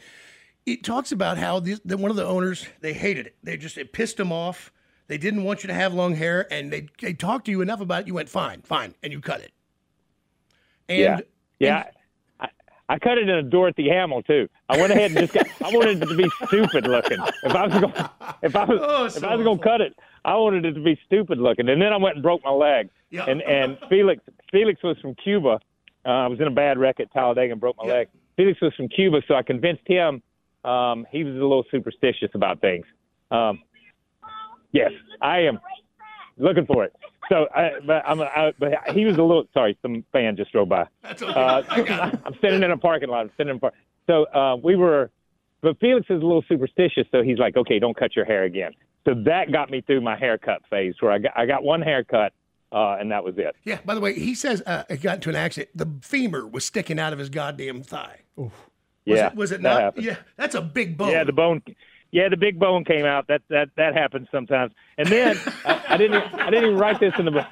it 0.65 0.85
talks 0.85 1.11
about 1.11 1.37
how 1.37 1.59
the, 1.59 1.77
the, 1.83 1.97
one 1.97 2.09
of 2.11 2.15
the 2.17 2.25
owners 2.25 2.65
they 2.79 2.93
hated 2.93 3.27
it. 3.27 3.35
They 3.43 3.57
just 3.57 3.77
it 3.77 3.91
pissed 3.91 4.15
them 4.15 4.31
off. 4.31 4.71
They 5.07 5.17
didn't 5.17 5.43
want 5.43 5.63
you 5.63 5.67
to 5.67 5.73
have 5.73 5.93
long 5.93 6.15
hair, 6.15 6.51
and 6.51 6.71
they 6.71 6.87
they 7.01 7.13
talked 7.13 7.45
to 7.45 7.51
you 7.51 7.61
enough 7.61 7.81
about 7.81 8.01
it. 8.01 8.07
You 8.07 8.15
went 8.15 8.29
fine, 8.29 8.61
fine, 8.61 8.95
and 9.03 9.11
you 9.13 9.21
cut 9.21 9.41
it. 9.41 9.51
And 10.89 10.99
yeah, 10.99 11.19
yeah. 11.59 11.83
I, 12.39 12.47
I 12.89 12.99
cut 12.99 13.17
it 13.17 13.27
in 13.29 13.35
a 13.35 13.43
Dorothy 13.43 13.87
Hamill 13.89 14.23
too. 14.23 14.47
I 14.69 14.77
went 14.79 14.91
ahead 14.91 15.11
and 15.11 15.19
just 15.19 15.33
got. 15.33 15.47
I 15.63 15.75
wanted 15.75 16.01
it 16.01 16.07
to 16.07 16.15
be 16.15 16.29
stupid 16.47 16.87
looking. 16.87 17.17
If 17.43 17.55
I 17.55 17.67
was 17.67 17.81
going, 17.81 17.93
if 18.43 18.55
I 18.55 18.63
was, 18.65 18.79
Oh, 18.81 19.05
if 19.05 19.23
I 19.23 19.35
was 19.35 19.43
going 19.43 19.57
to 19.57 19.63
cut 19.63 19.81
it, 19.81 19.95
I 20.23 20.35
wanted 20.35 20.65
it 20.65 20.73
to 20.73 20.83
be 20.83 20.99
stupid 21.05 21.37
looking. 21.39 21.69
And 21.69 21.81
then 21.81 21.93
I 21.93 21.97
went 21.97 22.15
and 22.15 22.23
broke 22.23 22.43
my 22.43 22.51
leg. 22.51 22.89
Yeah. 23.09 23.25
And 23.27 23.41
and 23.43 23.77
Felix 23.89 24.21
Felix 24.51 24.81
was 24.83 24.97
from 25.01 25.15
Cuba. 25.15 25.59
Uh, 26.05 26.09
I 26.09 26.27
was 26.27 26.39
in 26.39 26.47
a 26.47 26.51
bad 26.51 26.77
wreck 26.77 26.99
at 26.99 27.11
Talladega 27.11 27.51
and 27.53 27.61
broke 27.61 27.77
my 27.77 27.85
Yeah. 27.87 27.93
leg. 27.93 28.07
Felix 28.37 28.59
was 28.61 28.73
from 28.75 28.89
Cuba, 28.89 29.21
so 29.27 29.33
I 29.35 29.41
convinced 29.43 29.83
him. 29.87 30.21
Um, 30.63 31.05
he 31.11 31.23
was 31.23 31.33
a 31.35 31.39
little 31.39 31.63
superstitious 31.71 32.29
about 32.33 32.59
things. 32.59 32.85
Um, 33.31 33.61
yes, 34.75 34.91
I 35.21 35.39
am 35.39 35.59
looking 36.37 36.65
for 36.65 36.83
it. 36.83 36.93
So, 37.29 37.47
I, 37.55 37.71
but 37.85 38.03
I'm, 38.07 38.21
I, 38.21 38.53
but 38.59 38.71
he 38.93 39.05
was 39.05 39.17
a 39.17 39.23
little 39.23 39.45
sorry. 39.53 39.77
Some 39.81 40.03
fan 40.11 40.35
just 40.35 40.51
drove 40.51 40.69
by. 40.69 40.85
That's 41.01 41.21
okay. 41.23 41.33
Uh, 41.33 41.63
I 41.69 41.81
got 41.81 42.13
it. 42.13 42.19
I'm 42.25 42.35
sitting 42.41 42.61
in 42.61 42.69
a 42.71 42.77
parking 42.77 43.09
lot. 43.09 43.21
I'm 43.21 43.31
sitting 43.37 43.49
in 43.51 43.55
a 43.57 43.59
park. 43.59 43.73
So 44.07 44.25
uh, 44.25 44.57
we 44.57 44.75
were, 44.75 45.09
but 45.61 45.79
Felix 45.79 46.05
is 46.09 46.21
a 46.21 46.25
little 46.25 46.43
superstitious, 46.47 47.07
so 47.11 47.23
he's 47.23 47.39
like, 47.39 47.57
okay, 47.57 47.79
don't 47.79 47.97
cut 47.97 48.15
your 48.15 48.25
hair 48.25 48.43
again. 48.43 48.73
So 49.05 49.15
that 49.25 49.51
got 49.51 49.71
me 49.71 49.81
through 49.81 50.01
my 50.01 50.15
haircut 50.15 50.61
phase, 50.69 50.93
where 50.99 51.11
I 51.11 51.17
got 51.19 51.31
I 51.35 51.45
got 51.47 51.63
one 51.63 51.81
haircut, 51.81 52.33
uh, 52.71 52.97
and 52.99 53.11
that 53.11 53.23
was 53.23 53.35
it. 53.37 53.55
Yeah. 53.63 53.79
By 53.85 53.95
the 53.95 54.01
way, 54.01 54.13
he 54.13 54.35
says 54.35 54.61
uh, 54.65 54.83
it 54.89 55.01
got 55.01 55.15
into 55.15 55.29
an 55.29 55.35
accident. 55.35 55.69
The 55.75 55.89
femur 56.01 56.45
was 56.45 56.65
sticking 56.65 56.99
out 56.99 57.13
of 57.13 57.19
his 57.19 57.29
goddamn 57.29 57.81
thigh. 57.81 58.21
Was 58.35 58.51
yeah, 59.05 59.27
It, 59.27 59.35
was 59.35 59.51
it 59.51 59.61
not? 59.61 59.81
happened. 59.81 60.05
Yeah. 60.05 60.17
That's 60.37 60.55
a 60.55 60.61
big 60.61 60.97
bone. 60.97 61.11
Yeah, 61.11 61.23
the 61.23 61.33
bone. 61.33 61.61
Yeah, 62.15 62.29
the 62.29 62.37
big 62.37 62.57
bone 62.57 62.85
came 62.85 63.05
out. 63.05 63.27
That 63.27 63.41
that 63.49 63.67
that 63.75 63.93
happens 63.93 64.27
sometimes. 64.31 64.71
And 64.97 65.07
then 65.09 65.37
I, 65.65 65.83
I 65.89 65.97
didn't 65.97 66.15
even- 66.23 66.39
I 66.39 66.49
didn't 66.49 66.65
even 66.69 66.77
write 66.79 66.99
this 67.01 67.13
in 67.19 67.25
the 67.25 67.31
book. 67.31 67.47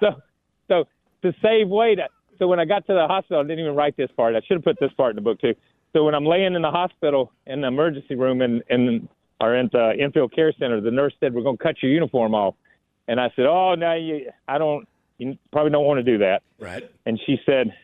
So 0.00 0.22
so 0.68 0.84
to 1.22 1.34
save 1.42 1.68
weight, 1.68 1.98
I- 2.00 2.06
so 2.38 2.46
when 2.46 2.60
I 2.60 2.64
got 2.64 2.86
to 2.86 2.94
the 2.94 3.06
hospital, 3.08 3.40
I 3.40 3.42
didn't 3.42 3.58
even 3.58 3.74
write 3.74 3.96
this 3.96 4.08
part. 4.16 4.34
I 4.36 4.40
should 4.46 4.56
have 4.58 4.64
put 4.64 4.78
this 4.80 4.92
part 4.96 5.10
in 5.10 5.16
the 5.16 5.22
book 5.22 5.40
too. 5.40 5.54
So 5.92 6.04
when 6.04 6.14
I'm 6.14 6.24
laying 6.24 6.54
in 6.54 6.62
the 6.62 6.70
hospital 6.70 7.32
in 7.46 7.60
the 7.62 7.66
emergency 7.66 8.14
room 8.14 8.40
and 8.40 8.62
in 8.70 9.08
or 9.40 9.56
in 9.56 9.68
the 9.72 9.94
infield 9.98 10.32
care 10.32 10.52
center, 10.58 10.80
the 10.80 10.90
nurse 10.92 11.12
said 11.18 11.34
we're 11.34 11.42
going 11.42 11.56
to 11.58 11.62
cut 11.62 11.82
your 11.82 11.90
uniform 11.90 12.34
off, 12.34 12.54
and 13.08 13.18
I 13.20 13.30
said, 13.34 13.46
oh 13.46 13.74
no, 13.74 13.94
you, 13.94 14.30
I 14.46 14.58
don't. 14.58 14.86
You 15.18 15.36
probably 15.52 15.72
don't 15.72 15.84
want 15.84 15.98
to 15.98 16.04
do 16.12 16.18
that. 16.18 16.42
Right. 16.60 16.88
And 17.04 17.20
she 17.26 17.36
said, 17.44 17.74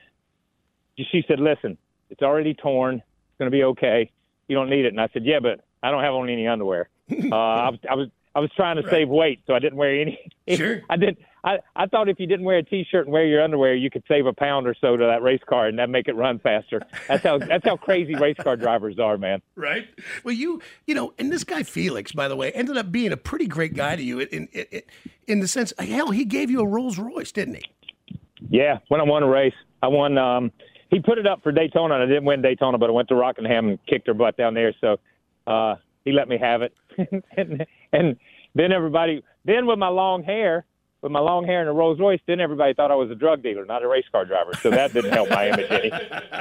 she 0.97 1.23
said, 1.29 1.39
listen, 1.41 1.77
it's 2.09 2.23
already 2.23 2.55
torn. 2.55 2.95
It's 2.97 3.39
going 3.39 3.51
to 3.51 3.55
be 3.55 3.65
okay. 3.65 4.11
You 4.49 4.57
don't 4.57 4.71
need 4.71 4.85
it. 4.85 4.89
And 4.89 5.01
I 5.01 5.09
said, 5.13 5.25
yeah, 5.25 5.41
but 5.41 5.65
I 5.83 5.91
don't 5.91 6.03
have 6.03 6.15
on 6.15 6.29
any 6.29 6.47
underwear. 6.47 6.89
Uh, 7.09 7.37
I, 7.37 7.71
was, 7.71 7.79
I 7.89 7.95
was 7.95 8.09
I 8.37 8.41
was 8.41 8.51
trying 8.55 8.77
to 8.77 8.87
save 8.91 9.09
weight, 9.09 9.41
so 9.47 9.55
I 9.55 9.61
didn't 9.61 9.79
wear 9.79 9.99
any. 9.99 10.21
Sure. 10.47 10.83
I 10.91 10.97
didn't. 10.97 11.19
I 11.43 11.59
I 11.75 11.87
thought 11.87 12.11
if 12.11 12.21
you 12.21 12.27
didn't 12.27 12.45
wear 12.45 12.59
a 12.59 12.63
t-shirt 12.63 13.07
and 13.07 13.13
wear 13.13 13.25
your 13.25 13.43
underwear, 13.43 13.75
you 13.75 13.89
could 13.89 14.03
save 14.07 14.27
a 14.27 14.35
pound 14.35 14.67
or 14.67 14.75
so 14.79 14.95
to 14.95 15.05
that 15.07 15.23
race 15.23 15.41
car, 15.49 15.69
and 15.69 15.79
that 15.79 15.89
make 15.89 16.07
it 16.07 16.15
run 16.17 16.39
faster. 16.39 16.83
That's 17.09 17.23
how 17.23 17.39
that's 17.39 17.65
how 17.65 17.79
crazy 17.79 18.15
race 18.15 18.37
car 18.37 18.55
drivers 18.57 18.99
are, 18.99 19.17
man. 19.17 19.41
Right. 19.55 19.89
Well, 20.23 20.35
you, 20.35 20.61
you 20.87 20.95
know, 20.95 21.15
and 21.19 21.33
this 21.33 21.45
guy 21.45 21.63
Felix, 21.63 22.13
by 22.13 22.29
the 22.29 22.37
way, 22.37 22.53
ended 22.53 22.77
up 22.77 22.93
being 22.93 23.11
a 23.11 23.17
pretty 23.17 23.47
great 23.47 23.73
guy 23.73 23.97
to 23.97 24.03
you 24.03 24.21
in 24.21 24.29
in, 24.29 24.49
in, 24.53 24.83
in 25.27 25.41
the 25.41 25.49
sense, 25.49 25.73
hell, 25.79 26.11
he 26.11 26.27
gave 26.27 26.51
you 26.51 26.61
a 26.61 26.67
Rolls 26.67 26.99
Royce, 26.99 27.33
didn't 27.33 27.55
he? 27.55 28.19
Yeah, 28.51 28.81
when 28.89 29.01
I 29.01 29.05
won 29.05 29.23
a 29.23 29.29
race, 29.29 29.55
I 29.83 29.89
won. 29.89 30.19
Um, 30.19 30.53
he 30.91 31.01
put 31.01 31.19
it 31.19 31.27
up 31.27 31.43
for 31.43 31.53
Daytona, 31.53 31.95
and 31.95 32.03
I 32.03 32.07
didn't 32.07 32.25
win 32.25 32.43
Daytona, 32.43 32.79
but 32.79 32.91
I 32.91 32.93
went 32.93 33.09
to 33.09 33.15
Rockingham 33.15 33.69
and 33.69 33.79
kicked 33.87 34.07
her 34.07 34.15
butt 34.15 34.37
down 34.37 34.55
there. 34.55 34.75
So 34.81 34.99
uh, 35.47 35.77
he 36.05 36.13
let 36.13 36.29
me 36.29 36.39
have 36.39 36.63
it, 36.63 36.75
and, 37.37 37.67
and 37.93 38.17
then 38.55 38.73
everybody, 38.73 39.23
then 39.45 39.67
with 39.67 39.79
my 39.79 39.89
long 39.89 40.23
hair, 40.23 40.65
with 41.03 41.13
my 41.13 41.21
long 41.21 41.45
hair 41.45 41.61
and 41.61 41.69
a 41.69 41.73
Rolls 41.73 42.01
Royce, 42.01 42.21
then 42.27 42.41
everybody 42.41 42.75
thought 42.75 42.91
I 42.91 42.95
was 42.95 43.11
a 43.11 43.15
drug 43.15 43.43
dealer, 43.43 43.65
not 43.65 43.83
a 43.83 43.89
race 43.89 44.07
car 44.11 44.25
driver. 44.25 44.53
So 44.55 44.71
that 44.71 44.93
didn't 44.93 45.13
help 45.13 45.31
my 45.31 45.51
image 45.51 45.71
any. 45.71 45.93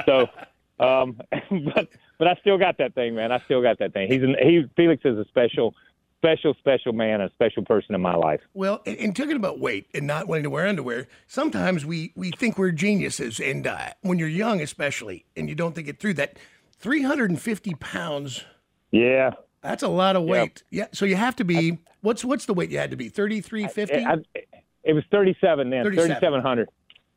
So, 0.06 0.28
um, 0.80 1.20
but 1.74 1.88
but 2.18 2.26
I 2.26 2.34
still 2.40 2.58
got 2.58 2.78
that 2.78 2.94
thing, 2.94 3.14
man. 3.14 3.32
I 3.32 3.40
still 3.44 3.62
got 3.62 3.78
that 3.78 3.92
thing. 3.92 4.10
He's 4.10 4.22
an, 4.22 4.34
he 4.42 4.64
Felix 4.76 5.04
is 5.04 5.18
a 5.18 5.24
special, 5.26 5.74
special, 6.26 6.54
special 6.58 6.92
man, 6.92 7.20
a 7.20 7.30
special 7.30 7.64
person 7.64 7.94
in 7.94 8.00
my 8.00 8.14
life. 8.14 8.40
Well, 8.54 8.82
and, 8.84 8.96
and 8.98 9.16
talking 9.16 9.36
about 9.36 9.60
weight 9.60 9.86
and 9.94 10.06
not 10.06 10.26
wanting 10.26 10.44
to 10.44 10.50
wear 10.50 10.66
underwear, 10.66 11.06
sometimes 11.26 11.86
we 11.86 12.12
we 12.16 12.30
think 12.32 12.58
we're 12.58 12.72
geniuses, 12.72 13.38
and 13.38 13.66
uh, 13.66 13.90
when 14.02 14.18
you're 14.18 14.28
young, 14.28 14.60
especially, 14.60 15.24
and 15.36 15.48
you 15.48 15.54
don't 15.54 15.74
think 15.74 15.88
it 15.88 16.00
through, 16.00 16.14
that 16.14 16.38
350 16.78 17.74
pounds. 17.74 18.44
Yeah, 18.90 19.32
That's 19.62 19.82
a 19.82 19.88
lot 19.88 20.16
of 20.16 20.24
weight. 20.24 20.62
Yeah. 20.70 20.86
So 20.92 21.04
you 21.04 21.16
have 21.16 21.36
to 21.36 21.44
be. 21.44 21.78
What's 22.00 22.24
what's 22.24 22.46
the 22.46 22.54
weight 22.54 22.70
you 22.70 22.78
had 22.78 22.90
to 22.90 22.96
be? 22.96 23.08
3350. 23.08 24.04
I, 24.04 24.42
it 24.84 24.92
was 24.92 25.04
37 25.10 25.70
then, 25.70 25.84
3700. 25.84 26.68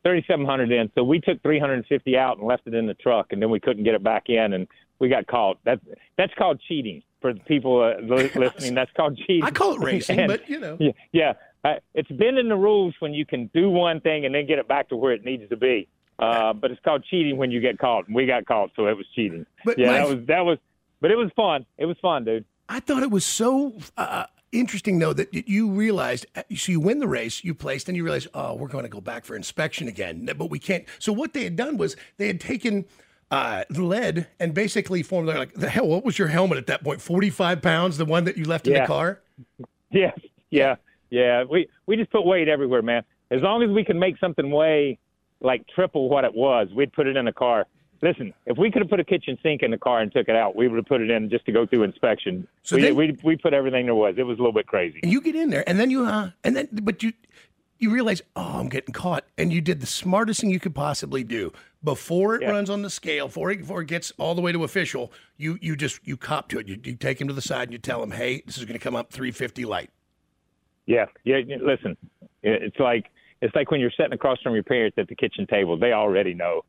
3700 0.02 0.70
then. 0.70 0.90
So 0.94 1.04
we 1.04 1.20
took 1.20 1.42
350 1.42 2.16
out 2.16 2.38
and 2.38 2.46
left 2.46 2.66
it 2.66 2.74
in 2.74 2.86
the 2.86 2.94
truck, 2.94 3.28
and 3.30 3.40
then 3.40 3.50
we 3.50 3.60
couldn't 3.60 3.84
get 3.84 3.94
it 3.94 4.02
back 4.02 4.24
in, 4.28 4.52
and 4.52 4.66
we 4.98 5.08
got 5.08 5.26
caught. 5.26 5.58
That's 5.64 5.80
that's 6.16 6.32
called 6.34 6.60
cheating 6.66 7.02
for 7.20 7.32
the 7.34 7.40
people 7.40 7.82
uh, 7.82 8.00
listening. 8.38 8.74
That's 8.74 8.90
called 8.96 9.16
cheating. 9.18 9.44
I 9.44 9.50
call 9.50 9.74
it 9.74 9.80
racing, 9.80 10.18
And- 10.20 10.28
but 10.28 10.48
you 10.48 10.58
know. 10.60 10.76
yeah, 10.80 10.92
yeah. 11.12 11.32
Uh, 11.62 11.74
it's 11.94 12.10
bending 12.10 12.48
the 12.48 12.56
rules 12.56 12.94
when 13.00 13.12
you 13.12 13.26
can 13.26 13.50
do 13.52 13.68
one 13.68 14.00
thing 14.00 14.24
and 14.24 14.34
then 14.34 14.46
get 14.46 14.58
it 14.58 14.66
back 14.66 14.88
to 14.88 14.96
where 14.96 15.12
it 15.12 15.24
needs 15.26 15.46
to 15.50 15.56
be. 15.56 15.86
Uh, 16.18 16.52
but 16.60 16.70
it's 16.70 16.80
called 16.82 17.04
cheating 17.10 17.36
when 17.36 17.50
you 17.50 17.60
get 17.60 17.78
caught, 17.78 18.06
and 18.06 18.14
we 18.14 18.26
got 18.26 18.46
caught, 18.46 18.70
so 18.76 18.86
it 18.86 18.96
was 18.96 19.06
cheating. 19.14 19.44
But 19.64 19.78
yeah, 19.78 19.88
my- 19.88 19.98
that 19.98 20.08
was 20.08 20.26
that 20.26 20.40
was, 20.44 20.58
but 21.00 21.10
it 21.10 21.16
was 21.16 21.30
fun. 21.36 21.66
It 21.78 21.86
was 21.86 21.96
fun, 22.00 22.24
dude. 22.24 22.44
I 22.68 22.80
thought 22.80 23.02
it 23.02 23.10
was 23.10 23.24
so 23.24 23.74
uh, 23.96 24.26
interesting, 24.52 25.00
though, 25.00 25.12
that 25.12 25.34
you 25.48 25.70
realized. 25.70 26.24
uh, 26.36 26.42
So 26.56 26.70
you 26.72 26.78
win 26.80 26.98
the 27.00 27.08
race, 27.08 27.42
you 27.42 27.52
placed, 27.54 27.88
and 27.88 27.96
you 27.96 28.04
realize, 28.04 28.28
oh, 28.32 28.54
we're 28.54 28.68
going 28.68 28.84
to 28.84 28.88
go 28.90 29.00
back 29.00 29.24
for 29.24 29.34
inspection 29.34 29.88
again, 29.88 30.28
but 30.38 30.50
we 30.50 30.58
can't. 30.60 30.84
So 31.00 31.12
what 31.12 31.32
they 31.32 31.42
had 31.44 31.56
done 31.56 31.76
was 31.78 31.96
they 32.16 32.28
had 32.28 32.40
taken 32.40 32.84
uh, 33.30 33.64
the 33.70 33.82
lead 33.84 34.26
and 34.38 34.52
basically 34.54 35.02
formed 35.02 35.28
like 35.28 35.54
the 35.54 35.68
hell. 35.68 35.86
What 35.86 36.04
was 36.04 36.18
your 36.18 36.28
helmet 36.28 36.58
at 36.58 36.66
that 36.68 36.82
point? 36.84 37.00
Forty 37.00 37.30
five 37.30 37.62
pounds, 37.62 37.96
the 37.98 38.04
one 38.04 38.24
that 38.24 38.36
you 38.36 38.44
left 38.44 38.66
in 38.66 38.72
the 38.82 38.86
car. 38.86 39.20
Yeah, 39.92 40.12
yeah, 40.50 40.76
yeah. 41.10 41.42
We 41.42 41.68
we 41.86 41.96
just 41.96 42.10
put 42.12 42.24
weight 42.24 42.46
everywhere, 42.48 42.80
man. 42.82 43.02
As 43.32 43.42
long 43.42 43.62
as 43.64 43.70
we 43.70 43.84
can 43.84 43.98
make 43.98 44.16
something 44.18 44.50
weigh 44.52 44.98
like 45.40 45.66
triple 45.74 46.08
what 46.08 46.24
it 46.24 46.32
was, 46.32 46.68
we'd 46.72 46.92
put 46.92 47.08
it 47.08 47.16
in 47.16 47.24
the 47.24 47.32
car. 47.32 47.66
Listen, 48.02 48.32
if 48.46 48.56
we 48.56 48.70
could 48.70 48.82
have 48.82 48.88
put 48.88 49.00
a 49.00 49.04
kitchen 49.04 49.36
sink 49.42 49.62
in 49.62 49.70
the 49.72 49.78
car 49.78 50.00
and 50.00 50.12
took 50.12 50.28
it 50.28 50.36
out, 50.36 50.54
we 50.54 50.68
would 50.68 50.76
have 50.76 50.86
put 50.86 51.00
it 51.00 51.10
in 51.10 51.28
just 51.28 51.44
to 51.46 51.52
go 51.52 51.66
through 51.66 51.82
inspection. 51.82 52.46
So 52.62 52.76
we, 52.76 52.82
then- 52.82 52.94
we 52.94 53.18
we 53.24 53.36
put 53.36 53.52
everything 53.52 53.86
there 53.86 53.94
was. 53.96 54.14
It 54.16 54.22
was 54.22 54.38
a 54.38 54.40
little 54.40 54.52
bit 54.54 54.68
crazy. 54.68 55.00
And 55.02 55.10
you 55.10 55.20
get 55.20 55.34
in 55.34 55.50
there, 55.50 55.68
and 55.68 55.78
then 55.80 55.90
you, 55.90 56.06
uh, 56.06 56.30
and 56.44 56.54
then, 56.56 56.68
but 56.70 57.02
you, 57.02 57.12
you 57.80 57.90
realize, 57.90 58.22
oh, 58.36 58.58
I'm 58.60 58.68
getting 58.68 58.92
caught, 58.92 59.24
and 59.38 59.52
you 59.52 59.60
did 59.60 59.80
the 59.80 59.86
smartest 59.86 60.40
thing 60.42 60.50
you 60.50 60.60
could 60.60 60.74
possibly 60.74 61.24
do 61.24 61.52
before 61.82 62.34
it 62.36 62.42
Yeah. 62.42 62.50
runs 62.50 62.68
on 62.70 62.82
the 62.82 62.90
scale, 62.90 63.26
before 63.26 63.50
it, 63.50 63.60
before 63.60 63.80
it 63.80 63.86
gets 63.88 64.12
all 64.18 64.34
the 64.34 64.42
way 64.42 64.52
to 64.52 64.62
official. 64.64 65.12
You, 65.38 65.58
you 65.62 65.74
just, 65.76 66.00
you 66.06 66.16
cop 66.16 66.48
to 66.50 66.58
it. 66.58 66.68
You, 66.68 66.78
you 66.84 66.94
take 66.94 67.20
him 67.20 67.26
to 67.28 67.34
the 67.34 67.40
side 67.42 67.64
and 67.64 67.72
you 67.72 67.78
tell 67.78 68.02
him, 68.02 68.10
hey, 68.10 68.42
this 68.46 68.58
is 68.58 68.64
going 68.66 68.78
to 68.78 68.82
come 68.82 68.94
up 68.94 69.10
350 69.10 69.64
light. 69.64 69.90
Yeah, 70.86 71.06
yeah. 71.24 71.38
Listen, 71.62 71.96
it's 72.42 72.78
like 72.78 73.06
it's 73.42 73.54
like 73.54 73.70
when 73.70 73.80
you're 73.80 73.92
sitting 73.96 74.12
across 74.12 74.40
from 74.42 74.54
your 74.54 74.62
parents 74.64 74.98
at 74.98 75.08
the 75.08 75.14
kitchen 75.14 75.46
table. 75.46 75.78
They 75.78 75.92
already 75.92 76.34
know. 76.34 76.64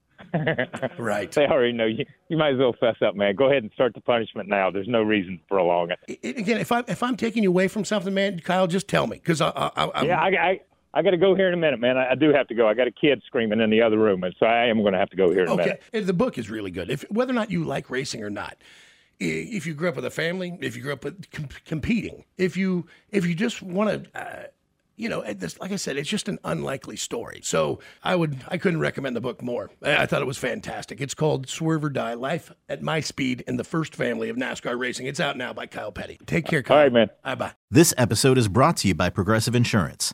Right. 0.97 1.31
They 1.35 1.45
already 1.47 1.73
know. 1.73 1.85
You, 1.87 2.05
you 2.29 2.37
might 2.37 2.53
as 2.53 2.59
well 2.59 2.75
fess 2.79 2.95
up, 3.05 3.15
man. 3.15 3.35
Go 3.35 3.49
ahead 3.49 3.63
and 3.63 3.71
start 3.73 3.93
the 3.95 4.01
punishment 4.01 4.47
now. 4.47 4.69
There's 4.69 4.87
no 4.87 5.01
reason 5.01 5.39
to 5.39 5.43
prolong 5.49 5.89
it. 5.91 5.99
I- 6.07 6.27
I- 6.27 6.39
again, 6.39 6.57
if 6.59 6.71
I 6.71 6.83
if 6.87 7.01
I'm 7.03 7.17
taking 7.17 7.41
you 7.43 7.49
away 7.49 7.67
from 7.67 7.83
something, 7.83 8.13
man, 8.13 8.39
Kyle, 8.39 8.67
just 8.67 8.87
tell 8.87 9.07
me 9.07 9.17
because 9.17 9.41
I, 9.41 9.49
I, 9.49 9.71
I, 9.85 10.05
Yeah, 10.05 10.19
I, 10.21 10.27
I, 10.27 10.59
I 10.93 11.01
got 11.01 11.11
to 11.11 11.17
go 11.17 11.35
here 11.35 11.47
in 11.47 11.53
a 11.53 11.57
minute, 11.57 11.79
man. 11.79 11.97
I, 11.97 12.11
I 12.11 12.15
do 12.15 12.33
have 12.33 12.47
to 12.49 12.53
go. 12.53 12.67
I 12.67 12.73
got 12.73 12.87
a 12.87 12.91
kid 12.91 13.21
screaming 13.25 13.61
in 13.61 13.69
the 13.69 13.81
other 13.81 13.97
room, 13.97 14.23
and 14.23 14.35
so 14.39 14.45
I 14.45 14.65
am 14.65 14.81
going 14.81 14.93
to 14.93 14.99
have 14.99 15.09
to 15.11 15.15
go 15.15 15.31
here 15.31 15.43
in 15.43 15.47
a 15.49 15.53
Okay, 15.53 15.63
minute. 15.63 15.83
And 15.93 16.05
the 16.05 16.13
book 16.13 16.37
is 16.37 16.49
really 16.49 16.71
good. 16.71 16.89
If 16.89 17.03
whether 17.09 17.31
or 17.31 17.35
not 17.35 17.49
you 17.49 17.63
like 17.63 17.89
racing 17.89 18.23
or 18.23 18.29
not, 18.29 18.57
if 19.19 19.65
you 19.65 19.73
grew 19.73 19.87
up 19.89 19.95
with 19.95 20.05
a 20.05 20.09
family, 20.09 20.57
if 20.61 20.75
you 20.75 20.81
grew 20.81 20.93
up 20.93 21.03
with 21.03 21.29
com- 21.31 21.47
competing, 21.65 22.25
if 22.37 22.57
you 22.57 22.87
if 23.09 23.25
you 23.25 23.35
just 23.35 23.61
want 23.61 24.03
to, 24.13 24.19
uh, 24.19 24.43
you 24.97 25.07
know, 25.09 25.21
this, 25.33 25.59
like 25.59 25.71
I 25.71 25.77
said, 25.77 25.95
it's 25.95 26.09
just 26.09 26.27
an 26.27 26.39
unlikely 26.43 26.97
story. 26.97 27.39
So 27.43 27.79
I 28.03 28.15
would 28.15 28.43
I 28.49 28.57
couldn't 28.57 28.79
recommend 28.79 29.15
the 29.15 29.21
book 29.21 29.41
more. 29.41 29.69
I, 29.81 29.97
I 30.03 30.05
thought 30.07 30.21
it 30.21 30.27
was 30.27 30.37
fantastic. 30.37 30.99
It's 30.99 31.13
called 31.13 31.47
Swerve 31.47 31.85
or 31.85 31.89
Die: 31.89 32.13
Life 32.15 32.51
at 32.67 32.81
My 32.81 32.99
Speed 32.99 33.43
in 33.47 33.57
the 33.57 33.63
First 33.63 33.95
Family 33.95 34.27
of 34.29 34.35
NASCAR 34.37 34.77
Racing. 34.77 35.05
It's 35.05 35.19
out 35.19 35.37
now 35.37 35.53
by 35.53 35.67
Kyle 35.67 35.91
Petty. 35.91 36.19
Take 36.25 36.45
care, 36.45 36.63
Kyle. 36.63 36.77
All 36.77 36.83
right, 36.83 36.91
man. 36.91 37.09
Bye 37.23 37.35
bye. 37.35 37.53
This 37.69 37.93
episode 37.97 38.37
is 38.37 38.47
brought 38.47 38.77
to 38.77 38.87
you 38.89 38.95
by 38.95 39.09
Progressive 39.09 39.55
Insurance. 39.55 40.13